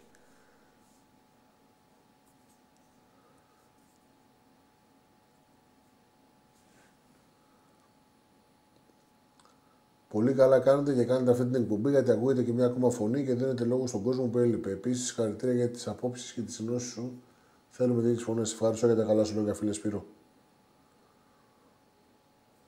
Πολύ 10.08 10.32
καλά 10.32 10.58
κάνετε 10.58 10.94
και 10.94 11.04
κάνετε 11.04 11.30
αυτή 11.30 11.44
την 11.44 11.54
εκπομπή 11.54 11.90
γιατί 11.90 12.10
ακούγεται 12.10 12.42
και 12.42 12.52
μια 12.52 12.66
ακόμα 12.66 12.90
φωνή 12.90 13.24
και 13.24 13.34
δίνετε 13.34 13.64
λόγο 13.64 13.86
στον 13.86 14.02
κόσμο 14.02 14.24
που 14.24 14.38
έλειπε. 14.38 14.70
Επίσης, 14.70 15.06
συγχαρητήρια 15.06 15.54
για 15.54 15.68
τις 15.68 15.88
απόψεις 15.88 16.32
και 16.32 16.40
τις 16.40 16.58
ενώσει 16.58 16.86
σου. 16.86 17.12
Θέλουμε 17.70 18.02
τέτοιες 18.02 18.22
φωνές. 18.22 18.52
Ευχαριστώ 18.52 18.86
για 18.86 18.96
τα 18.96 19.02
καλά 19.02 19.24
σου 19.24 19.34
λόγια, 19.36 19.54
φίλε 19.54 19.72
Σπύρο. 19.72 20.04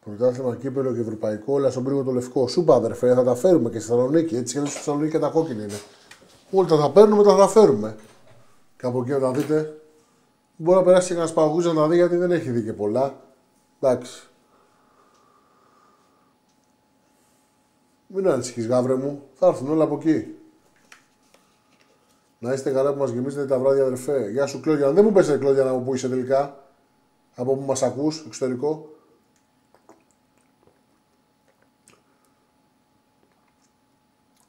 Πρωτάθλημα 0.04 0.56
κύπελο 0.56 0.94
και 0.94 1.00
ευρωπαϊκό, 1.00 1.52
όλα 1.52 1.70
στον 1.70 1.84
πρίγο 1.84 2.02
το 2.02 2.10
λευκό. 2.10 2.48
Σου 2.48 2.60
είπα, 2.60 2.74
αδερφέ, 2.74 3.14
θα 3.14 3.24
τα 3.24 3.34
φέρουμε 3.34 3.70
και 3.70 3.78
στη 3.78 3.88
Θεσσαλονίκη. 3.88 4.36
Έτσι 4.36 4.58
και 4.58 4.66
στη 4.66 4.76
Θεσσαλονίκη 4.76 5.10
και 5.10 5.18
τα 5.18 5.28
κόκκινα 5.28 5.62
είναι. 5.62 5.80
Όλοι 6.50 6.68
τα 6.68 6.76
θα 6.76 6.90
παίρνουμε, 6.90 7.22
τα 7.22 7.36
θα 7.36 7.48
φέρουμε. 7.48 7.96
Και 8.76 8.86
από 8.86 9.00
εκεί 9.00 9.12
όταν 9.12 9.34
δείτε, 9.34 9.80
μπορεί 10.56 10.78
να 10.78 10.84
περάσει 10.84 11.08
και 11.08 11.14
ένας 11.14 11.32
παγούζα 11.32 11.72
να 11.72 11.80
τα 11.80 11.88
δει 11.88 11.96
γιατί 11.96 12.16
δεν 12.16 12.30
έχει 12.30 12.50
δει 12.50 12.62
και 12.62 12.72
πολλά. 12.72 13.20
Εντάξει. 13.80 14.29
Μην 18.12 18.28
ανησυχείς 18.28 18.66
γάβρε 18.66 18.94
μου, 18.94 19.28
θα 19.34 19.46
έρθουν 19.46 19.70
όλα 19.70 19.84
από 19.84 19.94
εκεί. 19.94 20.34
Να 22.38 22.52
είστε 22.52 22.70
καλά 22.70 22.92
που 22.92 22.98
μας 22.98 23.10
γεμίζετε 23.10 23.46
τα 23.46 23.58
βράδια 23.58 23.82
αδερφέ. 23.82 24.30
Γεια 24.30 24.46
σου 24.46 24.60
Κλώδια. 24.60 24.92
Δεν 24.92 25.04
μου 25.04 25.12
πες 25.12 25.28
ρε 25.28 25.38
Κλώδια 25.38 25.64
να 25.64 25.72
μου 25.72 25.84
πού 25.84 25.94
είσαι 25.94 26.08
τελικά. 26.08 26.64
Από 27.34 27.56
που 27.56 27.62
μας 27.62 27.82
ακούς, 27.82 28.24
εξωτερικό. 28.26 28.94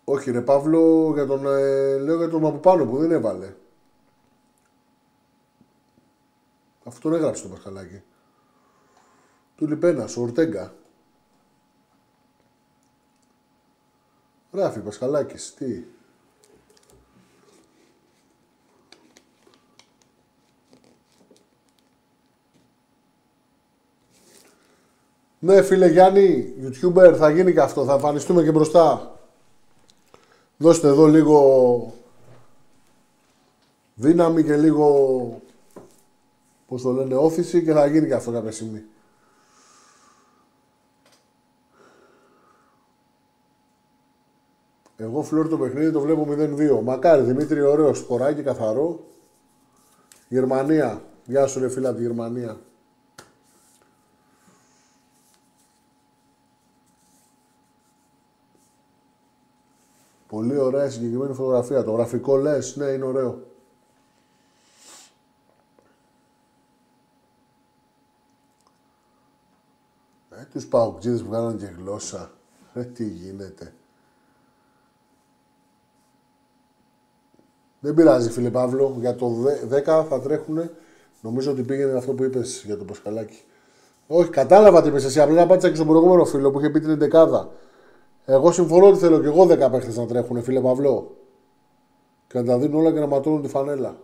Όχι 0.03 0.32
ρε 0.32 0.41
Παύλο, 0.41 1.12
για 1.14 1.26
τον, 1.26 1.45
ε, 1.45 1.97
λέω 1.97 2.18
για 2.18 2.30
τον 2.30 2.45
από 2.45 2.57
πάνω 2.57 2.86
που 2.86 2.97
δεν 2.97 3.12
έβαλε. 3.12 3.53
Αυτόν 6.84 7.14
έγραψε 7.14 7.43
το 7.43 7.49
Πασχαλάκι. 7.49 8.01
Του 9.55 9.68
Λιπένας, 9.68 10.18
ο 10.18 10.22
Ορτέγκα. 10.22 10.74
Γράφει 14.52 14.80
Πασχαλάκης, 14.80 15.54
τι; 15.54 15.84
Ναι, 25.43 25.62
φίλε 25.62 25.88
Γιάννη, 25.88 26.54
YouTuber, 26.64 27.16
θα 27.18 27.30
γίνει 27.30 27.54
και 27.54 27.62
αυτό. 27.62 27.86
Θα 27.86 27.93
εμφανιστούμε 27.93 28.43
και 28.43 28.52
μπροστά. 28.52 29.20
Δώστε 30.58 30.88
εδώ 30.88 31.06
λίγο 31.06 31.93
δύναμη 33.95 34.43
και 34.43 34.56
λίγο, 34.56 35.41
πώς 36.68 36.82
το 36.82 36.91
λένε, 36.91 37.16
όθηση 37.16 37.64
και 37.64 37.72
θα 37.72 37.86
γίνει 37.86 38.08
και 38.08 38.14
αυτό 38.14 38.32
κάποια 38.32 38.52
στιγμή. 38.52 38.84
Εγώ 45.02 45.22
φλόρ 45.22 45.47
το 45.47 45.58
παιχνίδι 45.58 45.91
το 45.91 45.99
βλέπω 45.99 46.28
0-2. 46.30 46.84
Μακάρι 46.84 47.22
Δημήτρη, 47.22 47.62
ωραίο 47.62 47.93
σκοράκι, 47.93 48.41
καθαρό. 48.41 49.08
Γερμανία. 50.28 51.04
Γεια 51.26 51.47
σου 51.47 51.60
ρε 51.60 51.70
φίλα 51.70 51.89
από 51.89 51.97
τη 51.97 52.04
Γερμανία. 52.04 52.60
Πολύ 60.28 60.58
ωραία 60.58 60.89
συγκεκριμένη 60.89 61.34
φωτογραφία. 61.34 61.84
Το 61.84 61.91
γραφικό 61.91 62.36
λες, 62.38 62.76
ναι 62.76 62.86
είναι 62.86 63.06
ωραίο. 63.06 63.47
Ε, 70.30 70.43
τους 70.52 70.68
παουτζίδες 70.68 71.24
που 71.24 71.30
κάνανε 71.30 71.58
και 71.58 71.74
γλώσσα. 71.78 72.32
Ε, 72.74 72.84
τι 72.84 73.08
γίνεται. 73.08 73.74
Δεν 77.84 77.94
πειράζει, 77.94 78.30
φίλε 78.30 78.50
Παύλο. 78.50 78.96
Για 79.00 79.16
το 79.16 79.32
10 79.70 80.06
θα 80.10 80.20
τρέχουν. 80.24 80.70
Νομίζω 81.22 81.52
ότι 81.52 81.62
πήγαινε 81.62 81.98
αυτό 81.98 82.14
που 82.14 82.24
είπες 82.24 82.64
για 82.66 82.78
το 82.78 82.84
Πασκαλάκι. 82.84 83.44
Όχι, 84.08 84.30
κατάλαβα 84.30 84.82
τι 84.82 84.88
είπες 84.88 85.04
εσύ. 85.04 85.20
Απλά 85.20 85.42
απάντησα 85.42 85.70
και 85.70 85.76
στον 85.76 85.88
προηγούμενο 85.88 86.26
φίλο 86.26 86.52
που 86.52 86.60
είχε 86.60 86.70
πει 86.70 86.80
την 86.80 87.00
11 87.14 87.48
Εγώ 88.26 88.52
συμφωνώ 88.52 88.88
ότι 88.88 88.98
θέλω 88.98 89.20
και 89.20 89.28
εγώ 89.28 89.44
10 89.44 89.72
παίχτες 89.72 89.98
να 89.98 90.06
τρέχουν, 90.06 90.44
φίλε 90.44 90.60
Παυλό. 90.60 91.16
Και 92.28 92.40
να 92.40 92.46
τα 92.46 92.58
δίνουν 92.58 92.80
όλα 92.80 92.92
και 92.92 93.00
να 93.00 93.08
ματώνουν 93.08 93.42
τη 93.42 93.48
φανέλα. 93.48 93.98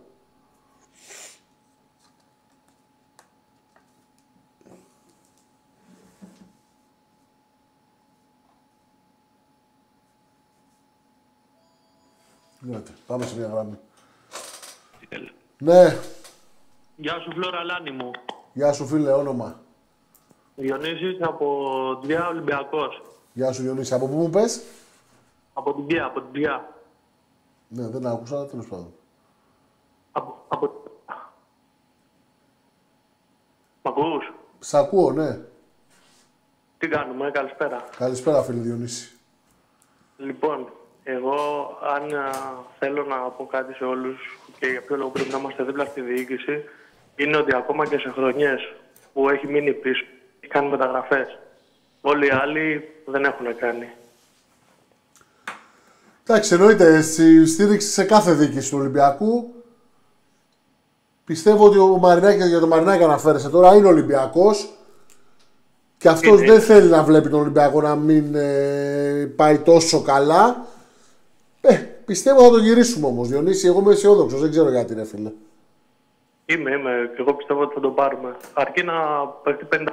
Πάμε 13.06 13.26
σε 13.26 13.36
μια 13.36 13.46
γραμμή. 13.46 13.78
Ναι. 15.58 15.98
Γεια 16.96 17.18
σου 17.20 17.30
Φλόρα 17.30 17.64
Λάνη 17.64 17.90
μου. 17.90 18.10
Γεια 18.52 18.72
σου 18.72 18.86
φίλε, 18.86 19.12
όνομα. 19.12 19.60
Διονύσης 20.56 21.22
από 21.22 22.00
Διά 22.04 22.28
Ολυμπιακός. 22.28 23.02
Γεια 23.32 23.52
σου 23.52 23.62
Διονύση. 23.62 23.94
Από 23.94 24.08
πού 24.08 24.14
μου 24.16 24.30
πες; 24.30 24.62
Από 25.52 25.74
την 25.74 25.86
Διά, 25.86 26.04
από 26.04 26.20
την 26.20 26.32
Διά. 26.32 26.72
Ναι, 27.68 27.88
δεν 27.88 28.06
άκουσα, 28.06 28.36
αλλά 28.36 28.46
τέλος 28.46 28.66
πάντων. 28.66 28.92
Από... 30.12 30.44
από... 30.48 30.82
Μ' 33.82 33.88
ακούς; 33.88 34.32
Σ' 34.58 34.74
ακούω, 34.74 35.12
ναι. 35.12 35.40
Τι 36.78 36.88
κάνουμε, 36.88 37.30
καλησπέρα. 37.30 37.84
Καλησπέρα 37.96 38.42
φίλε 38.42 38.60
Διονύση. 38.60 39.18
Λοιπόν, 40.16 40.72
εγώ, 41.10 41.38
αν 41.94 42.02
θέλω 42.78 43.04
να 43.04 43.16
πω 43.16 43.46
κάτι 43.46 43.74
σε 43.74 43.84
όλους 43.84 44.38
και 44.58 44.66
για 44.66 44.82
ποιο 44.82 44.96
λόγο 44.96 45.10
πρέπει 45.10 45.30
να 45.30 45.38
είμαστε 45.38 45.64
δίπλα 45.64 45.84
στη 45.84 46.00
διοίκηση, 46.00 46.64
είναι 47.16 47.36
ότι 47.36 47.54
ακόμα 47.54 47.86
και 47.86 47.98
σε 47.98 48.10
χρονιές 48.10 48.72
που 49.12 49.28
έχει 49.28 49.46
μείνει 49.46 49.72
πίσω, 49.72 50.04
έχει 50.40 50.52
κάνει 50.52 50.68
μεταγραφές. 50.68 51.38
Όλοι 52.00 52.26
οι 52.26 52.30
άλλοι 52.30 52.88
δεν 53.06 53.24
έχουν 53.24 53.56
κάνει. 53.56 53.88
Εντάξει, 56.26 56.54
εννοείται 56.54 57.02
στη 57.02 57.46
στήριξη 57.46 57.88
σε 57.88 58.04
κάθε 58.04 58.32
διοίκηση 58.32 58.70
του 58.70 58.78
Ολυμπιακού. 58.78 59.54
Πιστεύω 61.24 61.64
ότι 61.66 61.78
ο 61.78 61.86
Μαρινάκη 61.86 62.48
για 62.48 62.60
τον 62.60 62.68
Μαρινάκη 62.68 63.02
αναφέρεσαι 63.02 63.48
τώρα 63.48 63.74
είναι 63.74 63.86
Ολυμπιακός. 63.86 64.68
Και 65.98 66.08
αυτός 66.08 66.40
δεν 66.40 66.60
θέλει 66.60 66.88
να 66.88 67.02
βλέπει 67.02 67.28
τον 67.28 67.40
Ολυμπιακό 67.40 67.80
να 67.80 67.94
μην 67.94 68.34
ε, 68.34 69.32
πάει 69.36 69.58
τόσο 69.58 70.02
καλά. 70.02 70.66
Ε, 71.68 71.76
πιστεύω 72.04 72.42
θα 72.42 72.50
το 72.50 72.58
γυρίσουμε 72.58 73.06
όμως. 73.06 73.28
Διονύση, 73.28 73.66
εγώ 73.66 73.80
είμαι 73.80 73.92
αισιόδοξος. 73.92 74.40
Δεν 74.40 74.50
ξέρω 74.50 74.70
γιατί, 74.70 74.94
ρε 74.94 75.04
φίλε. 75.04 75.32
Είμαι, 76.46 76.70
είμαι. 76.70 77.10
Και 77.14 77.20
εγώ 77.20 77.34
πιστεύω 77.34 77.62
ότι 77.62 77.74
θα 77.74 77.80
το 77.80 77.90
πάρουμε. 77.90 78.36
Αρκεί 78.54 78.82
να 78.82 79.26
παιχτεί 79.42 79.66
50. 79.72 79.86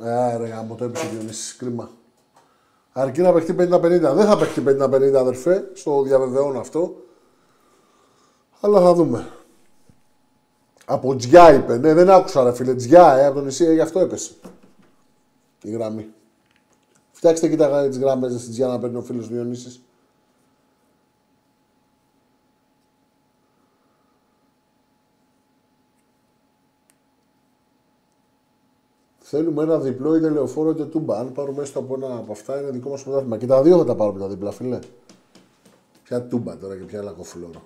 Άρα, 0.00 0.58
άμα 0.58 0.74
το 0.74 0.84
έπεισε 0.84 1.06
Διονύση. 1.06 1.56
Κρίμα. 1.56 1.90
Αρκεί 2.92 3.20
να 3.20 3.32
παιχτεί 3.32 3.52
50-50. 3.58 3.80
Δεν 4.14 4.26
θα 4.26 4.38
παιχτεί 4.38 4.62
50-50, 4.66 5.14
αδερφέ. 5.14 5.70
Στο 5.72 6.02
διαβεβαιώνω 6.02 6.60
αυτό. 6.60 6.94
Αλλά 8.60 8.80
θα 8.80 8.94
δούμε. 8.94 9.26
Από 10.84 11.16
τζιά 11.16 11.54
είπε. 11.54 11.78
Ναι, 11.78 11.94
δεν 11.94 12.10
άκουσα, 12.10 12.44
ρε 12.44 12.52
φίλε. 12.52 12.74
Τζιά, 12.74 13.16
ε, 13.16 13.26
από 13.26 13.34
το 13.34 13.44
νησί, 13.44 13.64
ε, 13.64 13.72
γι' 13.72 13.80
αυτό 13.80 14.00
έπεσε. 14.00 14.32
Η 15.62 15.70
γραμμή. 15.70 16.08
Φτιάξτε 17.10 17.48
και 17.48 17.56
τα, 17.56 17.88
τις 17.88 17.98
γράμμες 17.98 18.32
της 18.32 18.56
για 18.56 18.66
να 18.66 18.78
παίρνει 18.78 18.96
ο 18.96 19.02
φίλος 19.02 19.28
Διονύσης. 19.28 19.80
Θέλουμε 29.32 29.62
ένα 29.62 29.78
διπλό 29.78 30.16
είτε 30.16 30.28
λεωφόρο 30.28 30.70
είτε 30.70 30.84
τούμπα. 30.84 31.18
Αν 31.18 31.32
πάρουμε 31.32 31.62
έστω 31.62 31.78
από 31.78 31.94
ένα 31.94 32.16
από 32.16 32.32
αυτά 32.32 32.60
είναι 32.60 32.70
δικό 32.70 32.90
μας 32.90 33.02
πρωτάθλημα. 33.02 33.38
Και 33.38 33.46
τα 33.46 33.62
δύο 33.62 33.78
θα 33.78 33.84
τα 33.84 33.94
πάρουμε 33.94 34.18
τα 34.18 34.28
διπλά, 34.28 34.50
φίλε. 34.50 34.78
Ποια 36.02 36.22
τούμπα 36.22 36.56
τώρα 36.56 36.76
και 36.76 36.84
ποια 36.84 37.02
λακοφλόρο. 37.02 37.62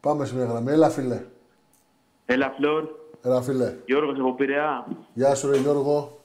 Πάμε 0.00 0.24
σε 0.24 0.34
μια 0.34 0.44
γραμμή. 0.44 0.72
Έλα, 0.72 0.90
φίλε. 0.90 1.24
Έλα, 2.26 2.50
Φλόρ. 2.50 2.88
Έλα, 3.28 3.42
φίλε. 3.42 3.74
Γιώργος 3.86 4.18
από 4.18 4.34
Πειραιά. 4.34 4.86
Γεια 5.14 5.34
σου, 5.34 5.50
ρε 5.50 5.56
Γιώργο. 5.56 6.18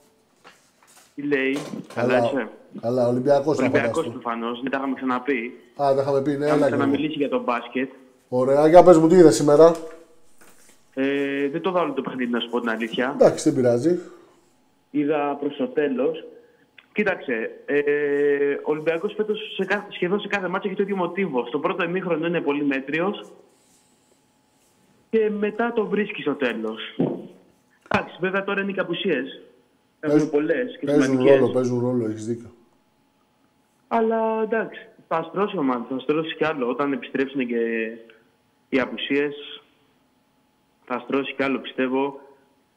Τι 1.15 1.21
λέει. 1.21 1.57
Καλά 1.93 2.17
είσαι; 2.17 2.49
Καλά, 2.81 3.07
Ολυμπιακός 3.07 3.55
θα 3.57 3.61
Ολυμπιακός 3.63 3.95
φανταστώ. 3.95 4.19
προφανώς. 4.19 4.61
Δεν 4.61 4.71
τα 4.71 4.77
είχαμε 4.77 4.95
ξαναπεί. 4.95 5.59
Α, 5.81 5.93
τα 5.95 6.01
είχαμε 6.01 6.21
πει, 6.21 6.29
ναι, 6.29 6.35
Είχαμε 6.35 6.45
έλα. 6.49 6.55
Γιώργο. 6.67 6.75
ξαναμιλήσει 6.75 7.17
για 7.17 7.29
το 7.29 7.41
μπάσκετ. 7.43 7.89
Ωραία, 8.29 8.67
για 8.67 8.83
πες 8.83 8.97
μου 8.97 9.07
τι 9.07 9.15
είδες 9.15 9.35
σήμερα; 9.35 9.75
Ε, 10.93 11.47
δεν 11.49 11.61
το 11.61 11.71
δω 11.71 11.79
όλο 11.79 11.93
το 11.93 12.01
παιχνίδι, 12.01 12.31
να 12.31 12.39
σου 12.39 12.49
πω 12.49 12.59
την 12.59 12.69
αλήθεια. 12.69 13.11
Εντάξει, 13.19 13.49
δεν 13.49 13.55
πειράζει. 13.61 13.99
Είδα 14.91 15.37
προς 15.39 15.55
το 15.55 15.67
τέλος. 15.67 16.23
Κοίταξε, 16.93 17.51
ε, 17.65 17.81
ο 18.53 18.71
Ολυμπιακός 18.71 19.13
φέτος 19.17 19.39
σε 19.55 19.65
κάθε, 19.65 19.85
σχεδόν 19.89 20.19
σε 20.19 20.27
κάθε 20.27 20.47
μάτσο 20.47 20.67
έχει 20.67 20.77
το 20.77 20.83
ίδιο 20.83 20.95
μοτίβο. 20.95 21.45
Στο 21.47 21.59
πρώτο 21.59 21.83
ημίχρονο 21.83 22.27
είναι 22.27 22.41
πολύ 22.41 22.65
μέτριος 22.65 23.31
και 25.13 25.29
μετά 25.29 25.73
το 25.73 25.85
βρίσκεις 25.85 26.21
στο 26.23 26.33
τέλος. 26.35 26.81
Εντάξει, 27.87 28.17
βέβαια 28.19 28.43
τώρα 28.43 28.61
είναι 28.61 28.71
οι 28.71 28.73
καπουσίες. 28.73 29.41
Έχουν 29.99 30.15
Παίζουν- 30.15 30.29
πολλές 30.29 30.77
και 30.79 30.85
Παίζουν 30.85 31.03
σημαντικές. 31.03 31.39
ρόλο, 31.39 31.51
παίζουν 31.51 31.79
ρόλο, 31.79 32.05
έχεις 32.09 32.25
δίκιο. 32.25 32.49
Αλλά 33.87 34.41
εντάξει, 34.41 34.87
θα 35.07 35.17
αστρώσει 35.17 35.57
ο 35.57 35.59
ομάδα, 35.59 35.85
θα 35.89 35.95
αστρώσει 35.95 36.35
κι 36.35 36.45
άλλο. 36.45 36.67
Όταν 36.69 36.93
επιστρέψουν 36.93 37.47
και 37.47 37.91
οι 38.69 38.79
απουσίες, 38.79 39.61
θα 40.85 40.95
αστρώσει 40.95 41.33
κι 41.33 41.43
άλλο 41.43 41.59
πιστεύω. 41.59 42.19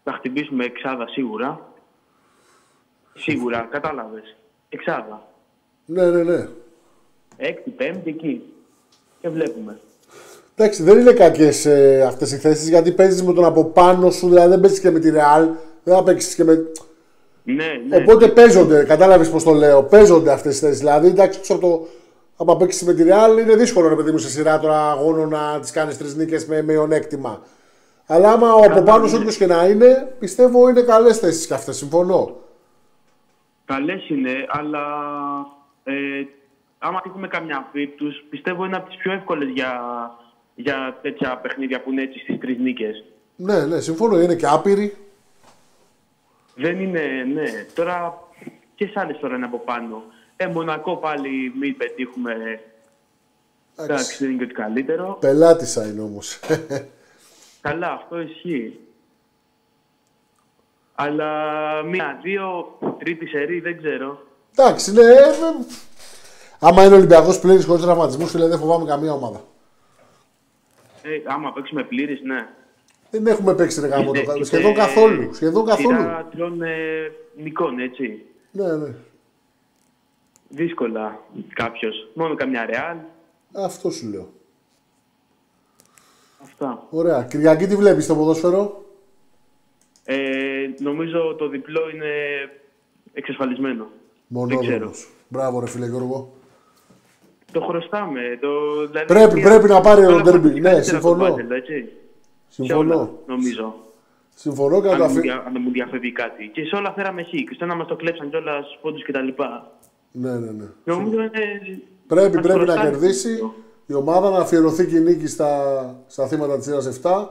Θα 0.05 0.12
χτυπήσουμε 0.12 0.64
εξάδα 0.64 1.09
σίγουρα. 1.09 1.72
Σίγουρα, 3.14 3.61
κατάλαβες. 3.70 4.37
Εξάδα. 4.68 5.28
Ναι, 5.87 6.11
ναι, 6.11 6.22
ναι. 6.22 6.49
Έκτη, 7.37 7.70
πέμπτη 7.70 8.11
εκεί. 8.11 8.53
Και 9.20 9.28
βλέπουμε. 9.28 9.80
Εντάξει, 10.59 10.83
δεν 10.83 10.99
είναι 10.99 11.13
κακές 11.13 11.67
ε, 11.67 12.05
αυτές 12.07 12.33
οι 12.33 12.37
θέσεις 12.37 12.69
γιατί 12.69 12.93
παίζεις 12.93 13.23
με 13.23 13.33
τον 13.33 13.45
από 13.45 13.65
πάνω 13.65 14.11
σου, 14.11 14.29
δηλαδή 14.29 14.49
δεν 14.49 14.61
παίζεις 14.61 14.81
και 14.81 14.91
με 14.91 14.99
τη 14.99 15.11
Real. 15.15 15.49
Δεν 15.83 15.95
θα 15.95 16.03
παίξεις 16.03 16.35
και 16.35 16.45
με. 16.45 16.67
Ναι, 17.43 17.65
ναι. 17.89 17.97
Οπότε 17.97 18.29
παίζονται, 18.29 18.85
κατάλαβες 18.85 19.31
πώς 19.31 19.45
το 19.45 19.53
λέω. 19.53 19.83
Παίζονται 19.83 20.33
αυτές 20.33 20.59
τι 20.59 20.65
θέσεις. 20.65 20.79
Δηλαδή, 20.79 21.09
εντάξει, 21.09 21.41
ξέρω 21.41 21.59
το. 21.59 21.87
Άμα 22.37 22.57
παίξεις 22.57 22.83
με 22.83 22.95
τη 22.95 23.05
Real 23.07 23.41
είναι 23.41 23.57
δύσκολο 23.57 23.89
ρε 23.89 23.95
παιδί 23.95 24.11
μου 24.11 24.19
σε 24.19 24.29
σειρά 24.29 24.59
τώρα 24.59 24.91
αγώνων 24.91 25.29
να 25.29 25.61
τις 25.61 25.71
κάνεις 25.71 25.99
τρεις 25.99 26.17
νίκες 26.17 26.47
με 26.47 26.63
μειονέκτημα. 26.63 27.43
Αλλά 28.07 28.33
άμα 28.33 28.55
ο 28.55 28.63
από 28.65 28.83
πάνω 28.83 29.07
σου 29.07 29.17
όποιος 29.21 29.37
και 29.37 29.47
να 29.47 29.67
είναι, 29.67 30.15
πιστεύω 30.19 30.69
είναι 30.69 30.83
καλές 30.83 31.19
θέσεις 31.19 31.47
και 31.47 31.55
αυτές. 31.55 31.77
Συμφωνώ. 31.77 32.37
Καλές 33.65 34.09
είναι, 34.09 34.31
αλλά 34.49 34.85
ε, 35.85 35.95
άμα 36.79 37.03
έχουμε 37.07 37.29
καμιά 37.29 37.57
από 37.57 37.97
του, 37.97 38.13
πιστεύω 38.31 38.65
είναι 38.65 38.77
από 38.77 38.89
τις 38.89 38.97
πιο 38.97 39.13
εύκολες 39.13 39.49
για, 39.49 39.81
για 40.57 40.99
τέτοια 41.03 41.37
παιχνίδια 41.37 41.81
που 41.81 41.93
είναι 41.93 42.03
έτσι 42.03 42.19
στις 42.19 42.39
τρεις 42.39 42.59
νίκες. 42.59 43.05
Ναι, 43.37 43.65
ναι, 43.65 43.81
συμφωνώ. 43.81 44.21
Είναι 44.21 44.35
και 44.35 44.47
άπειροι. 44.47 44.97
Δεν 46.55 46.81
είναι, 46.81 47.01
ναι. 47.33 47.67
Τώρα 47.75 48.23
και 48.75 48.87
σε 48.87 49.01
άλλες 49.01 49.19
τώρα 49.19 49.37
είναι 49.37 49.45
από 49.45 49.59
πάνω. 49.59 50.03
Ε, 50.37 50.47
Μονακό 50.47 50.97
πάλι 50.97 51.53
μην 51.59 51.77
πετύχουμε. 51.77 52.61
Εντάξει, 53.79 54.17
δεν 54.19 54.29
είναι 54.29 54.39
και 54.39 54.45
ότι 54.45 54.55
καλύτερο. 54.55 55.17
Πελάτησα 55.21 55.87
είναι 55.87 56.01
όμως. 56.01 56.41
Καλά, 57.61 57.93
αυτό 57.93 58.21
ισχύει. 58.21 58.81
Αλλά 60.95 61.33
μία-δύο, 61.83 62.79
τρίτη 62.99 63.27
σερή, 63.27 63.61
δεν 63.61 63.77
ξέρω. 63.79 64.23
Εντάξει, 64.57 64.93
ναι. 64.93 65.01
ε, 65.01 65.13
ε, 65.13 65.67
Άμα 66.59 66.85
είναι 66.85 66.95
Ολυμπιακός 66.95 67.39
πλήρη 67.39 67.63
χωρίς 67.63 67.83
τραυματισμούς, 67.83 68.31
φίλε, 68.31 68.47
δεν 68.47 68.59
φοβάμαι 68.59 68.85
καμία 68.85 69.13
ομάδα. 69.13 69.41
Ε, 71.09 71.23
άμα 71.25 71.53
παίξουμε 71.53 71.83
πλήρης, 71.85 72.21
ναι. 72.23 72.49
Δεν 73.11 73.27
έχουμε 73.27 73.55
παίξει 73.55 73.81
ρε 73.81 73.87
γάμο 73.87 74.13
το 74.13 74.21
Είστε- 74.21 74.45
Σχεδόν 74.45 74.71
είστε 74.71 74.83
καθόλου. 74.85 75.35
Σχεδόν 75.35 75.67
καθόλου. 75.67 75.97
Σειρά 75.99 76.29
τριών 76.31 76.63
ε, 76.63 77.13
νικών, 77.37 77.79
έτσι. 77.79 78.23
Ναι, 78.51 78.73
ναι. 78.77 78.95
Δύσκολα 80.49 81.21
κάποιος. 81.55 82.09
Μόνο 82.15 82.35
καμιά 82.35 82.67
ρεάλ. 82.67 82.97
Αυτό 83.53 83.91
σου 83.91 84.09
λέω. 84.09 84.33
Αυτά. 86.43 86.87
Ωραία. 86.91 87.23
Κυριακή 87.31 87.67
τι 87.67 87.77
βλέπεις 87.77 88.05
στο 88.05 88.15
ποδόσφαιρο; 88.15 88.85
Ε, 90.05 90.17
νομίζω 90.79 91.35
το 91.35 91.49
διπλό 91.49 91.81
είναι 91.95 92.11
εξασφαλισμένο. 93.13 93.89
Δεν 94.29 94.47
ξέρω. 94.47 94.61
Μονόδρομος. 94.61 95.09
Μπράβο, 95.29 95.61
ρε 95.61 95.67
φίλε 95.67 95.87
Γιώργο. 95.87 96.33
Το 97.53 97.61
χρωστάμε. 97.61 98.21
Το, 98.41 98.49
δηλαδή, 98.87 99.07
Πρέπει- 99.07 99.35
μια- 99.35 99.45
πρέπει 99.49 99.69
να 99.69 99.81
πάρει 99.81 100.05
ο 100.05 100.09
όλα 100.09 100.23
ντέρμπι. 100.23 100.41
φορτικά 100.47 100.55
Ναι, 100.69 100.75
καλύτερα 100.75 100.83
συμφωνώ. 100.99 101.25
το 101.25 101.31
μπάτελ, 101.31 101.51
έτσι. 101.51 101.89
Σε 102.49 102.63
όλα, 102.63 102.69
Συμφωνώ. 102.95 103.19
νομίζω. 103.27 103.75
Συμφωνώ 104.35 104.81
και 104.81 104.87
να 104.87 104.93
Αν, 104.93 104.99
το 104.99 105.05
μου 105.05 105.11
αφή... 105.11 105.21
δια- 105.21 105.43
αν 105.47 105.53
δεν 105.53 105.63
μου 105.65 105.71
διαφεύγει 105.71 106.13
κάτι. 106.13 106.49
Και 106.49 106.65
σε 106.65 106.77
όλα 106.77 106.93
φέραμε 106.93 107.23
χ. 107.23 107.29
Και 107.29 107.55
στο 107.55 107.65
ένα 107.65 107.75
μας 107.75 107.87
το 107.87 107.97
κλέψαν 107.97 108.31
κιόλας 108.31 108.79
πόντους 108.83 109.03
κτλ. 109.05 109.29
Ναι, 110.13 110.31
ναι, 110.33 110.51
ναι. 110.51 110.65
Νομίζω 110.85 111.21
είναι. 111.23 111.31
Πρέπει, 112.07 112.35
μας 112.37 112.43
πρέπει 112.47 112.59
να 112.59 112.65
χρωστάνε. 112.65 112.91
κερδίσει 112.91 113.53
η 113.87 113.95
ομάδα 113.95 114.31
να 114.31 114.39
αφιερωθεί 114.39 114.87
και 114.87 114.97
η 114.97 115.01
νίκη 115.01 115.27
στα, 115.27 115.51
στα 116.07 116.27
θύματα 116.27 116.57
της 116.57 116.65
σειράς 116.65 116.87
7. 116.87 117.29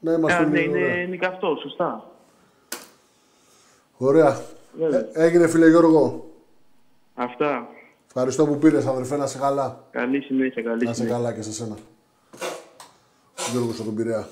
Να 0.00 0.12
είμαστε 0.12 0.42
Α, 0.42 0.46
ναι, 0.46 0.58
λίγο- 0.58 0.74
είναι, 0.76 0.84
ωραία. 0.84 1.00
είναι 1.02 1.16
και 1.16 1.26
αυτό, 1.26 1.58
σωστά. 1.62 2.10
Ωραία. 3.96 4.40
Βέβαια. 4.78 4.98
Ε, 5.00 5.08
έγινε 5.12 5.48
φίλε 5.48 5.68
Γιώργο. 5.68 6.26
Αυτά. 7.14 7.68
Ευχαριστώ 8.18 8.46
που 8.46 8.58
πήρες, 8.58 8.86
αδερφέ, 8.86 9.16
να 9.16 9.24
είσαι 9.24 9.38
καλά. 9.38 9.84
Καλή 9.90 10.20
συνέχεια, 10.20 10.62
καλή 10.62 10.84
Να 10.84 10.90
είσαι 10.90 10.94
συνέχεια. 10.94 11.16
καλά 11.16 11.32
και 11.32 11.42
σε 11.42 11.52
σένα. 11.52 11.76
Γιώργος 13.52 13.74
από 13.74 13.84
τον 13.84 13.94
Πειραιά. 13.94 14.28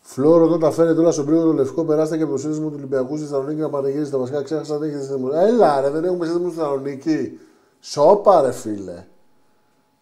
Φλόρο, 0.00 0.44
όταν 0.44 0.60
τα 0.60 0.70
φέρετε 0.70 1.00
όλα 1.00 1.10
στον 1.10 1.24
πρίγο 1.26 1.42
το 1.42 1.52
λευκό, 1.52 1.84
περάστε 1.84 2.16
και 2.16 2.22
από 2.22 2.32
το 2.32 2.38
σύνδεσμο 2.38 2.68
του 2.68 2.74
Ολυμπιακού 2.76 3.16
στη 3.16 3.26
Θεσσαλονίκη 3.26 3.60
να 3.60 3.68
πανηγυρίσετε. 3.70 4.16
Βασικά 4.16 4.42
ξέχασα 4.42 4.78
δεν 4.78 4.88
έχετε 4.88 5.04
σύνδεσμο. 5.04 5.30
Έλα, 5.32 5.80
ρε, 5.80 5.90
δεν 5.90 6.04
έχουμε 6.04 6.24
σύνδεσμο 6.24 6.48
στη 6.50 6.58
Θεσσαλονίκη. 6.58 7.38
Σώπα, 7.80 8.42
ρε, 8.42 8.52
φίλε. 8.52 9.06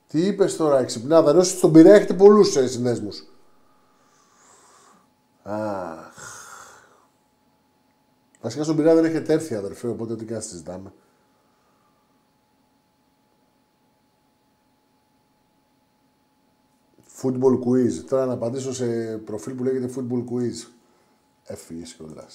Τι 0.06 0.26
είπες 0.26 0.56
τώρα, 0.56 0.78
εξυπνάδα. 0.78 1.30
Ενώ 1.30 1.42
στον 1.42 1.72
Πειραιά 1.72 1.94
έχετε 1.94 2.14
πολλούς 2.14 2.50
συνδέσμους. 2.50 3.22
Αχ. 5.42 6.11
Βασικά 8.42 8.62
στον 8.62 8.76
Πειραιά 8.76 8.94
δεν 8.94 9.04
έχετε 9.04 9.32
έρθει, 9.32 9.54
αδερφέ, 9.54 9.88
οπότε 9.88 10.16
τι 10.16 10.24
κάνει 10.24 10.42
συζητάμε. 10.42 10.92
Football 17.22 17.60
quiz. 17.64 18.04
Τώρα 18.08 18.26
να 18.26 18.32
απαντήσω 18.32 18.72
σε 18.72 19.18
προφίλ 19.18 19.54
που 19.54 19.62
λέγεται 19.62 19.92
football 19.96 20.24
quiz. 20.24 20.70
Έφυγε 21.44 21.82
κιόλα. 21.82 22.26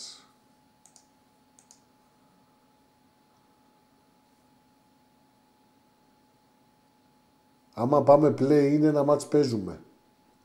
Άμα 7.73 8.03
πάμε 8.03 8.33
play 8.39 8.69
είναι 8.71 8.87
ένα 8.87 9.03
μάτς 9.03 9.27
παίζουμε. 9.27 9.81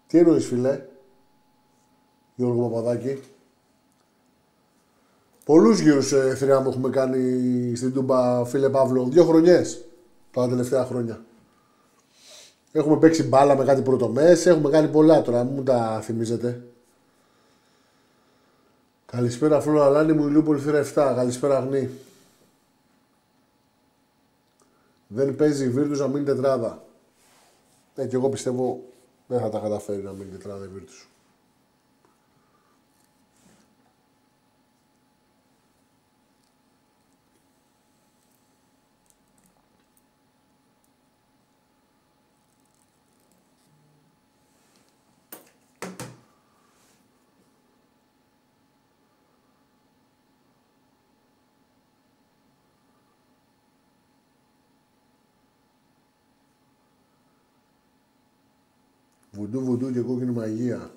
Τι 0.07 0.19
εννοείς 0.19 0.47
φίλε; 0.47 0.87
Γιώργο 2.35 2.69
Παπαδάκη. 2.69 3.32
Πολλούς 5.53 5.81
γύρους 5.81 6.13
ε, 6.13 6.35
θηριά 6.35 6.61
μου 6.61 6.69
έχουμε 6.69 6.91
κάνει 6.91 7.77
στην 7.77 7.93
Τούμπα 7.93 8.45
φίλε 8.45 8.69
Παύλο. 8.69 9.05
Δύο 9.05 9.25
χρονιές. 9.25 9.85
Τα 10.31 10.49
τελευταία 10.49 10.85
χρόνια. 10.85 11.25
Έχουμε 12.73 12.99
παίξει 12.99 13.23
μπάλα 13.23 13.57
με 13.57 13.65
κάτι 13.65 13.83
πρωτομές, 13.83 14.47
έχουμε 14.47 14.71
κάνει 14.71 14.89
πολλά 14.89 15.23
τώρα, 15.23 15.45
μην 15.45 15.55
μου 15.55 15.63
τα 15.63 16.01
θυμίζετε. 16.03 16.65
Καλησπέρα 19.07 19.61
Φλόρα 19.61 19.89
Λάνη 19.89 20.13
μου, 20.13 20.27
Ηλίου 20.27 20.43
Πολυθήρα 20.43 20.83
7. 20.83 20.85
Καλησπέρα 20.95 21.57
Αγνή. 21.57 21.91
Δεν 25.07 25.37
παίζει 25.37 25.65
η 25.65 25.69
Βίρτους 25.69 25.99
να 25.99 26.09
μείνει 26.09 26.25
τετράδα. 26.25 26.85
Ε, 27.95 28.07
και 28.07 28.17
εγώ 28.17 28.29
πιστεύω 28.29 28.81
δεν 29.27 29.41
θα 29.41 29.49
τα 29.49 29.59
καταφέρει 29.59 30.03
να 30.03 30.13
μείνει 30.13 30.31
τετράδα 30.31 30.65
η 30.65 30.69
Βίρτους. 30.69 31.12
Βουντού, 59.43 59.61
βουντού 59.61 59.93
και 59.93 60.01
κόκκινη 60.01 60.31
μαγεία. 60.31 60.91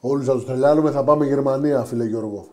Όλους 0.00 0.26
θα 0.26 0.32
τους 0.32 0.44
τρελάνουμε, 0.44 0.90
θα 0.90 1.04
πάμε 1.04 1.26
Γερμανία, 1.26 1.84
φίλε 1.84 2.04
Γιώργο. 2.04 2.48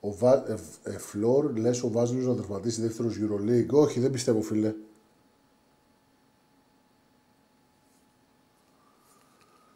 Ο 0.00 0.12
Βα... 0.12 0.32
ε, 0.32 0.58
ε, 0.82 0.98
Φλόρ, 0.98 1.56
λες 1.56 1.82
ο 1.82 1.90
Βάζελος 1.90 2.26
να 2.26 2.34
τερματίσει 2.34 2.80
δεύτερος 2.80 3.18
Euroleague. 3.20 3.70
Όχι, 3.70 4.00
δεν 4.00 4.10
πιστεύω, 4.10 4.42
φίλε. 4.42 4.74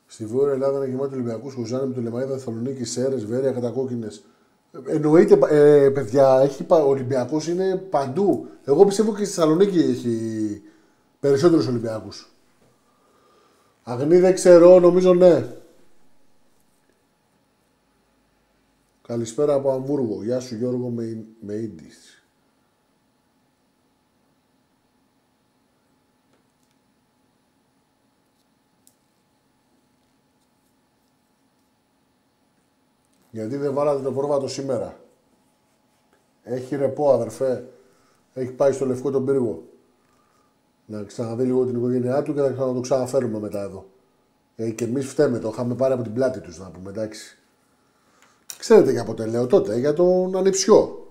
Στη 0.07 0.27
Βόρεια 0.27 0.53
Ελλάδα 0.53 0.77
είναι 0.77 0.87
γεμάτη 0.87 1.15
Ολυμπιακούς 1.15 1.55
Χουζάνε 1.55 1.87
με 1.87 1.95
το 1.95 2.01
Λεμαίδα 2.01 2.33
Θεσσαλονίκη, 2.33 2.85
Σέρες, 2.85 3.25
Βέρεια, 3.25 3.53
κατακόκκινες. 3.53 4.25
Εννοείται, 4.87 5.39
ε, 5.51 5.91
παιδιά, 5.91 6.41
έχει, 6.41 6.67
ο 6.69 6.75
Ολυμπιακός 6.75 7.49
είναι 7.49 7.77
παντού. 7.77 8.49
Εγώ 8.65 8.85
πιστεύω 8.85 9.11
και 9.11 9.25
στη 9.25 9.35
Θεσσαλονίκη 9.35 9.79
έχει 9.79 10.63
περισσότερους 11.21 11.67
Ολυμπιακούς. 11.67 12.33
Αγνή 13.83 14.19
δεν 14.19 14.35
ξέρω, 14.35 14.81
νομίζω 14.81 15.15
ναι. 15.15 15.53
Καλησπέρα 19.03 19.55
από 19.55 19.71
Αμβούργο. 19.71 20.23
Γεια 20.23 20.41
σου 20.41 20.55
Γιώργο 20.55 20.95
Μεΐντης. 21.41 22.18
Γιατί 33.39 33.57
δεν 33.57 33.75
βάλατε 33.75 34.03
το 34.03 34.13
πρόβατο 34.13 34.49
σήμερα. 34.49 35.01
Έχει 36.43 36.77
ρεπό 36.77 37.13
αδερφέ. 37.13 37.69
Έχει 38.35 38.51
πάει 38.51 38.73
στο 38.73 38.87
Λευκό 38.87 39.11
τον 39.11 39.25
Πύργο. 39.25 39.63
Να 40.87 41.03
ξαναδεί 41.03 41.45
λίγο 41.45 41.67
την 41.67 41.77
οικογένειά 41.77 42.23
του 42.23 42.35
και 42.35 42.41
να 42.41 42.55
το 42.55 42.81
ξαναφέρουμε 42.81 43.39
μετά 43.39 43.63
εδώ. 43.63 43.87
Ε, 44.57 44.71
και 44.71 44.85
εμείς 44.85 45.07
φταίμε, 45.07 45.39
το 45.39 45.49
είχαμε 45.49 45.75
πάρει 45.75 45.93
από 45.93 46.03
την 46.03 46.13
πλάτη 46.13 46.41
τους, 46.41 46.59
να 46.59 46.71
πούμε 46.71 46.91
εντάξει. 46.91 47.39
Ξέρετε 48.59 48.91
για 48.91 49.05
πότε 49.05 49.27
λέω 49.27 49.47
τότε, 49.47 49.79
για 49.79 49.93
τον 49.93 50.37
ανιψιό 50.37 51.07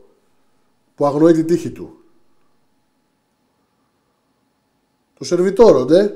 που 0.95 1.05
αγνοεί 1.05 1.33
τη 1.33 1.43
τύχη 1.43 1.71
του. 1.71 1.97
Το 5.17 5.23
σερβιτόρο, 5.23 5.85
ντε. 5.85 6.13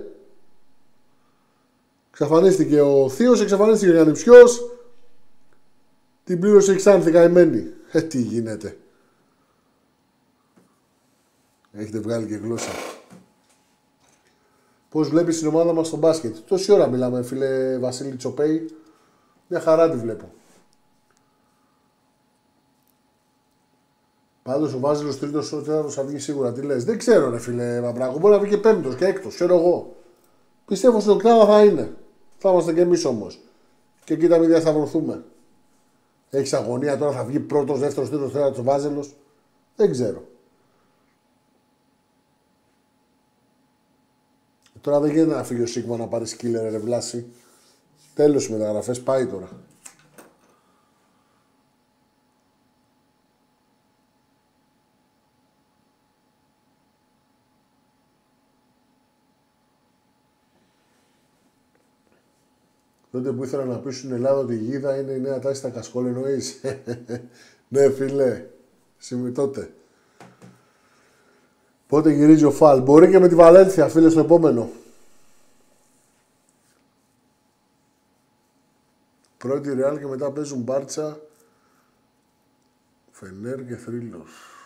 Εξαφανίστηκε 2.10 2.82
ο 2.82 3.10
θείος, 3.10 3.42
εξαφανίστηκε 3.42 3.92
ο 3.92 4.02
ανιψιός. 4.02 4.72
Την 6.32 6.40
πλήρωσε 6.40 6.74
η 6.74 6.76
Ξάνθη 6.76 7.12
καημένη. 7.12 7.74
Ε, 7.92 8.02
τι 8.02 8.22
γίνεται. 8.22 8.78
Έχετε 11.72 12.00
βγάλει 12.00 12.28
και 12.28 12.36
γλώσσα. 12.36 12.72
Πώς 14.90 15.10
βλέπεις 15.10 15.38
την 15.40 15.48
ομάδα 15.48 15.74
μας 15.74 15.88
στο 15.88 15.98
μπάσκετ; 15.98 16.36
Τόση 16.48 16.72
ώρα 16.72 16.88
μιλάμε, 16.88 17.24
φίλε 17.24 17.78
Βασίλη 17.78 18.16
Τσοπέη. 18.16 18.76
Μια 19.48 19.60
χαρά 19.60 19.90
τη 19.90 19.98
βλέπω. 19.98 20.34
Πάντως 24.44 24.74
ο 24.74 24.80
Βάζελο 24.80 25.16
τρίτος 25.16 25.52
ο 25.52 25.62
τέταρτο 25.62 25.90
θα 25.90 26.04
βγει 26.04 26.20
σίγουρα. 26.20 26.52
Τι 26.52 26.62
λες, 26.62 26.84
δεν 26.84 26.98
ξέρω, 26.98 27.30
ρε 27.30 27.40
φίλε 27.40 27.82
Μαμπράκο. 27.82 28.20
Μπορεί 28.20 28.34
να 28.34 28.40
βγει 28.40 28.50
και 28.50 28.58
πέμπτος 28.58 28.96
και 28.96 29.06
έκτος, 29.06 29.36
ξέρω 29.36 29.56
εγώ. 29.56 29.96
Πιστεύω 30.66 31.00
στον 31.00 31.18
κλάδο 31.18 31.46
θα 31.46 31.64
είναι. 31.64 31.94
Θα 32.38 32.50
είμαστε 32.50 32.74
και 32.74 32.82
εμείς 32.82 33.06
όμως. 33.06 33.40
Και 34.04 34.14
εκεί 34.14 34.28
τα 34.28 34.38
μηδιά 34.38 34.62
θα 34.62 34.74
βρεθούμε. 34.74 35.24
Έχεις 36.34 36.54
αγωνία 36.54 36.98
τώρα, 36.98 37.12
θα 37.12 37.24
βγει 37.24 37.40
πρώτος, 37.40 37.80
δεύτερος, 37.80 38.10
τρίτος, 38.10 38.32
τέταρτος 38.32 38.64
Βάζελος. 38.64 39.16
Δεν 39.76 39.92
ξέρω. 39.92 40.28
Τώρα 44.82 45.00
δεν 45.00 45.12
γίνεται 45.12 45.36
να 45.36 45.44
φύγει 45.44 45.62
ο 45.62 45.68
Σίγμα 45.68 45.98
να 45.98 46.08
πάρει 46.08 46.26
σκύλερ, 46.26 46.72
ρε 46.72 46.78
βλάση. 46.78 47.26
Τέλος 48.14 48.48
οι 48.48 48.52
μεταγραφές, 48.52 49.02
πάει 49.02 49.28
τώρα. 49.28 49.50
Τότε 63.12 63.32
που 63.32 63.44
ήθελα 63.44 63.66
να 63.66 63.80
πει 63.80 63.92
στην 63.92 64.12
Ελλάδα 64.12 64.40
ότι 64.40 64.54
η 64.54 64.58
γίδα 64.58 65.00
είναι 65.00 65.12
η 65.12 65.20
νέα 65.20 65.40
τάση 65.40 65.60
στα 65.60 65.70
κασκόλ, 65.70 66.06
εννοείς; 66.06 66.62
ναι, 67.68 67.90
φίλε. 67.90 68.46
Σημεί 68.98 69.32
τότε. 69.32 69.74
Πότε 71.88 72.12
γυρίζει 72.12 72.46
ο 72.46 72.52
Φαλ. 72.52 72.82
Μπορεί 72.82 73.10
και 73.10 73.20
με 73.20 73.28
τη 73.28 73.36
Βαλένθια, 73.36 73.88
φίλε, 73.88 74.10
στο 74.10 74.20
επόμενο. 74.20 74.70
Πρώτη 79.38 79.74
Ρεάλ 79.74 80.00
και 80.00 80.06
μετά 80.08 80.32
παίζουν 80.32 80.62
Μπάρτσα, 80.62 81.20
Φενέρ 83.12 83.66
και 83.66 83.76
Θρύλος. 83.76 84.61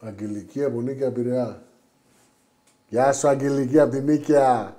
Αγγελική 0.00 0.64
από 0.64 0.80
Νίκαια 0.80 1.12
Πειραιά. 1.12 1.62
Γεια 2.88 3.12
σου 3.12 3.28
Αγγελική 3.28 3.80
από 3.80 3.90
την 3.90 4.04
Νίκαια. 4.04 4.76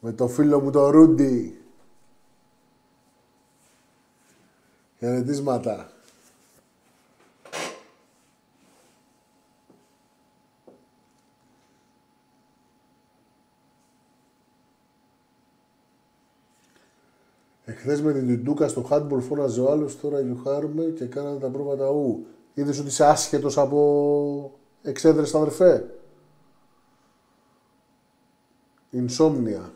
Με 0.00 0.12
το 0.12 0.28
φίλο 0.28 0.60
μου 0.60 0.70
το 0.70 0.90
Ρούντι. 0.90 1.58
Χαιρετίσματα. 4.98 5.88
Εχθές 17.64 18.02
με 18.02 18.12
την 18.12 18.26
Τιντούκα 18.26 18.68
στο 18.68 18.86
handball 18.90 19.20
φώναζε 19.20 19.60
ο 19.60 19.70
άλλος, 19.70 20.00
τώρα 20.00 20.20
γιουχάρουμε 20.20 20.84
και 20.84 21.04
κάνανε 21.04 21.38
τα 21.38 21.48
πρόβατα 21.48 21.88
ου. 21.88 22.26
Είδες 22.54 22.78
ότι 22.78 22.88
είσαι 22.88 23.04
άσχετος 23.04 23.58
από 23.58 24.58
εξέδρες 24.82 25.34
αδερφέ; 25.34 25.94
Ινσόμνια. 28.90 29.74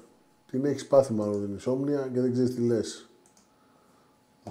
Την 0.51 0.65
έχεις 0.65 0.87
πάθει 0.87 1.13
μάλλον 1.13 1.41
την 1.41 1.53
Ινσόμνια 1.53 2.09
και 2.13 2.21
δεν 2.21 2.33
ξέρεις 2.33 2.55
τι 2.55 2.61
λες. 2.61 3.11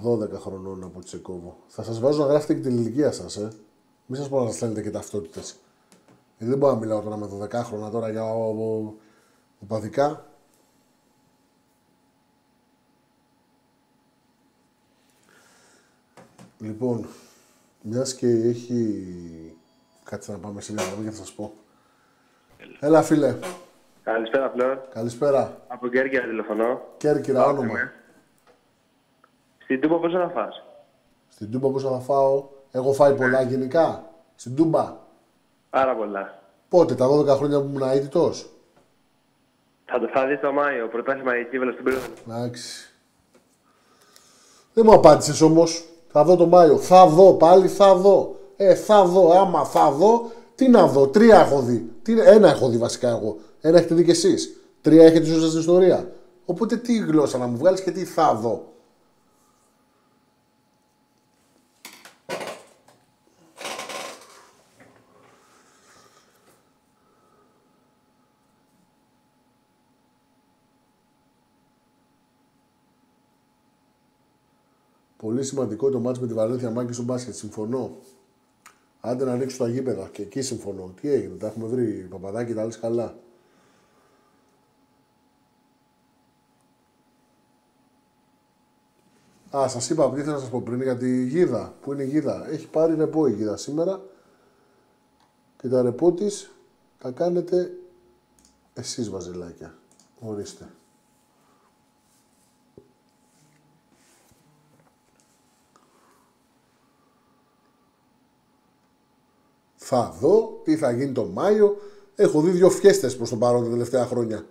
12 0.02 0.38
χρονών 0.38 0.84
από 0.84 1.00
Τσεκόβο. 1.00 1.56
Θα 1.66 1.82
σας 1.82 2.00
βάζω 2.00 2.22
να 2.22 2.28
γράφετε 2.28 2.54
και 2.54 2.60
την 2.60 2.78
ηλικία 2.78 3.12
σας, 3.12 3.36
ε. 3.36 3.52
Μην 4.06 4.20
σας 4.20 4.28
πω 4.28 4.40
να 4.40 4.50
σας 4.50 4.56
θέλετε 4.56 4.82
και 4.82 4.90
ταυτότητες. 4.90 5.56
Γιατί 6.38 6.50
δεν 6.52 6.58
μπορώ 6.58 6.72
να 6.72 6.78
μιλάω 6.78 7.00
τώρα 7.00 7.16
με 7.16 7.26
12 7.26 7.62
χρόνια 7.62 7.90
τώρα 7.90 8.10
για 8.10 8.24
οπαδικά. 9.62 10.26
Λοιπόν, 16.58 17.06
μιας 17.88 18.14
και 18.14 18.26
έχει. 18.26 19.06
Κάτσε 20.04 20.32
να 20.32 20.38
πάμε 20.38 20.60
σε 20.60 20.72
μια 20.72 20.84
γραμμή 20.84 21.04
και 21.04 21.10
θα 21.10 21.16
σας 21.16 21.32
πω. 21.32 21.52
Έλα, 22.80 23.02
φίλε. 23.02 23.34
Καλησπέρα, 24.02 24.50
Φλόρ. 24.50 24.78
Καλησπέρα. 24.92 25.60
Από 25.68 25.88
Κέρκυρα 25.88 26.24
τηλεφωνώ. 26.26 26.80
Κέρκυρα, 26.96 27.44
όνομα. 27.44 27.92
Στην 29.58 29.80
Τούμπα 29.80 29.98
πόσο 29.98 30.18
να 30.18 30.28
φας; 30.28 30.62
Στην 31.28 31.50
Τούμπα 31.50 31.70
πόσο 31.70 31.88
θα 31.90 31.98
φάω; 31.98 32.48
Έχω 32.70 32.92
φάει 32.92 33.14
πολλά 33.14 33.42
γενικά; 33.42 34.10
Στην 34.36 34.56
Τούμπα; 34.56 34.96
Πάρα 35.70 35.96
πολλά. 35.96 36.42
Πότε, 36.68 36.94
τα 36.94 37.06
12 37.06 37.36
χρόνια 37.36 37.60
που 37.60 37.66
ήμουν 37.68 37.88
αίτητος; 37.88 38.50
Θα 39.84 39.98
το 40.00 40.08
θα 40.08 40.26
δεις 40.26 40.40
το 40.40 40.52
Μάιο, 40.52 40.88
πρωτάθλημα 40.88 41.38
η 41.38 41.44
Κύβελα 41.44 41.72
στην 41.72 41.84
Περίοδο. 41.84 42.06
Εντάξει. 42.28 42.92
Δεν 44.74 44.84
μου 44.86 44.94
απάντησες 44.94 45.40
όμως. 45.40 45.87
Θα 46.08 46.24
δω 46.24 46.36
το 46.36 46.46
Μάιο. 46.46 46.76
Θα 46.76 47.06
δω 47.06 47.32
πάλι, 47.32 47.68
θα 47.68 47.94
δω. 47.94 48.36
Ε, 48.56 48.74
θα 48.74 49.04
δω. 49.04 49.30
Άμα 49.30 49.64
θα 49.64 49.90
δω, 49.90 50.30
τι 50.54 50.68
να 50.68 50.86
δω. 50.86 51.06
Τρία 51.06 51.40
έχω 51.40 51.60
δει. 51.60 51.90
Τι, 52.02 52.20
ένα 52.20 52.48
έχω 52.48 52.68
δει 52.68 52.76
βασικά 52.76 53.08
εγώ. 53.08 53.36
Ένα 53.60 53.78
έχετε 53.78 53.94
δει 53.94 54.04
κι 54.04 54.10
εσείς. 54.10 54.60
Τρία 54.80 55.04
έχετε 55.04 55.24
ζήσει 55.24 55.46
στην 55.46 55.60
ιστορία. 55.60 56.10
Οπότε 56.44 56.76
τι 56.76 56.96
γλώσσα 56.96 57.38
να 57.38 57.46
μου 57.46 57.56
βγάλεις 57.56 57.80
και 57.80 57.90
τι 57.90 58.04
θα 58.04 58.38
δω. 58.42 58.72
πολύ 75.38 75.50
σημαντικό 75.50 75.90
το 75.90 76.00
μάτι 76.00 76.20
με 76.20 76.26
τη 76.26 76.34
Βαλένθια 76.34 76.70
Μάγκη 76.70 76.92
στο 76.92 77.02
μπάσκετ. 77.02 77.34
Συμφωνώ. 77.34 77.96
Άντε 79.00 79.24
να 79.24 79.32
ανοίξουν 79.32 79.58
τα 79.58 79.68
γήπεδα 79.68 80.08
και 80.12 80.22
εκεί 80.22 80.42
συμφωνώ. 80.42 80.94
Τι 81.00 81.10
έγινε, 81.10 81.36
τα 81.36 81.46
έχουμε 81.46 81.66
βρει. 81.66 82.06
παπαδάκι, 82.10 82.54
τα 82.54 82.64
λες 82.64 82.78
καλά. 82.78 83.18
Α, 89.56 89.68
σας 89.68 89.90
είπα 89.90 90.10
τι 90.10 90.20
ήθελα 90.20 90.34
να 90.34 90.40
σας 90.40 90.50
πω 90.50 90.60
πριν 90.60 90.82
για 90.82 90.96
τη 90.96 91.24
γίδα. 91.24 91.74
Πού 91.80 91.92
είναι 91.92 92.02
η 92.02 92.06
γίδα; 92.06 92.48
Έχει 92.48 92.68
πάρει 92.68 92.94
ρεπό 92.94 93.26
η 93.26 93.32
γίδα 93.32 93.56
σήμερα. 93.56 94.00
Και 95.56 95.68
τα 95.68 95.82
ρεπό 95.82 96.12
της 96.12 96.50
τα 96.98 97.10
κάνετε 97.10 97.70
εσείς 98.74 99.10
βαζελάκια. 99.10 99.74
Ορίστε. 100.20 100.68
Θα 109.90 110.16
δω 110.20 110.60
τι 110.64 110.76
θα 110.76 110.90
γίνει 110.90 111.12
το 111.12 111.24
Μάιο. 111.24 111.76
Έχω 112.14 112.40
δει 112.40 112.50
δύο 112.50 112.70
φιέστες 112.70 113.16
προς 113.16 113.28
τον 113.28 113.38
παρόν 113.38 113.64
τα 113.64 113.70
τελευταία 113.70 114.06
χρόνια. 114.06 114.46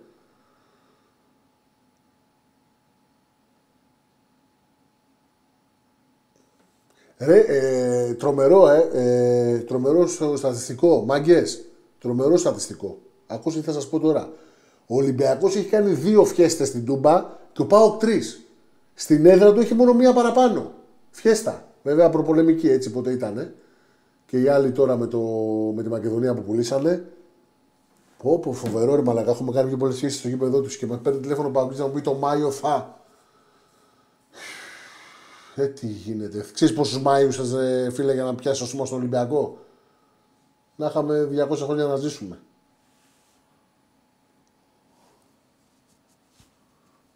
Ρε, 7.18 7.38
ε, 7.38 8.14
τρομερό, 8.14 8.68
ε, 8.68 8.88
ε, 8.92 9.58
τρομερό 9.58 10.06
στατιστικό. 10.36 11.04
Μάγκε, 11.04 11.44
τρομερό 11.98 12.36
στατιστικό. 12.36 12.98
Ακούστε 13.26 13.60
τι 13.60 13.66
θα 13.66 13.72
σας 13.72 13.88
πω 13.88 13.98
τώρα. 13.98 14.32
Ο 14.86 14.96
Ολυμπιακός 14.96 15.56
έχει 15.56 15.68
κάνει 15.68 15.92
δύο 15.92 16.24
φιέστες 16.24 16.68
στην 16.68 16.84
Τούμπα 16.84 17.38
και 17.52 17.62
ο 17.62 17.66
Πάοκ 17.66 18.00
τρεις. 18.00 18.42
Στην 18.94 19.26
έδρα 19.26 19.52
του 19.52 19.60
έχει 19.60 19.74
μόνο 19.74 19.94
μία 19.94 20.12
παραπάνω. 20.12 20.72
Φιέστα. 21.10 21.68
Βέβαια 21.82 22.10
προπολεμική 22.10 22.70
έτσι 22.70 22.90
ποτέ 22.90 23.10
ήταν. 23.10 23.54
Και 24.28 24.40
οι 24.40 24.48
άλλοι 24.48 24.72
τώρα 24.72 24.96
με, 24.96 25.06
το, 25.06 25.18
με 25.74 25.82
τη 25.82 25.88
Μακεδονία 25.88 26.34
που 26.34 26.42
πουλήσανε. 26.42 27.12
Πω, 28.22 28.38
πω 28.38 28.52
φοβερό 28.52 28.94
ρε 28.94 29.02
μαλακά. 29.02 29.30
Έχουμε 29.30 29.52
κάνει 29.52 29.68
πιο 29.68 29.76
πολλές 29.76 29.98
φιέστε 29.98 30.18
στο 30.18 30.28
γήπεδο 30.28 30.60
τους 30.60 30.76
και 30.76 30.86
μας 30.86 31.00
παίρνει 31.00 31.20
τηλέφωνο 31.20 31.50
Πάοκ 31.50 31.76
να 31.76 31.86
μου 31.86 31.92
πει 31.92 32.00
το 32.00 32.14
Μάιο 32.14 32.50
θα. 32.50 33.02
Ε, 35.54 35.66
τι 35.66 35.86
γίνεται. 35.86 36.46
Ξέρεις 36.52 36.74
πόσους 36.74 37.00
Μάιους 37.00 37.34
σας, 37.34 37.52
ε, 37.52 37.90
φίλε, 37.94 38.12
για 38.12 38.24
να 38.24 38.34
πιάσει 38.34 38.66
σώμα 38.66 38.86
στον 38.86 38.98
Ολυμπιακό; 38.98 39.58
Να 40.76 40.86
είχαμε 40.86 41.28
200 41.50 41.56
χρόνια 41.56 41.84
να 41.84 41.96
ζήσουμε. 41.96 42.38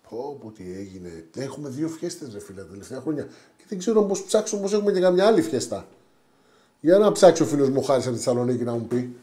Πω, 0.08 0.38
πω, 0.40 0.50
τι 0.50 0.72
έγινε. 0.72 1.26
Έχουμε 1.36 1.68
δύο 1.68 1.88
φιέστες, 1.88 2.32
ρε 2.32 2.40
φίλε, 2.40 2.60
τα 2.60 2.68
τελευταία 2.68 3.00
χρόνια. 3.00 3.24
Και 3.56 3.64
δεν 3.68 3.78
ξέρω 3.78 4.02
πώς 4.02 4.24
ψάξω, 4.24 4.60
πώς 4.60 4.72
έχουμε 4.72 4.92
και 4.92 5.00
καμιά 5.00 5.26
άλλη 5.26 5.42
φιέστα. 5.42 5.86
Για 6.84 6.98
να 6.98 7.12
ψάξει 7.12 7.42
ο 7.42 7.46
φίλος 7.46 7.68
μου 7.68 7.82
Χάρης 7.82 8.06
από 8.06 8.16
τη 8.16 8.22
Θεσσαλονίκη 8.22 8.64
να 8.64 8.72
μου 8.72 8.86
πει. 8.86 9.16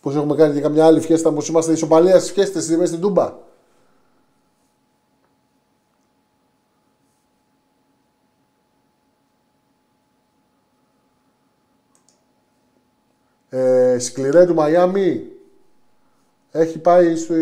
Πώς 0.00 0.14
έχουμε 0.14 0.36
κάνει 0.36 0.54
και 0.54 0.60
καμιά 0.60 0.86
άλλη 0.86 1.00
φιέστα, 1.00 1.32
πώς 1.32 1.48
είμαστε 1.48 1.72
ισοπαλίας 1.72 2.20
στις 2.20 2.32
φιέστες 2.32 2.68
μέσα 2.68 2.86
στην 2.86 3.00
Τούμπα. 3.00 3.34
Ε, 13.48 13.98
σκληρέ 13.98 14.46
του 14.46 14.54
Μαϊάμι 14.54 15.26
έχει 16.50 16.78
πάει 16.78 17.16
στο 17.16 17.34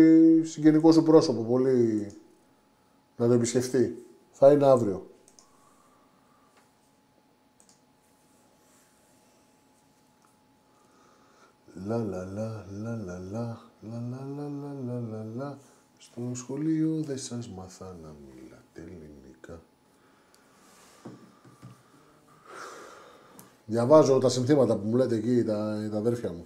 συγγενικό 0.43 0.91
σου 0.91 1.03
πρόσωπο 1.03 1.41
πολύ 1.41 2.07
να 3.15 3.27
το 3.27 3.33
επισκεφτεί. 3.33 4.05
Θα 4.31 4.51
είναι 4.51 4.65
αύριο. 4.65 5.12
Λα 11.85 11.97
λα 11.97 12.25
λα 12.25 12.65
λα 12.81 12.95
λα 12.95 13.17
λα 13.17 13.19
λα 13.31 13.59
λα 13.81 14.25
λα 14.35 14.49
λα 14.49 14.73
λα 14.85 14.99
λα 15.11 15.25
λα 15.35 15.57
Στο 15.97 16.31
σχολείο 16.33 17.01
δεν 17.01 17.17
σας 17.17 17.49
μάθα 17.49 17.97
να 18.01 18.15
μιλάτε 18.25 18.81
ελληνικά. 18.81 19.61
Διαβάζω 23.65 24.17
τα 24.17 24.29
συνθήματα 24.29 24.77
που 24.77 24.87
μου 24.87 24.95
λέτε 24.95 25.15
εκεί 25.15 25.43
τα, 25.43 25.87
τα 25.91 25.97
αδέρφια 25.97 26.31
μου. 26.31 26.45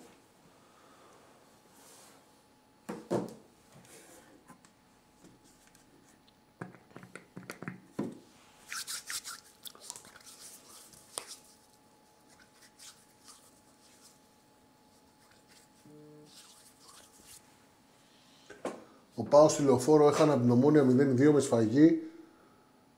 Ο 19.47 19.49
Πάο 19.49 19.59
στη 19.59 19.65
λεωφόρο 19.65 20.07
έχανε 20.07 20.31
από 20.31 20.41
την 20.41 20.51
ομόνια 20.51 20.85
0-2 21.29 21.31
με 21.33 21.39
σφαγή. 21.39 22.01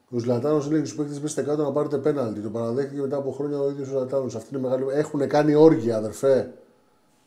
Ο 0.09 0.17
Ζλατάνος 0.17 0.71
λέει 0.71 0.85
στου 0.85 0.95
παίκτες 0.95 1.19
μέσα 1.19 1.41
κάτω 1.41 1.63
να 1.63 1.71
πάρετε 1.71 1.97
πέναλτι. 1.97 2.39
Το 2.39 2.49
παραδέχτηκε 2.49 3.01
μετά 3.01 3.17
από 3.17 3.31
χρόνια 3.31 3.59
ο 3.59 3.69
ίδιος 3.69 3.87
ο 3.87 3.91
Ζλατάνος. 3.91 4.35
Αυτή 4.35 4.55
είναι 4.55 4.67
μεγάλη. 4.67 4.83
Έχουν 4.93 5.27
κάνει 5.27 5.55
όργια, 5.55 5.97
αδερφέ. 5.97 6.53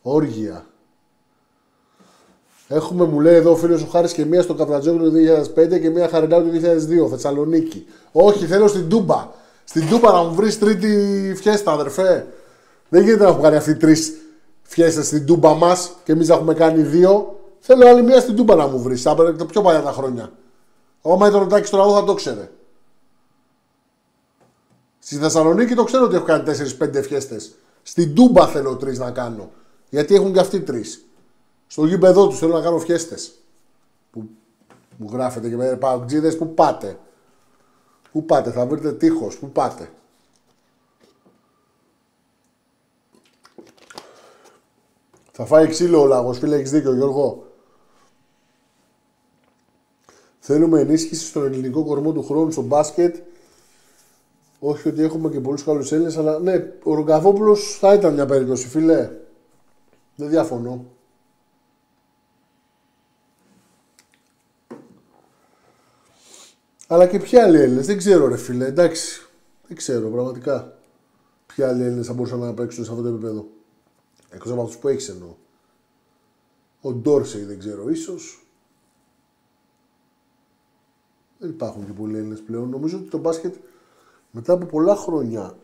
Όργια. 0.01 0.65
Έχουμε, 2.67 3.05
μου 3.05 3.19
λέει 3.19 3.35
εδώ 3.35 3.51
ο 3.51 3.55
φίλος 3.55 3.81
ο 3.81 3.85
Χάρης 3.85 4.13
και 4.13 4.25
μία 4.25 4.41
στο 4.41 4.53
Καπρατζόγλου 4.53 5.11
του 5.11 5.17
2005 5.55 5.79
και 5.79 5.89
μία 5.89 6.07
Χαρεντάου 6.07 6.43
του 6.43 6.51
2002, 7.05 7.09
Θεσσαλονίκη. 7.09 7.85
Όχι, 8.11 8.45
θέλω 8.45 8.67
στην 8.67 8.89
Τούμπα. 8.89 9.29
Στην 9.63 9.87
Τούμπα 9.87 10.11
να 10.11 10.23
μου 10.23 10.33
βρεις 10.35 10.59
τρίτη 10.59 11.33
φιέστα, 11.35 11.71
αδερφέ. 11.71 12.27
Δεν 12.89 13.03
γίνεται 13.03 13.23
να 13.23 13.29
έχουν 13.29 13.41
κάνει 13.41 13.55
αυτοί 13.55 13.75
τρεις 13.75 14.13
φιέστες 14.61 15.05
στην 15.05 15.25
Τούμπα 15.25 15.53
μας 15.53 15.91
και 16.03 16.11
εμείς 16.11 16.27
να 16.27 16.35
έχουμε 16.35 16.53
κάνει 16.53 16.81
δύο. 16.81 17.37
Θέλω 17.65 17.87
άλλη 17.87 18.03
μία 18.03 18.19
στην 18.19 18.35
Τούμπα 18.35 18.55
να 18.55 18.67
μου 18.67 18.81
βρεις. 18.81 19.05
Από 19.05 19.33
τα 19.33 19.45
πιο 19.45 19.61
παλιά 19.61 19.81
τα 19.81 19.91
χρόνια. 19.91 20.31
Όμα 21.01 21.27
ήταν 21.27 21.41
ο 21.41 21.47
Τάκης 21.47 21.69
τώρα 21.69 21.93
θα 21.93 22.03
το 22.03 22.13
ξέρε. 22.13 22.51
Στη 24.99 25.15
Θεσσαλονίκη 25.15 25.75
το 25.75 25.83
ξέρω 25.83 26.05
ότι 26.05 26.15
έχω 26.15 26.25
κάνει 26.25 26.43
4-5 26.79 27.03
φιέστε. 27.03 27.39
Στην 27.83 28.15
Τούμπα 28.15 28.47
θέλω 28.47 28.75
τρεις 28.75 28.99
να 28.99 29.11
κάνω. 29.11 29.51
Γιατί 29.89 30.15
έχουν 30.15 30.33
και 30.33 30.39
αυτοί 30.39 30.61
τρεις. 30.61 31.05
Στο 31.67 31.85
γήπεδό 31.85 32.27
τους 32.27 32.37
θέλω 32.37 32.53
να 32.53 32.61
κάνω 32.61 32.79
φιέστε. 32.79 33.15
Που 34.11 34.29
μου 34.97 35.09
γράφετε 35.11 35.49
και 35.49 35.55
με 35.55 35.75
παγκτζίδες 35.75 36.37
που 36.37 36.53
πάτε. 36.53 36.99
Πού 38.11 38.25
πάτε, 38.25 38.51
θα 38.51 38.65
βρείτε 38.65 38.91
τείχος, 38.91 39.37
πού 39.37 39.49
πάτε. 39.49 39.91
Θα 45.31 45.45
φάει 45.45 45.67
ξύλο 45.67 46.01
ο 46.01 46.05
λαγός, 46.05 46.37
φίλε, 46.37 46.55
έχεις 46.55 46.71
δίκιο 46.71 46.93
Γιώργο. 46.93 47.51
Θέλουμε 50.45 50.79
ενίσχυση 50.79 51.25
στον 51.25 51.45
ελληνικό 51.45 51.83
κορμό 51.83 52.11
του 52.11 52.23
χρόνου 52.23 52.51
στο 52.51 52.61
μπάσκετ. 52.61 53.15
Όχι 54.59 54.87
ότι 54.87 55.03
έχουμε 55.03 55.29
και 55.29 55.39
πολλούς 55.39 55.63
καλούς 55.63 55.91
Έλληνες, 55.91 56.17
αλλά 56.17 56.39
ναι, 56.39 56.71
ο 56.83 56.93
Ρογκαβόπουλο 56.93 57.55
θα 57.55 57.93
ήταν 57.93 58.13
μια 58.13 58.25
περίπτωση, 58.25 58.67
φίλε. 58.67 59.09
Δεν 60.15 60.29
διαφωνώ. 60.29 60.85
Αλλά 66.87 67.07
και 67.07 67.19
ποιοι 67.19 67.39
άλλοι 67.39 67.59
Έλληνες, 67.59 67.85
δεν 67.85 67.97
ξέρω, 67.97 68.27
ρε 68.27 68.37
φίλε. 68.37 68.65
Εντάξει, 68.65 69.27
δεν 69.67 69.77
ξέρω 69.77 70.09
πραγματικά. 70.09 70.77
Ποιοι 71.55 71.65
άλλοι 71.65 71.83
Έλληνες 71.83 72.05
θα 72.05 72.13
μπορούσαν 72.13 72.39
να 72.39 72.53
παίξουν 72.53 72.85
σε 72.85 72.91
αυτό 72.91 73.03
το 73.03 73.09
επίπεδο. 73.09 73.47
Εκτός 74.29 74.51
από 74.51 74.61
αυτούς 74.61 74.77
που 74.77 74.87
έχεις 74.87 75.09
εννοώ. 75.09 75.35
Ο 76.81 76.93
Ντόρσεϊ 76.93 77.43
δεν 77.43 77.59
ξέρω, 77.59 77.89
ίσως. 77.89 78.42
Δεν 81.43 81.51
υπάρχουν 81.51 81.85
και 81.85 81.91
πολλοί 81.91 82.17
Έλληνες 82.17 82.41
πλέον. 82.41 82.69
Νομίζω 82.69 82.97
ότι 82.97 83.09
το 83.09 83.17
μπάσκετ 83.17 83.55
μετά 84.31 84.53
από 84.53 84.65
πολλά 84.65 84.95
χρόνια 84.95 85.57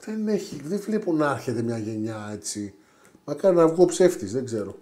δεν, 0.00 0.28
έχει, 0.28 0.60
δεν 0.62 0.80
βλέπω 0.80 1.12
να 1.12 1.30
έρχεται 1.30 1.62
μια 1.62 1.78
γενιά 1.78 2.28
έτσι. 2.32 2.74
Μακάρι 3.24 3.56
να 3.56 3.68
βγω 3.68 3.84
ψεύτης, 3.84 4.32
δεν 4.32 4.44
ξέρω. 4.44 4.74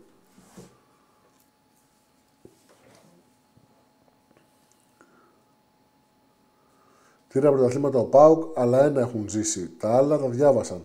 Τρία 7.28 7.51
πρωταθλήματα 7.51 7.99
ο 7.99 8.05
Πάουκ, 8.05 8.59
αλλά 8.59 8.85
ένα 8.85 9.01
έχουν 9.01 9.28
ζήσει. 9.28 9.70
Τα 9.78 9.97
άλλα 9.97 10.19
τα 10.19 10.28
διάβασαν. 10.28 10.82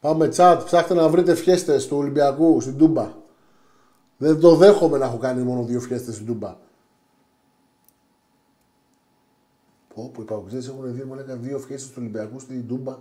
Πάμε 0.00 0.28
τσάτ, 0.28 0.64
ψάχτε 0.64 0.94
να 0.94 1.08
βρείτε 1.08 1.34
φιέστες 1.34 1.86
του 1.86 1.96
Ολυμπιακού 1.96 2.60
στην 2.60 2.76
Τούμπα. 2.76 3.12
Δεν 4.16 4.40
το 4.40 4.54
δέχομαι 4.54 4.98
να 4.98 5.04
έχω 5.04 5.18
κάνει 5.18 5.42
μόνο 5.42 5.62
δύο 5.62 5.80
φιέστες 5.80 6.14
στην 6.14 6.26
Τούμπα. 6.26 6.56
Πω, 9.94 10.10
πω, 10.14 10.22
οι 10.22 10.24
Παουκτζές 10.24 10.68
έχουν 10.68 10.94
δει 10.94 11.04
μόνο 11.04 11.22
δύο 11.26 11.58
φιέστες 11.58 11.88
του 11.88 11.96
Ολυμπιακού 11.98 12.40
στην 12.40 12.66
Τούμπα 12.66 12.98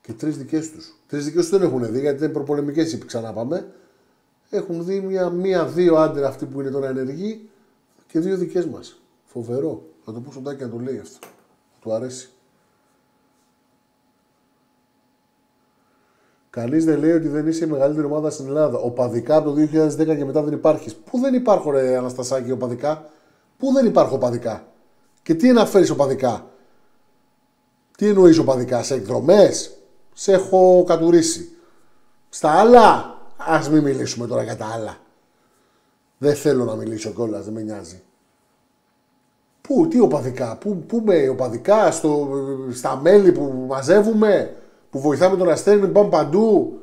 και 0.00 0.12
τρεις 0.12 0.38
δικές 0.38 0.70
τους. 0.70 0.94
Τρεις 1.06 1.24
δικές 1.24 1.48
τους 1.48 1.58
δεν 1.58 1.68
έχουν 1.68 1.92
δει 1.92 2.00
γιατί 2.00 2.24
είναι 2.24 2.32
προπολεμικές 2.32 2.92
είπα 2.92 3.06
ξανά 3.06 3.32
πάμε. 3.32 3.72
Έχουν 4.50 4.84
δει 4.84 5.00
μία, 5.00 5.30
μία-δύο 5.30 5.96
άντρε 5.96 6.26
αυτοί 6.26 6.46
που 6.46 6.60
είναι 6.60 6.70
τώρα 6.70 6.88
ενεργοί 6.88 7.48
και 8.06 8.20
δύο 8.20 8.36
δικές 8.36 8.66
μας. 8.66 9.00
Φοβερό. 9.24 9.86
Θα 10.04 10.12
το 10.12 10.20
πω 10.20 10.30
στον 10.30 10.44
Τάκη 10.44 10.62
να 10.62 10.68
το 10.70 10.78
λέει 10.78 10.98
αυτό. 10.98 11.26
Του 11.80 11.92
αρέσει. 11.92 12.30
Κανείς 16.50 16.84
δεν 16.84 16.98
λέει 16.98 17.12
ότι 17.12 17.28
δεν 17.28 17.46
είσαι 17.46 17.64
η 17.64 17.68
μεγαλύτερη 17.68 18.06
ομάδα 18.06 18.30
στην 18.30 18.46
Ελλάδα. 18.46 18.78
Οπαδικά 18.78 19.36
από 19.36 19.50
το 19.50 19.60
2010 19.60 20.16
και 20.16 20.24
μετά 20.24 20.42
δεν 20.42 20.52
υπάρχεις. 20.52 20.94
Πού 20.94 21.18
δεν 21.18 21.34
υπάρχω, 21.34 21.70
ρε 21.70 21.96
Αναστασάκη, 21.96 22.50
οπαδικά; 22.50 23.10
Πού 23.56 23.72
δεν 23.72 23.86
υπάρχω 23.86 24.14
οπαδικά; 24.14 24.66
Και 25.22 25.34
τι 25.34 25.50
αναφέρει 25.50 25.90
οπαδικά; 25.90 26.46
Τι 27.96 28.08
εννοείς 28.08 28.38
οπαδικά, 28.38 28.82
σε 28.82 28.94
εκδρομές; 28.94 29.76
Σε 30.14 30.32
έχω 30.32 30.84
κατουρίσει. 30.86 31.48
Στα 32.28 32.50
άλλα, 32.50 33.18
ας 33.36 33.70
μην 33.70 33.82
μιλήσουμε 33.82 34.26
τώρα 34.26 34.42
για 34.42 34.56
τα 34.56 34.66
άλλα. 34.66 34.96
Δεν 36.18 36.34
θέλω 36.34 36.64
να 36.64 36.74
μιλήσω 36.74 37.10
κιόλας, 37.10 37.44
δεν 37.44 37.52
με 37.52 37.62
νοιάζει. 37.62 38.02
Πού, 39.60 39.88
τι 39.88 40.00
οπαδικά, 40.00 40.56
πού, 40.56 40.76
πού 40.86 41.02
με 41.04 41.28
οπαδικά, 41.28 41.90
στο, 41.90 42.28
στα 42.72 42.96
μέλη 42.96 43.32
που 43.32 43.64
μαζεύουμε, 43.68 44.59
που 44.90 45.00
βοηθάμε 45.00 45.36
τον 45.36 45.48
αστέρι, 45.48 45.88
πάμε 45.88 46.08
παντού. 46.08 46.74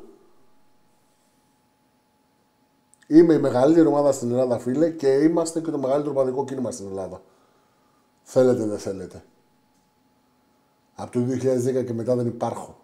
Είμαι 3.06 3.34
η 3.34 3.38
μεγαλύτερη 3.38 3.86
ομάδα 3.86 4.12
στην 4.12 4.30
Ελλάδα, 4.30 4.58
φίλε, 4.58 4.90
και 4.90 5.08
είμαστε 5.08 5.60
και 5.60 5.70
το 5.70 5.78
μεγαλύτερο 5.78 6.10
οπαδικό 6.10 6.44
κίνημα 6.44 6.70
στην 6.70 6.86
Ελλάδα. 6.86 7.22
Θέλετε, 8.22 8.64
δεν 8.64 8.78
θέλετε. 8.78 9.24
Από 10.94 11.10
το 11.10 11.20
2010 11.20 11.84
και 11.84 11.92
μετά 11.92 12.16
δεν 12.16 12.26
υπάρχω. 12.26 12.78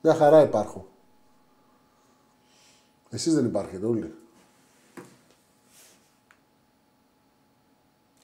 Μια 0.00 0.14
χαρά 0.14 0.42
υπάρχω. 0.42 0.86
Εσείς 3.10 3.34
δεν 3.34 3.44
υπάρχετε 3.44 3.86
όλοι. 3.86 4.14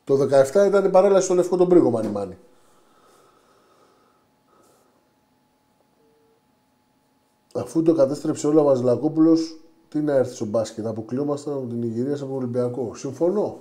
Το 0.04 0.14
17 0.14 0.66
ήταν 0.66 0.84
η 0.84 0.90
παρέλαση 0.90 1.24
στο 1.24 1.34
Λευκό 1.34 1.56
τον 1.56 1.68
Πρίγο 1.68 1.90
Μάνι 1.90 2.08
Μάνι. 2.08 2.38
Αφού 7.54 7.82
το 7.82 7.94
κατέστρεψε 7.94 8.46
όλα 8.46 8.60
ο 8.60 8.64
Βασιλακόπουλος, 8.64 9.60
τι 9.88 10.00
να 10.00 10.12
έρθει 10.12 10.34
στο 10.34 10.44
μπάσκετ. 10.44 10.86
Αποκλειόμασταν 10.86 11.54
από 11.54 11.66
την 11.66 11.82
Ιγυρία 11.82 12.14
από 12.14 12.26
τον 12.26 12.36
Ολυμπιακό. 12.36 12.94
Συμφωνώ. 12.94 13.60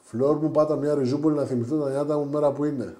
Φλόρ 0.00 0.36
μου 0.36 0.50
πάτα 0.50 0.76
μια 0.76 0.94
ριζούπολη 0.94 1.36
να 1.36 1.44
θυμηθώ 1.44 1.78
τα 1.78 1.90
νιάτα 1.90 2.18
μου 2.18 2.30
μέρα 2.30 2.52
που 2.52 2.64
είναι. 2.64 2.96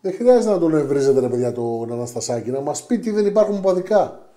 Δεν 0.00 0.14
χρειάζεται 0.14 0.52
να 0.52 0.58
τον 0.58 0.74
ευρίζετε 0.74 1.20
ρε 1.20 1.28
παιδιά 1.28 1.52
τον 1.52 1.92
Αναστασάκη, 1.92 2.50
να 2.50 2.60
μας 2.60 2.86
πει 2.86 2.98
τι 2.98 3.10
δεν 3.10 3.26
υπάρχουν 3.26 3.60
παδικά. 3.60 4.33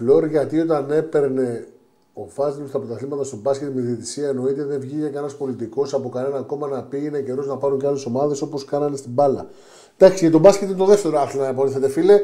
Φλόρ 0.00 0.26
γιατί 0.26 0.58
όταν 0.60 0.90
έπαιρνε 0.90 1.66
ο 2.12 2.26
Φάσλου 2.26 2.68
στα 2.68 2.78
πρωταθλήματα 2.78 3.24
στο 3.24 3.36
μπάσκετ 3.36 3.74
με 3.74 3.80
διαιτησία 3.80 4.28
εννοείται 4.28 4.64
δεν 4.64 4.80
βγήκε 4.80 5.06
κανένας 5.06 5.36
πολιτικός 5.36 5.94
από 5.94 6.08
κανένα 6.08 6.40
κόμμα 6.40 6.68
να 6.68 6.82
πει 6.82 7.04
είναι 7.04 7.20
καιρός 7.20 7.46
να 7.46 7.56
πάρουν 7.56 7.78
και 7.78 7.86
άλλες 7.86 8.06
ομάδες 8.06 8.42
όπως 8.42 8.64
κάνανε 8.64 8.96
στην 8.96 9.10
μπάλα. 9.10 9.48
Εντάξει, 9.96 10.22
για 10.24 10.30
τον 10.30 10.40
μπάσκετ 10.40 10.68
είναι 10.68 10.78
το 10.78 10.84
δεύτερο 10.84 11.20
άθλημα 11.20 11.44
να 11.44 11.50
απορρίθετε 11.50 11.88
φίλε. 11.88 12.20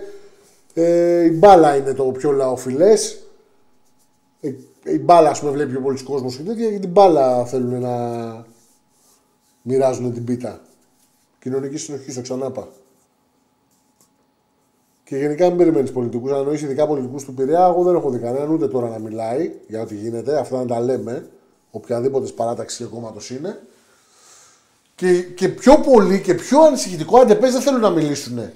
Ε, 0.74 1.24
η 1.24 1.30
μπάλα 1.30 1.76
είναι 1.76 1.92
το 1.92 2.04
πιο 2.04 2.30
λαοφιλές. 2.30 3.18
Ε, 4.40 4.52
η 4.84 4.98
μπάλα, 4.98 5.30
ας 5.30 5.40
πούμε, 5.40 5.52
βλέπει 5.52 5.70
πιο 5.70 5.80
πολλοί 5.80 6.02
κόσμος 6.02 6.36
και 6.36 6.42
τέτοια 6.42 6.70
και 6.70 6.78
την 6.78 6.90
μπάλα 6.90 7.44
θέλουν 7.44 7.80
να 7.80 7.96
μοιράζουν 9.62 10.12
την 10.12 10.24
πίτα. 10.24 10.60
Κοινωνική 11.38 11.76
συνοχή, 11.76 12.12
το 12.12 12.20
ξανάπα. 12.20 12.68
Και 15.06 15.16
γενικά 15.16 15.46
μην 15.46 15.56
περιμένεις 15.56 15.92
πολιτικούς. 15.92 16.30
Αν 16.32 16.38
εννοείς 16.38 16.62
ειδικά 16.62 16.86
πολιτικούς 16.86 17.24
του 17.24 17.34
Πειραιά, 17.34 17.64
εγώ 17.64 17.82
δεν 17.82 17.94
έχω 17.94 18.10
δει 18.10 18.18
κανέναν 18.18 18.50
ούτε 18.50 18.68
τώρα 18.68 18.88
να 18.88 18.98
μιλάει 18.98 19.52
για 19.68 19.82
ό,τι 19.82 19.94
γίνεται. 19.94 20.38
Αυτά 20.38 20.56
να 20.56 20.66
τα 20.66 20.80
λέμε. 20.80 21.28
Οποιαδήποτε 21.70 22.30
παράταξη 22.32 22.76
και 22.76 22.84
κόμματος 22.84 23.30
είναι. 23.30 23.62
Και, 24.94 25.22
και 25.22 25.48
πιο 25.48 25.78
πολύ 25.78 26.20
και 26.20 26.34
πιο 26.34 26.62
ανησυχητικό, 26.62 27.20
αν 27.20 27.26
δεν 27.26 27.50
θέλουν 27.50 27.80
να 27.80 27.90
μιλήσουν. 27.90 28.50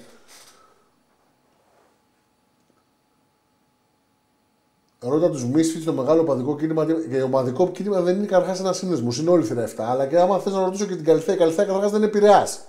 Ρώτα 4.99 5.29
τους 5.29 5.45
Μίσφιτ 5.45 5.83
το 5.83 5.93
μεγάλο 5.93 6.21
οπαδικό 6.21 6.55
κίνημα. 6.55 6.85
Και 6.85 7.19
το 7.19 7.25
ομαδικό 7.25 7.69
κίνημα 7.69 8.01
δεν 8.01 8.15
είναι 8.15 8.25
καταρχάς 8.25 8.59
ένας 8.59 8.77
σύνδεσμος, 8.77 9.19
είναι 9.19 9.29
όλη 9.29 9.43
θηρά 9.43 9.69
Αλλά 9.77 10.05
και 10.07 10.19
άμα 10.19 10.39
θες 10.39 10.53
να 10.53 10.63
ρωτήσω 10.63 10.85
και 10.85 10.95
την 10.95 11.05
Καλυθέα, 11.05 11.35
η 11.35 11.37
Καλυθέα 11.37 11.65
καταρχάς 11.65 11.91
δεν 11.91 12.01
είναι 12.01 12.11
Πειραιάς. 12.11 12.61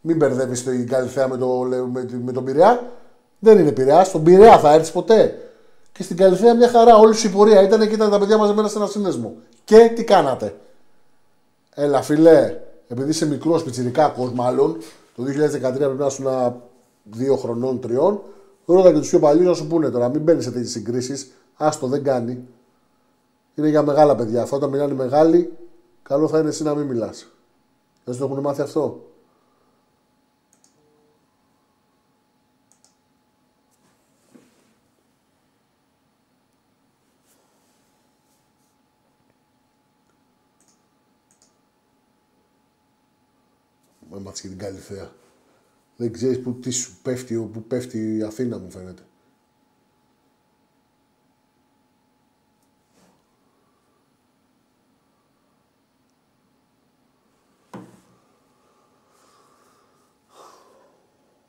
Μην 0.00 0.16
μπερδεύει 0.16 0.62
την 0.62 0.88
Καλυθέα 0.88 1.28
με, 1.28 1.36
το, 1.36 1.48
με, 1.92 2.08
με 2.24 2.32
τον 2.32 2.44
Πειραιά. 2.44 2.99
Δεν 3.40 3.58
είναι 3.58 3.72
Πειραιά. 3.72 4.04
Στον 4.04 4.22
Πειραιά 4.22 4.58
θα 4.58 4.72
έρθεις 4.72 4.92
ποτέ. 4.92 5.50
Και 5.92 6.02
στην 6.02 6.16
Καλυθέα 6.16 6.54
μια 6.54 6.68
χαρά. 6.68 6.96
Όλη 6.96 7.14
η 7.24 7.28
πορεία 7.28 7.62
ήταν 7.62 7.80
και 7.80 7.94
ήταν 7.94 8.10
τα 8.10 8.18
παιδιά 8.18 8.36
μαζεμένα 8.36 8.68
σε 8.68 8.78
ένα 8.78 8.86
σύνδεσμο. 8.86 9.36
Και 9.64 9.92
τι 9.94 10.04
κάνατε; 10.04 10.54
Έλα, 11.74 12.02
φιλέ, 12.02 12.56
επειδή 12.88 13.10
είσαι 13.10 13.26
μικρός 13.26 13.62
πιτσυρικά 13.62 14.14
μάλλον, 14.34 14.76
το 15.16 15.22
2013 15.22 15.72
πρέπει 15.72 15.98
να 15.98 16.06
ήσουν 16.06 16.26
δύο 17.02 17.36
χρονών, 17.36 17.80
τριών, 17.80 18.20
ρώτα 18.64 18.92
και 18.92 18.98
τους 18.98 19.08
πιο 19.08 19.18
παλιούς 19.18 19.46
να 19.46 19.54
σου 19.54 19.66
πούνε 19.66 19.90
τώρα, 19.90 20.08
μην 20.08 20.22
μπαίνεις 20.22 20.44
σε 20.44 20.50
τέτοιες 20.50 20.70
συγκρίσεις. 20.70 21.30
Άστο, 21.56 21.86
δεν 21.86 22.04
κάνει. 22.04 22.48
Είναι 23.54 23.68
για 23.68 23.82
μεγάλα 23.82 24.16
παιδιά. 24.16 24.42
Αυτό 24.42 24.56
όταν 24.56 24.70
μιλάνε 24.70 24.94
μεγάλοι, 24.94 25.52
καλό 26.02 26.28
θα 26.28 26.38
είναι 26.38 26.48
εσύ 26.48 26.62
να 26.62 26.74
μην 26.74 26.86
μιλάς. 26.86 27.26
Δεν 28.04 28.14
σου 28.14 28.20
το 28.20 28.26
έχουν 28.26 28.40
μάθει 28.40 28.60
αυτό; 28.60 29.02
Μάτς 44.30 44.40
και 44.40 44.48
την 44.48 44.58
Καλυθέα. 44.58 45.10
Δεν 45.96 46.12
ξέρεις 46.12 46.40
που, 46.40 46.54
τι 46.54 46.70
σου 46.70 46.92
πέφτει, 47.02 47.34
που 47.52 47.62
πέφτει 47.62 48.16
η 48.16 48.22
Αθήνα 48.22 48.58
μου 48.58 48.70
φαίνεται. 48.70 49.02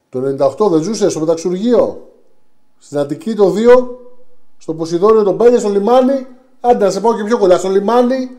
Το 0.10 0.20
98 0.68 0.70
δεν 0.72 0.82
ζούσε 0.82 1.10
στο 1.10 1.20
μεταξουργείο. 1.20 2.14
Στην 2.78 2.98
Αττική 2.98 3.36
το 3.36 3.54
2, 3.54 3.88
στο 4.58 4.74
Ποσειδόνιο 4.74 5.24
το 5.24 5.38
5, 5.40 5.60
στο 5.60 5.70
λιμάνι. 5.70 6.28
Άντε 6.62 6.86
να 6.86 6.92
σε 6.92 7.02
πάω 7.02 7.16
και 7.16 7.24
πιο 7.24 7.38
κοντά. 7.38 7.58
Στο 7.58 7.70
λιμάνι, 7.70 8.38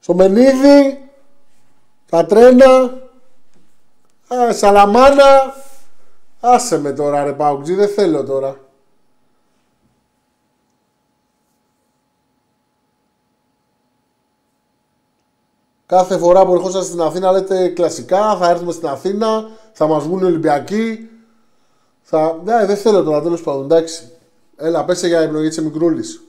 στο 0.00 0.14
Μενίδη, 0.14 1.11
τα 2.12 2.26
τρένα, 2.26 3.00
α, 4.34 4.52
Σαλαμάνα, 4.52 5.54
άσε 6.40 6.78
με 6.78 6.92
τώρα 6.92 7.24
ρε 7.24 7.32
Πάουκτζη, 7.32 7.74
δεν 7.74 7.88
θέλω 7.88 8.24
τώρα. 8.24 8.56
Κάθε 15.86 16.18
φορά 16.18 16.46
που 16.46 16.54
ερχόσαστε 16.54 16.86
στην 16.86 17.00
Αθήνα 17.00 17.32
λέτε 17.32 17.68
κλασικά, 17.68 18.36
θα 18.36 18.50
έρθουμε 18.50 18.72
στην 18.72 18.88
Αθήνα, 18.88 19.48
θα 19.72 19.86
μας 19.86 20.04
βγουν 20.04 20.20
οι 20.20 20.24
Ολυμπιακοί. 20.24 21.10
Θα... 22.02 22.40
Ναι, 22.44 22.66
δεν 22.66 22.76
θέλω 22.76 23.02
τώρα, 23.02 23.22
τέλος 23.22 23.42
πάντων, 23.42 23.64
εντάξει. 23.64 24.10
Έλα, 24.56 24.84
πέσε 24.84 25.06
για 25.06 25.20
επιλογή 25.20 25.48
της 25.48 25.62
μικρούλης. 25.62 26.22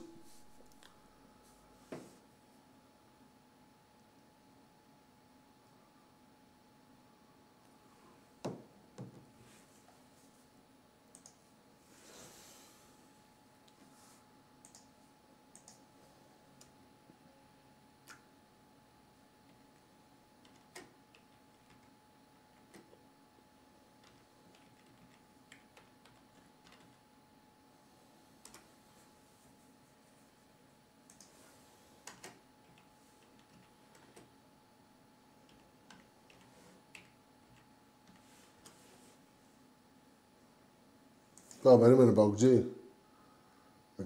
Τώρα 41.63 41.77
περίμενε 41.77 42.11
Παουτζή. 42.11 42.65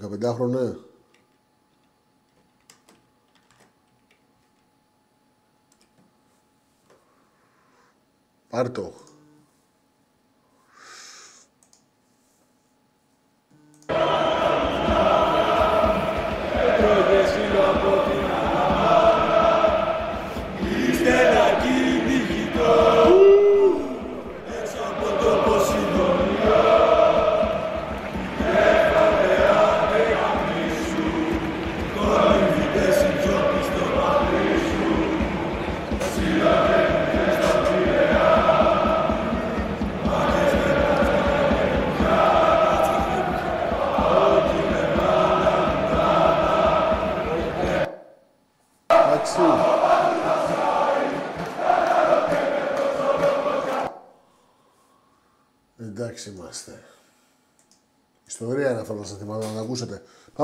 15 0.01 0.33
χρονέ. 0.33 0.77
Πάρ' 8.49 8.71
το. 8.71 8.93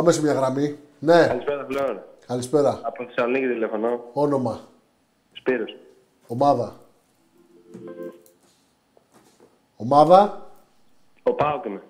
Πάμε 0.04 0.16
σε 0.16 0.22
μια 0.22 0.34
γραμμή. 0.34 0.78
Ναι, 1.00 1.28
Καλησπέρα, 1.28 1.66
Φλόρ. 1.70 1.98
καλησπέρα. 2.28 2.80
Από 2.82 3.06
Θεσσαλονίκη 3.06 3.48
τηλεφωνώ. 3.48 4.00
Όνομα, 4.14 4.60
Σπύρος. 5.34 5.76
ομάδα. 6.28 6.76
Ομάδα, 9.78 10.48
Ο 11.24 11.34
Πάοκ 11.34 11.66
είμαι. 11.66 11.82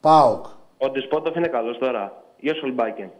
ΠΑΟΚ. 0.00 0.46
Ο 0.78 0.90
Ντεσπότοφ 0.90 1.36
είναι 1.36 1.48
καλός 1.48 1.78
τώρα. 1.78 2.22
Ή 2.36 2.50
ο 2.50 2.54
Σολμπάκεν. 2.54 3.10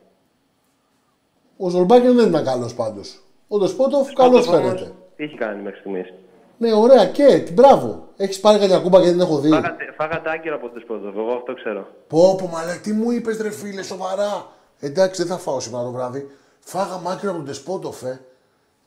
Ο 1.57 1.69
Ζολμπάκεν 1.69 2.15
δεν 2.15 2.29
ήταν 2.29 2.45
καλός 2.45 2.75
πάντως. 2.75 3.21
Ο 3.49 3.59
Δεσπότοφ 3.59 4.13
καλός 4.13 4.45
Σπότοφ 4.45 4.61
όμως, 4.65 4.75
φαίνεται. 4.79 4.93
Τι 5.17 5.25
έχει 5.25 5.37
κάνει 5.37 5.63
μέχρι 5.63 5.79
στιγμής. 5.79 6.13
Ναι, 6.59 6.73
ωραία 6.73 7.07
και 7.07 7.49
μπράβο. 7.53 8.07
Έχεις 8.17 8.41
πάρει 8.41 8.59
κάποια 8.59 8.79
κούμπα 8.79 9.01
και 9.01 9.07
δεν 9.11 9.21
έχω 9.21 9.39
δει. 9.39 9.49
Φάγατε, 9.51 9.88
φάγατε 9.99 10.31
άκυρο 10.33 10.55
από 10.55 10.65
τον 10.67 10.75
Ντεσπότοφ. 10.75 11.17
Εγώ 11.17 11.33
αυτό 11.33 11.55
ξέρω. 11.55 11.87
Πω, 12.07 12.37
πω, 12.37 12.47
μα 12.47 12.65
λέει, 12.65 12.79
τι 12.79 12.93
μου 12.93 13.11
είπες, 13.11 13.37
ρε 13.41 13.51
φίλε, 13.51 13.83
σοβαρά. 13.83 14.47
Εντάξει, 14.79 15.23
δεν 15.23 15.37
θα 15.37 15.39
φάω 15.43 15.61
σήμερα 15.61 15.85
το 15.85 15.91
βράδυ. 15.91 16.31
Φάγαμε 16.61 17.11
άκρη 17.13 17.29
από 17.29 17.37
τον 17.37 17.47
Τεσπότοφ, 17.47 18.03
ε. 18.03 18.21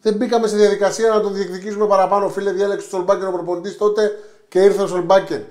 Δεν 0.02 0.14
μπήκαμε 0.16 0.48
στη 0.48 0.58
διαδικασία 0.58 1.10
να 1.10 1.22
τον 1.22 1.34
διεκδικήσουμε 1.34 1.88
παραπάνω. 1.88 2.30
Φίλε, 2.30 2.52
διάλεξε 2.52 2.90
τον 2.90 3.00
Σολμπάκεν 3.00 3.28
ο 3.28 3.32
προπονητής 3.32 3.78
τότε 3.78 4.12
και 4.48 4.64
ήρθε 4.64 4.82
ο 4.82 4.88
Σολμπάκεν. 4.88 5.46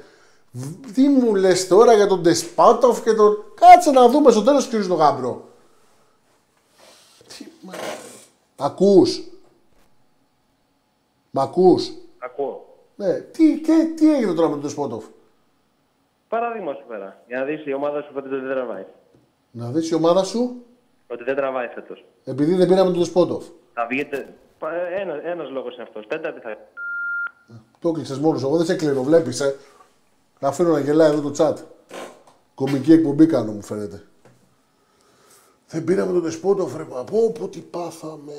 Β- 0.50 0.92
Τι 0.94 1.08
μου 1.08 1.34
λες 1.34 1.68
τώρα 1.68 1.92
για 1.94 2.06
τον 2.06 2.22
Τεσπότοφ 2.22 3.02
και 3.02 3.12
τον. 3.12 3.44
Κάτσε 3.54 3.90
να 3.90 4.08
δούμε 4.08 4.30
στο 4.30 4.42
τέλος 4.42 4.68
κλείνει 4.68 4.86
τον 4.86 4.96
γάμπρο. 4.96 5.48
Τι. 7.28 7.46
Μα... 7.60 7.72
Ακούς; 8.56 9.22
Μ' 11.30 11.38
ακούς; 11.38 11.90
Ακούω. 12.18 12.76
Ναι. 12.96 13.12
Τι, 13.14 13.60
και, 13.60 13.92
τι 13.96 14.14
έγινε 14.14 14.32
τώρα 14.32 14.48
με 14.48 14.54
τον 14.54 14.62
Τεσπότοφ; 14.62 15.04
Παράδειγμα 16.34 16.74
σου 16.74 16.84
πέρα. 16.88 17.22
Για 17.26 17.38
να 17.38 17.44
δεις 17.44 17.66
η 17.66 17.72
ομάδα 17.72 18.02
σου 18.02 18.12
ότι 18.16 18.28
δεν 18.28 18.44
τραβάει. 18.44 18.84
Να 19.50 19.70
δεις 19.70 19.90
η 19.90 19.94
ομάδα 19.94 20.24
σου; 20.24 20.62
Ότι 21.06 21.24
δεν 21.24 21.36
τραβάει 21.36 21.66
φέτος. 21.74 22.04
επειδή 22.24 22.54
δεν 22.54 22.68
πήραμε 22.68 22.90
τον 22.90 22.98
Τεσπότοφ. 22.98 23.44
Θα 23.74 23.86
βγείτε. 23.90 24.34
Ένας 25.00 25.18
ένας 25.24 25.50
λόγος 25.50 25.74
είναι 25.74 25.82
αυτός. 25.82 26.06
Τέταρτη 26.06 26.40
θα. 26.40 26.56
Το 27.80 27.88
έκλεισες 27.88 28.18
μόνος. 28.18 28.42
Εγώ 28.42 28.56
δεν 28.56 28.66
σε 28.66 28.76
κλείνω, 28.76 29.02
βλέπεις. 29.02 29.40
Ε. 29.40 29.56
Αφήνω 30.40 30.68
να 30.72 30.78
γελάει 30.80 31.10
εδώ 31.10 31.30
το 31.30 31.44
chat. 31.44 31.54
Κομική 32.54 32.92
εκπομπή 32.92 33.26
κάνω, 33.26 33.52
μου 33.52 33.62
φαίνεται. 33.62 34.02
Δεν 35.68 35.84
πήραμε 35.84 36.12
τον 36.12 36.20
Δεσπότο, 36.20 36.66
βρε 36.66 36.84
μα. 36.84 37.04
Πω, 37.04 37.32
πω, 37.38 37.48
τι 37.48 37.60
πάθαμε. 37.60 38.32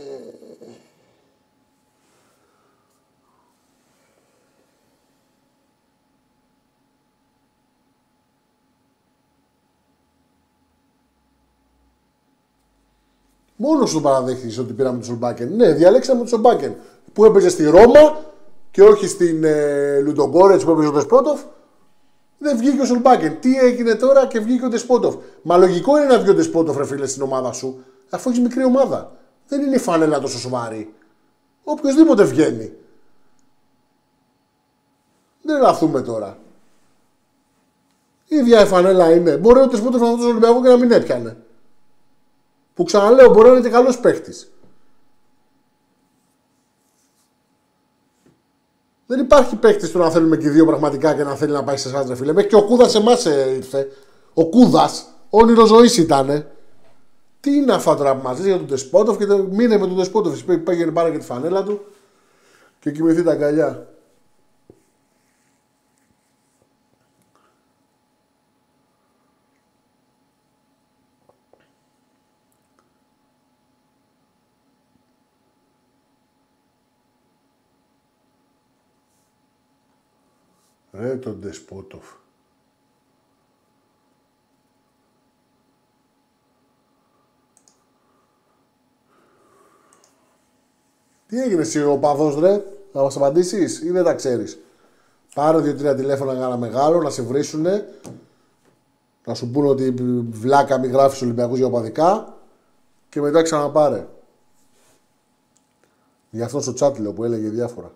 Μόνος 13.63 13.89
σου 13.89 14.01
παραδέχτηκες 14.01 14.57
ότι 14.57 14.73
πήραμε 14.73 14.97
τον 14.97 15.05
Σολμπάκεν. 15.05 15.55
Ναι, 15.55 15.73
διαλέξαμε 15.73 16.19
τον 16.19 16.27
Σολμπάκεν. 16.27 16.75
Που 17.13 17.25
έπαιζε 17.25 17.49
στη 17.49 17.65
Ρώμα 17.65 18.19
και 18.71 18.83
όχι 18.83 19.07
στην 19.07 19.43
ε, 19.43 19.99
Λουντογκόρετ 19.99 20.63
που 20.63 20.71
έπαιζε 20.71 20.87
ο 20.87 20.91
Δεσπότοφ. 20.91 21.41
Δεν 22.37 22.57
βγήκε 22.57 22.81
ο 22.81 22.85
Σολμπάκεν. 22.85 23.39
Τι 23.39 23.57
έγινε 23.57 23.95
τώρα 23.95 24.25
και 24.25 24.39
βγήκε 24.39 24.65
ο 24.65 24.69
Δεσπότοφ. 24.69 25.15
Μα 25.41 25.57
λογικό 25.57 25.97
είναι 25.97 26.05
να 26.05 26.19
βγει 26.19 26.29
ο 26.29 26.33
Δεσπότοφ, 26.33 26.77
ρε 26.77 26.85
φίλε, 26.85 27.07
στην 27.07 27.21
ομάδα 27.21 27.51
σου, 27.51 27.83
αφού 28.09 28.29
έχεις 28.29 28.41
μικρή 28.41 28.63
ομάδα. 28.63 29.11
Δεν 29.47 29.61
είναι 29.61 29.75
η 29.75 29.79
φανέλα 29.79 30.19
τόσο 30.19 30.39
σοβαρή. 30.39 30.93
Οποιοδήποτε 31.63 32.23
βγαίνει. 32.23 32.73
Δεν 35.41 35.61
λαθούμε 35.61 36.01
τώρα. 36.01 36.37
Η 38.27 38.35
ίδια 38.35 38.61
η 38.61 38.65
φανέλα 38.65 39.11
είναι. 39.11 39.37
Μπορεί 39.37 39.59
ο 39.59 39.67
Δεσπότοφ 39.67 40.01
να 40.01 40.07
δώσει 40.07 40.19
στον 40.19 40.29
Ολυμπιακό 40.31 40.61
και 40.61 40.69
να 40.69 40.77
μην 40.77 40.91
έπιανε. 40.91 41.37
Που 42.73 42.83
ξαναλέω, 42.83 43.29
μπορεί 43.29 43.47
να 43.47 43.53
είναι 43.53 43.61
και 43.61 43.69
καλός 43.69 43.99
παίχτη. 43.99 44.33
Δεν 49.05 49.19
υπάρχει 49.19 49.55
παίχτη 49.55 49.89
του 49.89 49.97
να 49.97 50.09
θέλουμε 50.09 50.37
και 50.37 50.47
οι 50.47 50.49
δύο 50.49 50.65
πραγματικά 50.65 51.15
και 51.15 51.23
να 51.23 51.35
θέλει 51.35 51.51
να 51.51 51.63
πάει 51.63 51.77
σε 51.77 51.89
εσάς, 51.89 52.07
ρε 52.07 52.15
φίλε. 52.15 52.33
Μέχρι 52.33 52.49
και 52.49 52.55
ο 52.55 52.63
Κούδας 52.63 52.91
σε 52.91 52.97
εμά 52.97 53.11
ήρθε. 53.55 53.87
Ο 54.33 54.45
Κούδας, 54.45 55.05
όνειρο 55.29 55.65
ζωής 55.65 55.97
ήταν. 55.97 56.47
Τι 57.39 57.55
είναι 57.55 57.73
αυτά 57.73 57.95
τώρα 57.95 58.15
που 58.15 58.27
μα 58.27 58.33
για 58.33 58.57
τον 58.57 58.67
Τεσπότοφ 58.67 59.17
και 59.17 59.25
το... 59.25 59.37
μείνε 59.37 59.77
με 59.77 59.87
τον 59.87 59.97
Τεσπότοφ. 59.97 60.43
Πήγαινε 60.43 60.91
πάρα 60.91 61.09
και 61.09 61.17
τη 61.17 61.25
φανέλα 61.25 61.63
του 61.63 61.81
και 62.79 62.91
κοιμηθεί 62.91 63.23
τα 63.23 63.31
αγκαλιά. 63.31 63.87
Ρε 81.11 81.17
τον 81.17 81.39
Ντεσπότοφ. 81.39 82.05
Τι 91.27 91.41
έγινε 91.41 91.61
εσύ 91.61 91.83
ο 91.83 91.97
παδός 91.97 92.39
ρε, 92.39 92.63
να 92.93 93.01
μας 93.01 93.15
απαντήσεις 93.15 93.81
ή 93.81 93.91
δεν 93.91 94.03
τα 94.03 94.13
ξέρεις; 94.13 94.59
Πάρε 95.33 95.59
δύο-τρία 95.59 95.95
τηλέφωνα 95.95 96.33
για 96.33 96.45
ένα 96.45 96.57
μεγάλο, 96.57 97.01
να 97.01 97.09
σε 97.09 97.21
βρίσουνε, 97.21 97.99
να 99.25 99.33
σου 99.33 99.51
πούνε 99.51 99.67
ότι 99.67 99.91
βλάκα 100.29 100.79
μη 100.79 100.87
γράφεις 100.87 101.21
Ολυμπιακούς 101.21 101.57
για 101.57 101.67
οπαδικά 101.67 102.37
και 103.09 103.21
μετά 103.21 103.41
ξαναπάρε. 103.41 104.07
Για 106.29 106.45
αυτό 106.45 106.61
στο 106.61 106.73
chat 106.79 106.99
λέω 106.99 107.13
που 107.13 107.23
έλεγε 107.23 107.49
διάφορα. 107.49 107.91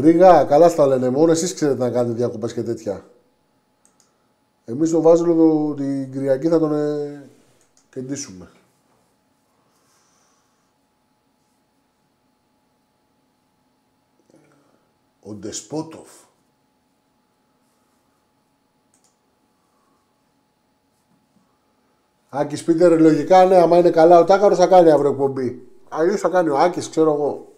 Ρίγα, 0.00 0.44
καλά 0.44 0.68
στα 0.68 0.86
λένε. 0.86 1.10
Μόνο 1.10 1.32
εσείς 1.32 1.54
ξέρετε 1.54 1.78
να 1.78 1.90
κάνετε 1.90 2.14
διακοπές 2.14 2.52
και 2.52 2.62
τέτοια. 2.62 3.04
Εμείς 4.64 4.90
τον 4.90 5.02
Βάζελο 5.02 5.34
το, 5.34 5.74
την 5.74 6.12
Κυριακή 6.12 6.48
θα 6.48 6.58
τον 6.58 6.74
ε, 6.74 7.28
κεντήσουμε. 7.90 8.50
Ο 15.22 15.32
Ντεσπότοφ. 15.32 16.08
Άκης 22.28 22.64
Πίτερ, 22.64 23.00
λογικά 23.00 23.44
ναι, 23.44 23.56
άμα 23.56 23.78
είναι 23.78 23.90
καλά 23.90 24.18
ο 24.18 24.24
Τάκαρος 24.24 24.58
θα 24.58 24.66
κάνει 24.66 24.90
αύριο 24.90 25.10
εκπομπή. 25.10 25.68
Αλλιώς 25.88 26.20
θα 26.20 26.28
κάνει 26.28 26.48
ο 26.48 26.58
Άκης, 26.58 26.88
ξέρω 26.88 27.12
εγώ. 27.12 27.52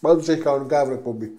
Πάντως 0.00 0.28
έχει 0.28 0.42
κανονικά 0.42 0.80
αύριο 0.80 0.96
εκπομπή. 0.96 1.38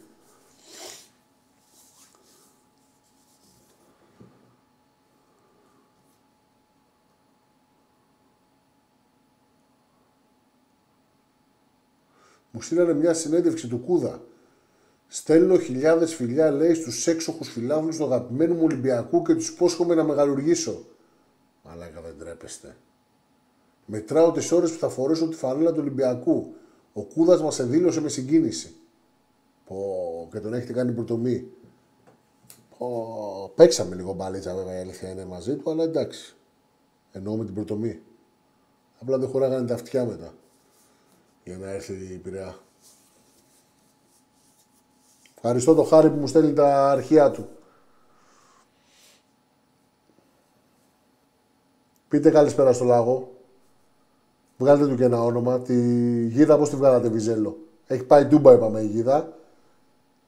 Μου 12.56 12.62
στείλανε 12.62 12.94
μια 12.94 13.14
συνέντευξη 13.14 13.68
του 13.68 13.78
Κούδα. 13.78 14.22
Στέλνω 15.08 15.58
χιλιάδες 15.58 16.16
φιλιά, 16.16 16.52
λέει, 16.52 16.74
στους 16.74 17.08
έξοχους 17.08 17.50
φιλάθλους 17.50 17.98
του 17.98 18.04
αγαπημένου 18.04 18.54
μου 18.54 18.64
Ολυμπιακού 18.64 19.22
και 19.22 19.36
τους 19.36 19.50
υπόσχομαι 19.50 19.96
να 19.96 20.04
μεγαλουργήσω. 20.04 20.86
Μαλάκα 21.64 22.02
δεν 22.02 22.14
τρέπεστε. 22.20 22.76
Μετράω 23.86 24.32
τις 24.32 24.52
ώρες 24.52 24.72
που 24.72 24.78
θα 24.78 24.90
φορέσω 24.90 25.28
τη 25.28 25.36
φανέλα 25.36 25.72
του 25.72 25.80
Ολυμπιακού. 25.80 26.56
Ο 26.94 27.04
Κούδας 27.04 27.42
μας 27.42 27.60
εδήλωσε 27.60 28.02
με 28.02 28.10
συγκίνηση. 28.10 28.76
Πω, 29.66 30.30
και 30.32 30.40
τον 30.40 30.54
έχετε 30.54 30.74
κάνει 30.74 30.92
πρωτομή. 30.92 31.52
Πω, 32.78 33.52
παίξαμε 33.56 33.96
λίγο 33.96 34.14
μπαλίτσα 34.14 34.56
βέβαια 34.56 34.78
η 34.78 34.82
αλήθεια 34.82 35.10
είναι 35.10 35.26
μαζί 35.26 35.56
του, 35.56 35.72
αλλά 35.72 35.84
εντάξει. 35.84 36.36
Εννοώ 37.12 37.36
με 37.36 37.46
την 37.46 37.54
πρωτομή. 37.54 38.02
Απλά 39.02 39.18
δεν 39.18 39.30
χωράγανε 39.30 39.68
τα 39.68 39.74
αυτιά 39.74 40.06
μετά. 40.06 40.34
Για 41.46 41.58
να 41.58 41.70
έρθει 41.70 41.94
η 41.94 42.18
Πειραιά. 42.18 42.56
Ευχαριστώ 45.36 45.74
το 45.74 45.84
χάρη 45.84 46.10
που 46.10 46.16
μου 46.16 46.28
στέλνει 46.28 46.54
τα 46.54 46.90
αρχεία 46.92 47.32
του. 47.32 47.48
Πείτε 52.08 52.30
καλησπέρα 52.30 52.74
στο 52.74 52.84
λάγο. 52.84 53.34
Βγάλετε 54.58 54.88
του 54.88 54.96
και 54.96 55.04
ένα 55.04 55.22
όνομα. 55.22 55.60
Τη 55.60 55.76
γίδα 56.26 56.58
πώς 56.58 56.70
τη 56.70 56.76
βγάλατε 56.76 57.10
Βιζέλο. 57.10 57.58
Έχει 57.88 58.04
πάει 58.04 58.26
ντούμπα 58.26 58.54
είπαμε 58.54 58.82
η 58.82 58.88
γίδα. 58.88 59.38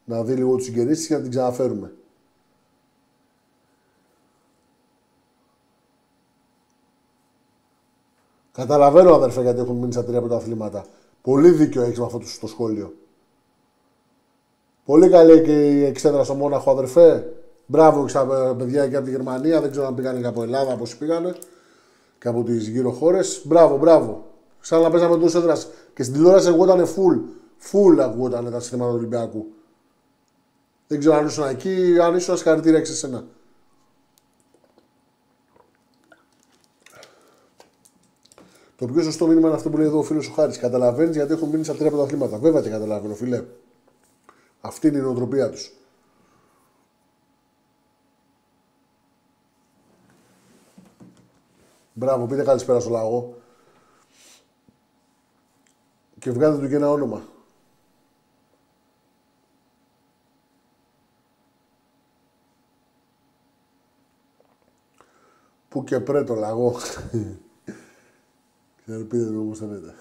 Να 0.05 0.23
δει 0.23 0.33
λίγο 0.33 0.55
τους 0.55 0.65
συγγενείς 0.65 1.07
και 1.07 1.15
να 1.15 1.21
την 1.21 1.29
ξαναφέρουμε. 1.29 1.93
Καταλαβαίνω 8.51 9.13
αδερφέ 9.13 9.41
γιατί 9.41 9.59
έχουν 9.59 9.75
μείνει 9.75 9.91
στα 9.91 10.03
τρία 10.05 10.19
πρωταθλήματα. 10.19 10.85
Πολύ 11.27 11.49
δίκιο 11.49 11.81
έχεις 11.81 11.99
με 11.99 12.05
αυτό 12.05 12.21
το 12.39 12.47
σχόλιο. 12.47 12.93
Πολύ 14.85 15.09
καλή 15.09 15.41
και 15.41 15.67
η 15.67 15.83
εξέδρα 15.83 16.23
στο 16.23 16.33
Μόναχο, 16.33 16.71
αδερφέ. 16.71 17.33
Μπράβο 17.65 18.03
και 18.03 18.09
στα 18.09 18.55
παιδιά 18.57 18.87
και 18.87 18.95
από 18.95 19.05
τη 19.05 19.11
Γερμανία. 19.11 19.61
Δεν 19.61 19.71
ξέρω 19.71 19.87
αν 19.87 19.95
πήγανε 19.95 20.19
και 20.19 20.27
από 20.27 20.43
Ελλάδα, 20.43 20.75
πώς 20.75 20.97
πήγανε. 20.97 21.35
Και 22.19 22.27
από 22.27 22.43
τις 22.43 22.67
γύρω 22.67 22.91
χώρες. 22.91 23.41
Μπράβο, 23.45 23.77
μπράβο. 23.77 24.25
Σαν 24.59 24.81
να 24.81 24.89
παίζαμε 24.89 25.17
του 25.17 25.37
έδρας. 25.37 25.67
Και 25.93 26.03
στην 26.03 26.15
τηλεόραση 26.15 26.47
εγώ 26.47 26.63
ήταν 26.63 26.85
full. 26.85 27.21
Full 27.71 27.99
ακούγονταν 27.99 28.51
τα 28.51 28.59
συστήματα 28.59 28.91
του 28.91 28.97
Ολυμπιακού. 28.97 29.45
Δεν 30.87 30.99
ξέρω 30.99 31.15
αν 31.15 31.25
ήσουν 31.25 31.47
εκεί, 31.47 31.99
αν 32.01 32.15
ήσουν 32.15 32.37
συγχαρητήρια 32.37 32.85
σε 32.85 32.95
σένα. 32.95 33.25
Το 38.77 38.85
πιο 38.85 39.03
σωστό 39.03 39.27
μήνυμα 39.27 39.47
είναι 39.47 39.55
αυτό 39.55 39.69
που 39.69 39.77
λέει 39.77 39.87
εδώ 39.87 39.97
ο 39.97 40.03
φίλος 40.03 40.27
ο 40.27 40.31
Χάρης. 40.31 40.57
Καταλαβαίνεις 40.57 41.15
γιατί 41.15 41.33
έχουν 41.33 41.49
μείνει 41.49 41.63
στα 41.63 41.75
τρία 41.75 41.89
πρωταθλήματα. 41.89 42.37
Βέβαια 42.37 42.61
και 42.61 42.69
καταλαβαίνω, 42.69 43.15
φίλε. 43.15 43.43
Αυτή 44.61 44.87
είναι 44.87 44.97
η 44.97 45.01
νοοτροπία 45.01 45.49
τους. 45.49 45.71
Μπράβο, 51.93 52.25
πείτε 52.25 52.43
καλησπέρα 52.43 52.79
στο 52.79 52.89
λαό. 52.89 53.33
Και 56.19 56.31
βγάλετε 56.31 56.61
του 56.61 56.69
και 56.69 56.75
ένα 56.75 56.91
όνομα. 56.91 57.21
Πού 65.69 65.83
και 65.83 65.99
πρέ 65.99 66.23
το 66.23 66.35
λαγό. 66.35 66.75
Ξέρω 68.87 69.03
πείτε 69.03 69.25
το 69.25 69.39
όπως 69.39 69.57
θέλετε. 69.57 69.93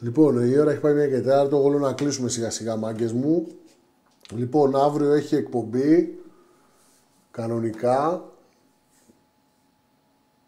Λοιπόν, 0.00 0.50
η 0.50 0.58
ώρα 0.58 0.70
έχει 0.70 0.80
πάει 0.80 0.94
μια 0.94 1.08
και 1.08 1.20
τέταρτο. 1.20 1.56
Εγώ 1.56 1.68
λέω 1.68 1.78
να 1.78 1.92
κλείσουμε 1.92 2.28
σιγά 2.28 2.50
σιγά 2.50 2.76
μάγκες 2.76 3.12
μου. 3.12 3.46
Λοιπόν, 4.34 4.76
αύριο 4.76 5.12
έχει 5.12 5.34
εκπομπή. 5.34 6.22
Κανονικά. 7.30 8.31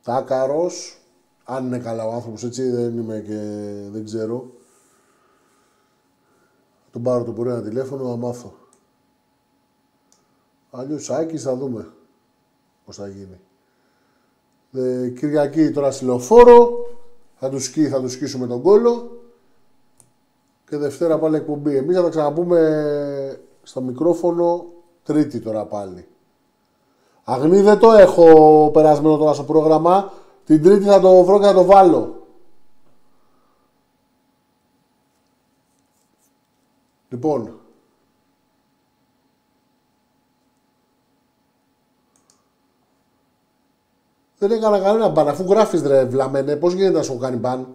Τάκαρος. 0.04 0.98
Αν 1.44 1.66
είναι 1.66 1.78
καλά 1.78 2.06
ο 2.06 2.12
άνθρωπος, 2.12 2.44
έτσι 2.44 2.70
δεν 2.70 2.98
είμαι 2.98 3.20
και 3.26 3.38
δεν 3.90 4.04
ξέρω. 4.04 4.50
Τον 6.92 7.02
πάρω 7.02 7.24
το 7.24 7.32
πρωί 7.32 7.52
ένα 7.52 7.62
τηλέφωνο 7.62 8.08
να 8.08 8.16
μάθω. 8.16 8.54
Αλλιώς 10.70 11.10
Άκης 11.10 11.42
θα 11.42 11.56
δούμε 11.56 11.92
πώς 12.84 12.96
θα 12.96 13.08
γίνει. 13.08 13.40
Ε, 14.72 15.08
Κυριακή 15.08 15.70
τώρα 15.70 15.90
στη 15.90 16.04
λεωφόρο. 16.04 16.86
Θα 17.34 17.50
τους 17.50 17.64
σκί, 17.64 17.88
θα 17.88 18.00
τους 18.00 18.12
σκίσουμε 18.12 18.46
τον 18.46 18.62
κόλο. 18.62 19.22
Και 20.68 20.76
Δευτέρα 20.76 21.18
πάλι 21.18 21.36
εκπομπή. 21.36 21.76
Εμείς 21.76 21.96
θα 21.96 22.02
τα 22.02 22.08
ξαναπούμε 22.08 23.40
στο 23.62 23.80
μικρόφωνο 23.80 24.66
Τρίτη 25.04 25.40
τώρα 25.40 25.66
πάλι. 25.66 26.08
Αγνή 27.24 27.60
δεν 27.60 27.78
το 27.78 27.92
έχω 27.92 28.70
περασμένο 28.72 29.16
τώρα 29.16 29.32
στο 29.32 29.42
πρόγραμμα. 29.42 30.12
Την 30.46 30.62
Τρίτη 30.62 30.84
θα 30.84 31.00
το 31.00 31.24
βρω 31.24 31.38
και 31.38 31.46
θα 31.46 31.54
το 31.54 31.64
βάλω. 31.64 32.26
Λοιπόν. 37.08 37.58
Δεν 44.38 44.50
έκανα 44.50 44.80
κανένα 44.80 45.08
μπαν. 45.08 45.28
Αφού 45.28 45.44
γράφεις 45.48 45.82
ρε 45.82 46.04
βλαμένε, 46.04 46.56
πώς 46.56 46.72
γίνεται 46.72 46.96
να 46.96 47.02
σου 47.02 47.18
κάνει 47.18 47.36
μπαν; 47.36 47.66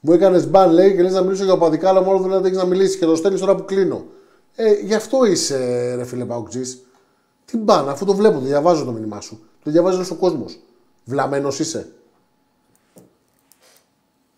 Μου 0.00 0.12
έκανες 0.12 0.50
μπαν, 0.50 0.72
λέει, 0.72 0.94
και 0.94 1.02
λες 1.02 1.12
να 1.12 1.22
μιλήσω 1.22 1.44
για 1.44 1.52
οπαδικά, 1.52 1.88
αλλά 1.88 2.02
μόνο 2.02 2.18
δεν 2.18 2.44
έχεις 2.44 2.56
να 2.56 2.64
μιλήσεις 2.64 2.96
και 2.96 3.04
το 3.04 3.16
στέλνεις 3.16 3.40
τώρα 3.40 3.54
που 3.54 3.64
κλείνω. 3.64 4.04
Ε, 4.54 4.72
γι' 4.72 4.94
αυτό 4.94 5.24
είσαι, 5.24 5.94
ρε 5.94 6.04
φίλε 6.04 6.24
Παουκτζής. 6.24 6.83
Τι 7.54 7.60
μπαν, 7.60 7.88
αφού 7.88 8.04
το 8.04 8.14
βλέπω, 8.14 8.38
το 8.38 8.44
διαβάζω 8.44 8.84
το 8.84 8.92
μήνυμά 8.92 9.20
σου. 9.20 9.40
Το 9.64 9.70
διαβάζει 9.70 9.96
όλος 9.96 10.10
ο 10.10 10.14
κόσμος. 10.14 10.58
Βλαμένο 11.04 11.48
είσαι. 11.48 11.92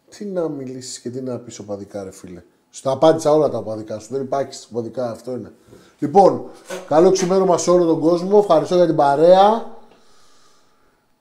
Τι 0.09 0.24
να 0.24 0.48
μιλήσεις 0.48 0.98
και 0.98 1.10
τι 1.10 1.20
να 1.20 1.38
πεις 1.38 1.59
οπαδικά, 1.59 2.05
ρε 2.05 2.10
φίλε. 2.10 2.43
Στο 2.70 2.90
απάντησα 2.90 3.32
όλα 3.32 3.48
τα 3.48 3.59
οπαδικά 3.59 3.98
σου. 3.98 4.09
Δεν 4.12 4.22
υπάρχει 4.22 4.66
οπαδικά, 4.70 5.10
αυτό 5.10 5.30
είναι. 5.30 5.52
Λοιπόν, 5.98 6.51
καλό 6.86 7.10
ξημέρωμα 7.10 7.59
σε 7.59 7.70
όλο 7.70 7.84
τον 7.84 8.01
κόσμο. 8.01 8.38
Ευχαριστώ 8.40 8.74
για 8.74 8.86
την 8.86 8.97
παρέα. 8.97 9.76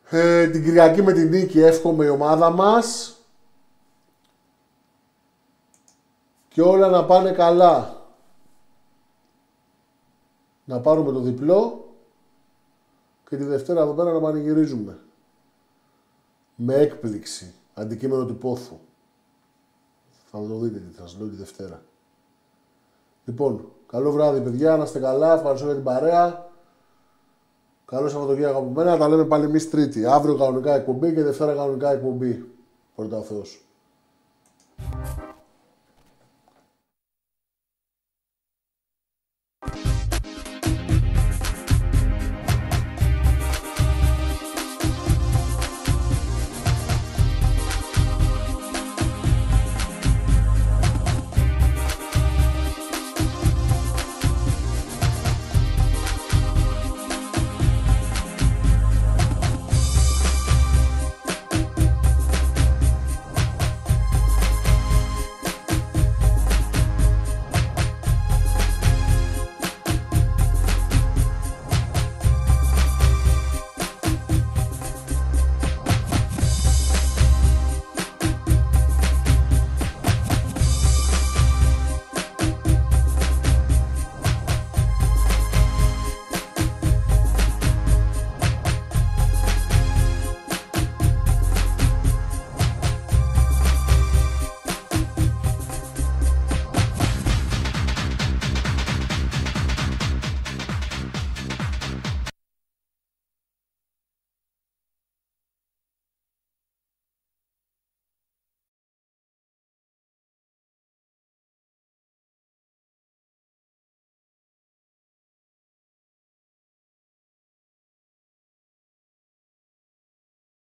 Ε, 0.10 0.48
την 0.48 0.64
Κυριακή 0.64 1.02
με 1.02 1.14
την 1.14 1.30
νίκη 1.30 1.62
εύχομαι 1.62 2.06
η 2.06 2.10
ομάδα 2.10 2.50
μας. 2.50 3.16
Και 6.48 6.62
όλα 6.62 6.88
να 6.90 7.06
πάνε 7.06 7.32
καλά. 7.32 8.04
Να 10.66 10.80
πάρουμε 10.80 11.12
το 11.12 11.20
διπλό 11.20 11.85
και 13.30 13.38
τη 13.38 13.44
Δευτέρα 13.44 13.82
εδώ 13.82 13.94
πέρα 13.94 14.12
να 14.12 14.20
πανηγυρίζουμε. 14.20 15.00
Με 16.56 16.76
έκπληξη. 16.76 17.54
Αντικείμενο 17.74 18.26
του 18.26 18.38
πόθου. 18.38 18.80
Θα 20.32 20.48
το 20.48 20.58
δείτε 20.58 20.80
τι 20.80 20.96
θα 20.96 21.08
σας 21.08 21.18
λέω 21.20 21.28
τη 21.28 21.36
Δευτέρα. 21.36 21.82
Λοιπόν, 23.26 23.72
καλό 23.88 24.12
βράδυ 24.12 24.42
παιδιά, 24.42 24.78
να 24.78 24.84
είστε 24.84 25.00
καλά, 25.00 25.34
ευχαριστώ 25.34 25.66
για 25.66 25.76
την 25.76 25.84
παρέα. 25.84 26.50
Καλό 27.86 28.10
Σαββατοκύριακο 28.10 28.58
από 28.58 28.70
μένα, 28.70 28.98
τα 28.98 29.08
λέμε 29.08 29.26
πάλι 29.26 29.44
εμείς 29.44 29.70
Τρίτη. 29.70 30.06
Αύριο 30.06 30.36
κανονικά 30.38 30.76
εκπομπή 30.76 31.14
και 31.14 31.24
Δευτέρα 31.24 31.54
κανονικά 31.54 31.92
εκπομπή. 31.92 32.50
Πρώτα 32.96 33.18
ο 33.18 33.22
Θεός. 33.22 33.66